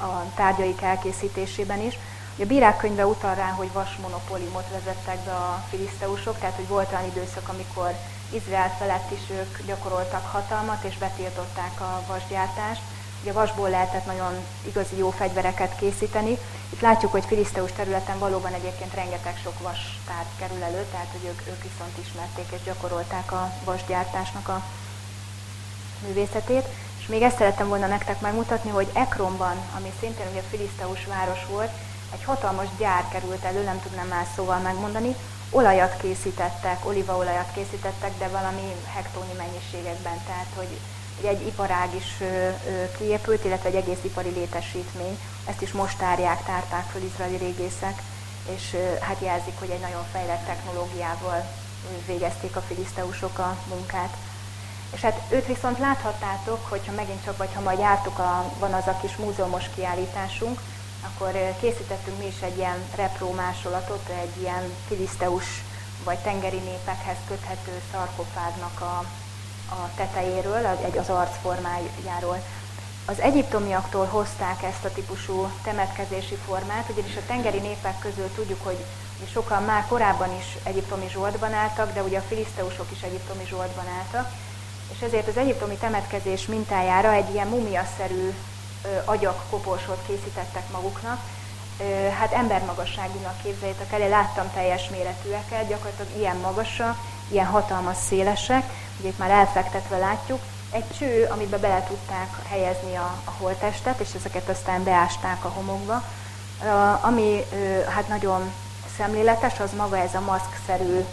a 0.00 0.34
tárgyaik 0.34 0.82
elkészítésében 0.82 1.80
is. 1.80 1.98
A 2.38 2.44
bírák 2.44 2.76
könyve 2.76 3.06
utal 3.06 3.34
rá, 3.34 3.48
hogy 3.48 3.72
vasmonopóliumot 3.72 4.68
vezettek 4.70 5.18
be 5.18 5.30
a 5.32 5.64
filiszteusok, 5.68 6.38
tehát 6.38 6.54
hogy 6.54 6.68
volt 6.68 6.92
olyan 6.92 7.04
időszak, 7.04 7.48
amikor 7.48 7.94
Izrael 8.30 8.74
felett 8.78 9.10
is 9.10 9.30
ők 9.30 9.66
gyakoroltak 9.66 10.26
hatalmat, 10.32 10.84
és 10.84 10.98
betiltották 10.98 11.80
a 11.80 12.02
vasgyártást. 12.06 12.80
Ugye 13.22 13.30
a 13.30 13.34
vasból 13.34 13.70
lehetett 13.70 14.06
nagyon 14.06 14.34
igazi 14.66 14.96
jó 14.96 15.10
fegyvereket 15.10 15.76
készíteni. 15.76 16.38
Itt 16.72 16.80
látjuk, 16.80 17.12
hogy 17.12 17.24
filiszteus 17.24 17.72
területen 17.72 18.18
valóban 18.18 18.52
egyébként 18.52 18.94
rengeteg 18.94 19.40
sok 19.42 19.62
vas 19.62 19.98
tárgy 20.06 20.34
kerül 20.38 20.62
elő, 20.62 20.86
tehát 20.90 21.08
hogy 21.12 21.24
ők, 21.24 21.46
ők 21.46 21.62
viszont 21.62 21.98
ismerték 22.04 22.46
és 22.50 22.62
gyakorolták 22.64 23.32
a 23.32 23.52
vasgyártásnak 23.64 24.48
a 24.48 24.62
művészetét. 26.06 26.64
És 27.00 27.06
még 27.06 27.22
ezt 27.22 27.36
szerettem 27.36 27.68
volna 27.68 27.86
nektek 27.86 28.20
megmutatni, 28.20 28.70
hogy 28.70 28.90
Ekronban, 28.92 29.56
ami 29.76 29.92
szintén 30.00 30.26
ugye 30.30 30.42
filiszteus 30.50 31.04
város 31.06 31.46
volt, 31.50 31.70
egy 32.12 32.24
hatalmas 32.24 32.66
gyár 32.78 33.08
került 33.08 33.44
elő, 33.44 33.64
nem 33.64 33.80
tudnám 33.80 34.06
más 34.06 34.26
szóval 34.36 34.58
megmondani, 34.58 35.14
olajat 35.50 35.96
készítettek, 35.96 36.86
olívaolajat 36.86 37.52
készítettek, 37.54 38.18
de 38.18 38.28
valami 38.28 38.74
hektóni 38.94 39.32
mennyiségekben, 39.36 40.22
tehát 40.26 40.48
hogy 40.56 40.78
egy 41.22 41.46
iparág 41.46 41.94
is 41.94 42.22
kiépült, 42.98 43.44
illetve 43.44 43.68
egy 43.68 43.74
egész 43.74 43.98
ipari 44.02 44.28
létesítmény. 44.28 45.18
Ezt 45.44 45.62
is 45.62 45.72
most 45.72 45.98
tárják, 45.98 46.44
tárták 46.44 46.86
föl 46.92 47.02
izraeli 47.02 47.36
régészek, 47.36 48.02
és 48.54 48.76
hát 49.00 49.16
jelzik, 49.20 49.58
hogy 49.58 49.70
egy 49.70 49.80
nagyon 49.80 50.04
fejlett 50.12 50.46
technológiával 50.46 51.44
végezték 52.06 52.56
a 52.56 52.60
filiszteusok 52.60 53.38
a 53.38 53.56
munkát. 53.68 54.16
És 54.94 55.00
hát 55.00 55.20
őt 55.28 55.46
viszont 55.46 55.78
láthattátok, 55.78 56.68
hogyha 56.68 56.92
megint 56.92 57.24
csak, 57.24 57.36
vagy 57.36 57.54
ha 57.54 57.60
majd 57.60 57.78
jártuk, 57.78 58.18
a, 58.18 58.52
van 58.58 58.72
az 58.72 58.86
a 58.86 58.98
kis 59.00 59.16
múzeumos 59.16 59.64
kiállításunk, 59.74 60.60
akkor 61.04 61.32
készítettünk 61.60 62.18
mi 62.18 62.26
is 62.26 62.40
egy 62.40 62.56
ilyen 62.56 62.78
repró 62.96 63.32
másolatot, 63.32 64.08
egy 64.08 64.42
ilyen 64.42 64.72
filiszteus 64.88 65.62
vagy 66.04 66.18
tengeri 66.18 66.58
népekhez 66.58 67.16
köthető 67.28 67.80
szarkofágnak 67.92 68.80
a, 68.80 69.04
a 69.74 69.90
tetejéről, 69.96 70.66
egy 70.66 70.98
az 70.98 71.08
arcformájáról. 71.08 72.42
Az 73.04 73.20
egyiptomiaktól 73.20 74.06
hozták 74.06 74.62
ezt 74.62 74.84
a 74.84 74.92
típusú 74.92 75.50
temetkezési 75.62 76.34
formát, 76.34 76.88
ugyanis 76.88 77.16
a 77.16 77.26
tengeri 77.26 77.58
népek 77.58 77.98
közül 77.98 78.30
tudjuk, 78.34 78.64
hogy 78.64 78.84
sokan 79.32 79.62
már 79.62 79.86
korábban 79.86 80.36
is 80.38 80.56
egyiptomi 80.62 81.08
zsoldban 81.08 81.52
álltak, 81.52 81.94
de 81.94 82.02
ugye 82.02 82.18
a 82.18 82.24
filiszteusok 82.28 82.86
is 82.90 83.02
egyiptomi 83.02 83.44
zsoldban 83.48 83.86
álltak, 83.98 84.32
és 84.92 85.00
ezért 85.00 85.28
az 85.28 85.36
egyiptomi 85.36 85.74
temetkezés 85.74 86.46
mintájára 86.46 87.12
egy 87.12 87.32
ilyen 87.32 87.46
mumiaszerű 87.46 88.34
agyak 89.04 89.44
koporsót 89.50 89.98
készítettek 90.06 90.70
maguknak. 90.72 91.20
Hát 92.18 92.32
embermagasságúnak 92.32 93.42
képzeljétek 93.42 93.92
el, 93.92 94.00
én 94.00 94.08
láttam 94.08 94.50
teljes 94.54 94.88
méretűeket, 94.88 95.68
gyakorlatilag 95.68 96.18
ilyen 96.18 96.36
magasak, 96.36 96.98
ilyen 97.28 97.46
hatalmas 97.46 97.96
szélesek, 98.08 98.64
ugye 98.98 99.08
itt 99.08 99.18
már 99.18 99.30
elfektetve 99.30 99.98
látjuk, 99.98 100.40
egy 100.70 100.84
cső, 100.98 101.28
amiben 101.30 101.60
bele 101.60 101.84
tudták 101.88 102.28
helyezni 102.48 102.94
a, 102.96 103.16
a 103.24 103.30
holtestet, 103.38 104.00
és 104.00 104.08
ezeket 104.14 104.48
aztán 104.48 104.84
beásták 104.84 105.44
a 105.44 105.48
homokba. 105.48 106.02
Ami 107.00 107.44
hát 107.94 108.08
nagyon 108.08 108.52
szemléletes, 108.96 109.60
az 109.60 109.72
maga 109.76 109.98
ez 109.98 110.14
a 110.14 110.20
maszkszerű, 110.20 111.04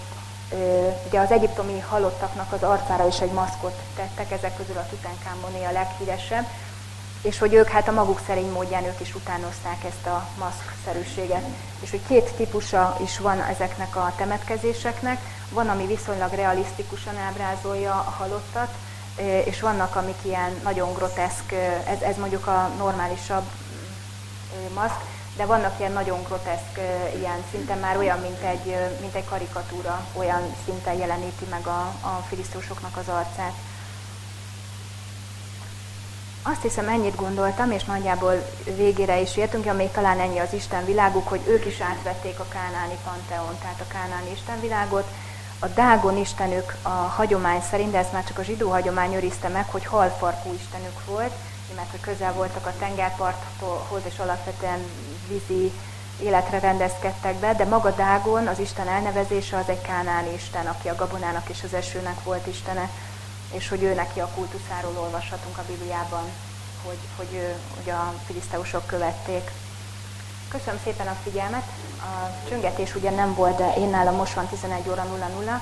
ugye 1.07 1.19
az 1.19 1.31
egyiptomi 1.31 1.79
halottaknak 1.79 2.51
az 2.51 2.63
arcára 2.63 3.07
is 3.07 3.19
egy 3.19 3.31
maszkot 3.31 3.75
tettek, 3.95 4.31
ezek 4.31 4.57
közül 4.57 4.77
a 4.77 4.87
Tutankamoné 4.89 5.65
a 5.65 5.71
leghíresebb, 5.71 6.45
és 7.21 7.39
hogy 7.39 7.53
ők 7.53 7.67
hát 7.67 7.87
a 7.87 7.91
maguk 7.91 8.21
szerény 8.27 8.51
módján 8.51 8.83
ők 8.83 8.99
is 8.99 9.15
utánozták 9.15 9.83
ezt 9.83 10.05
a 10.05 10.27
maszkszerűséget. 10.39 11.43
És 11.79 11.89
hogy 11.89 12.01
két 12.07 12.33
típusa 12.33 12.97
is 13.03 13.19
van 13.19 13.41
ezeknek 13.41 13.95
a 13.95 14.13
temetkezéseknek, 14.17 15.19
van, 15.49 15.69
ami 15.69 15.85
viszonylag 15.85 16.33
realisztikusan 16.33 17.17
ábrázolja 17.17 17.91
a 17.91 18.15
halottat, 18.17 18.69
és 19.45 19.61
vannak, 19.61 19.95
amik 19.95 20.17
ilyen 20.21 20.59
nagyon 20.63 20.93
groteszk, 20.93 21.51
ez, 21.87 22.01
ez 22.01 22.17
mondjuk 22.17 22.47
a 22.47 22.69
normálisabb 22.77 23.43
maszk, 24.73 24.99
de 25.41 25.47
vannak 25.47 25.79
ilyen 25.79 25.91
nagyon 25.91 26.23
groteszk, 26.23 26.79
ilyen 27.15 27.43
szinten 27.51 27.77
már 27.77 27.97
olyan, 27.97 28.19
mint 28.19 28.41
egy, 28.41 28.75
mint 28.99 29.15
egy 29.15 29.25
karikatúra, 29.25 30.05
olyan 30.13 30.41
szinten 30.65 30.93
jeleníti 30.93 31.45
meg 31.49 31.67
a, 31.67 31.79
a 32.01 32.23
filisztusoknak 32.27 32.97
az 32.97 33.07
arcát. 33.07 33.53
Azt 36.41 36.61
hiszem, 36.61 36.87
ennyit 36.87 37.15
gondoltam, 37.15 37.71
és 37.71 37.83
nagyjából 37.83 38.45
végére 38.75 39.19
is 39.19 39.37
értünk, 39.37 39.65
ja, 39.65 39.73
még 39.73 39.91
talán 39.91 40.19
ennyi 40.19 40.39
az 40.39 40.53
Isten 40.53 40.85
világuk, 40.85 41.27
hogy 41.27 41.41
ők 41.47 41.65
is 41.65 41.79
átvették 41.79 42.39
a 42.39 42.47
kánáni 42.47 42.97
panteon, 43.03 43.57
tehát 43.61 43.81
a 43.81 43.91
kánáni 43.91 44.31
istenvilágot. 44.31 45.07
A 45.59 45.67
Dágon 45.67 46.17
istenük 46.17 46.75
a 46.81 46.89
hagyomány 46.89 47.61
szerint, 47.69 47.91
de 47.91 47.97
ezt 47.97 48.13
már 48.13 48.23
csak 48.23 48.37
a 48.37 48.43
zsidó 48.43 48.69
hagyomány 48.69 49.13
őrizte 49.13 49.47
meg, 49.47 49.65
hogy 49.69 49.85
halfarkú 49.85 50.53
istenük 50.53 51.05
volt, 51.05 51.33
mert 51.75 51.91
hogy 51.91 51.99
közel 51.99 52.33
voltak 52.33 52.65
a 52.65 52.73
tengerparthoz, 52.79 54.01
és 54.03 54.19
alapvetően 54.19 54.79
vízi 55.32 55.71
életre 56.21 56.59
rendezkedtek 56.59 57.36
be, 57.36 57.53
de 57.53 57.65
maga 57.65 57.91
Dágon, 57.91 58.47
az 58.47 58.59
Isten 58.59 58.88
elnevezése 58.88 59.57
az 59.57 59.69
egy 59.69 59.82
kánáni 59.82 60.34
Isten, 60.34 60.65
aki 60.65 60.88
a 60.88 60.95
gabonának 60.95 61.49
és 61.49 61.63
az 61.63 61.73
esőnek 61.73 62.23
volt 62.23 62.47
Istene 62.47 62.89
és 63.51 63.69
hogy 63.69 63.84
ő 63.84 63.93
neki 63.93 64.19
a 64.19 64.29
kultuszáról 64.36 64.97
olvashatunk 64.97 65.57
a 65.57 65.63
Bibliában, 65.67 66.23
hogy, 66.86 66.97
hogy, 67.15 67.55
hogy 67.75 67.89
a 67.89 68.13
filiszteusok 68.25 68.86
követték. 68.86 69.51
Köszönöm 70.47 70.79
szépen 70.84 71.07
a 71.07 71.17
figyelmet. 71.23 71.63
A 71.99 72.47
csöngetés 72.49 72.95
ugye 72.95 73.09
nem 73.09 73.34
volt, 73.34 73.57
de 73.57 73.73
én 73.77 73.89
nálam 73.89 74.15
most 74.15 74.34
van 74.34 74.47
11 74.47 74.89
óra 74.89 75.03
00. 75.03 75.61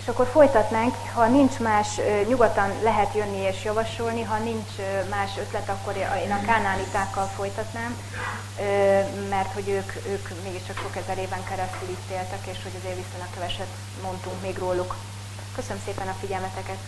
És 0.00 0.08
akkor 0.08 0.26
folytatnánk, 0.26 0.94
ha 1.14 1.26
nincs 1.26 1.58
más, 1.58 2.00
nyugodtan 2.28 2.70
lehet 2.82 3.14
jönni 3.14 3.38
és 3.38 3.64
javasolni, 3.64 4.22
ha 4.22 4.38
nincs 4.38 4.70
más 5.10 5.30
ötlet, 5.38 5.68
akkor 5.68 5.96
én 5.96 6.32
a 6.32 6.44
kánánitákkal 6.46 7.26
folytatnám, 7.26 7.96
mert 9.28 9.52
hogy 9.52 9.68
ők, 9.68 9.92
ők 10.06 10.28
mégiscsak 10.42 10.76
sok 10.76 10.96
ezer 10.96 11.18
éven 11.18 11.44
keresztül 11.44 11.88
itt 11.88 12.10
éltek, 12.10 12.46
és 12.46 12.62
hogy 12.62 12.72
azért 12.78 12.96
viszonylag 12.96 13.30
keveset 13.34 13.72
mondtunk 14.02 14.42
még 14.42 14.58
róluk. 14.58 14.96
Köszönöm 15.54 15.82
szépen 15.84 16.08
a 16.08 16.16
figyelmeteket! 16.20 16.78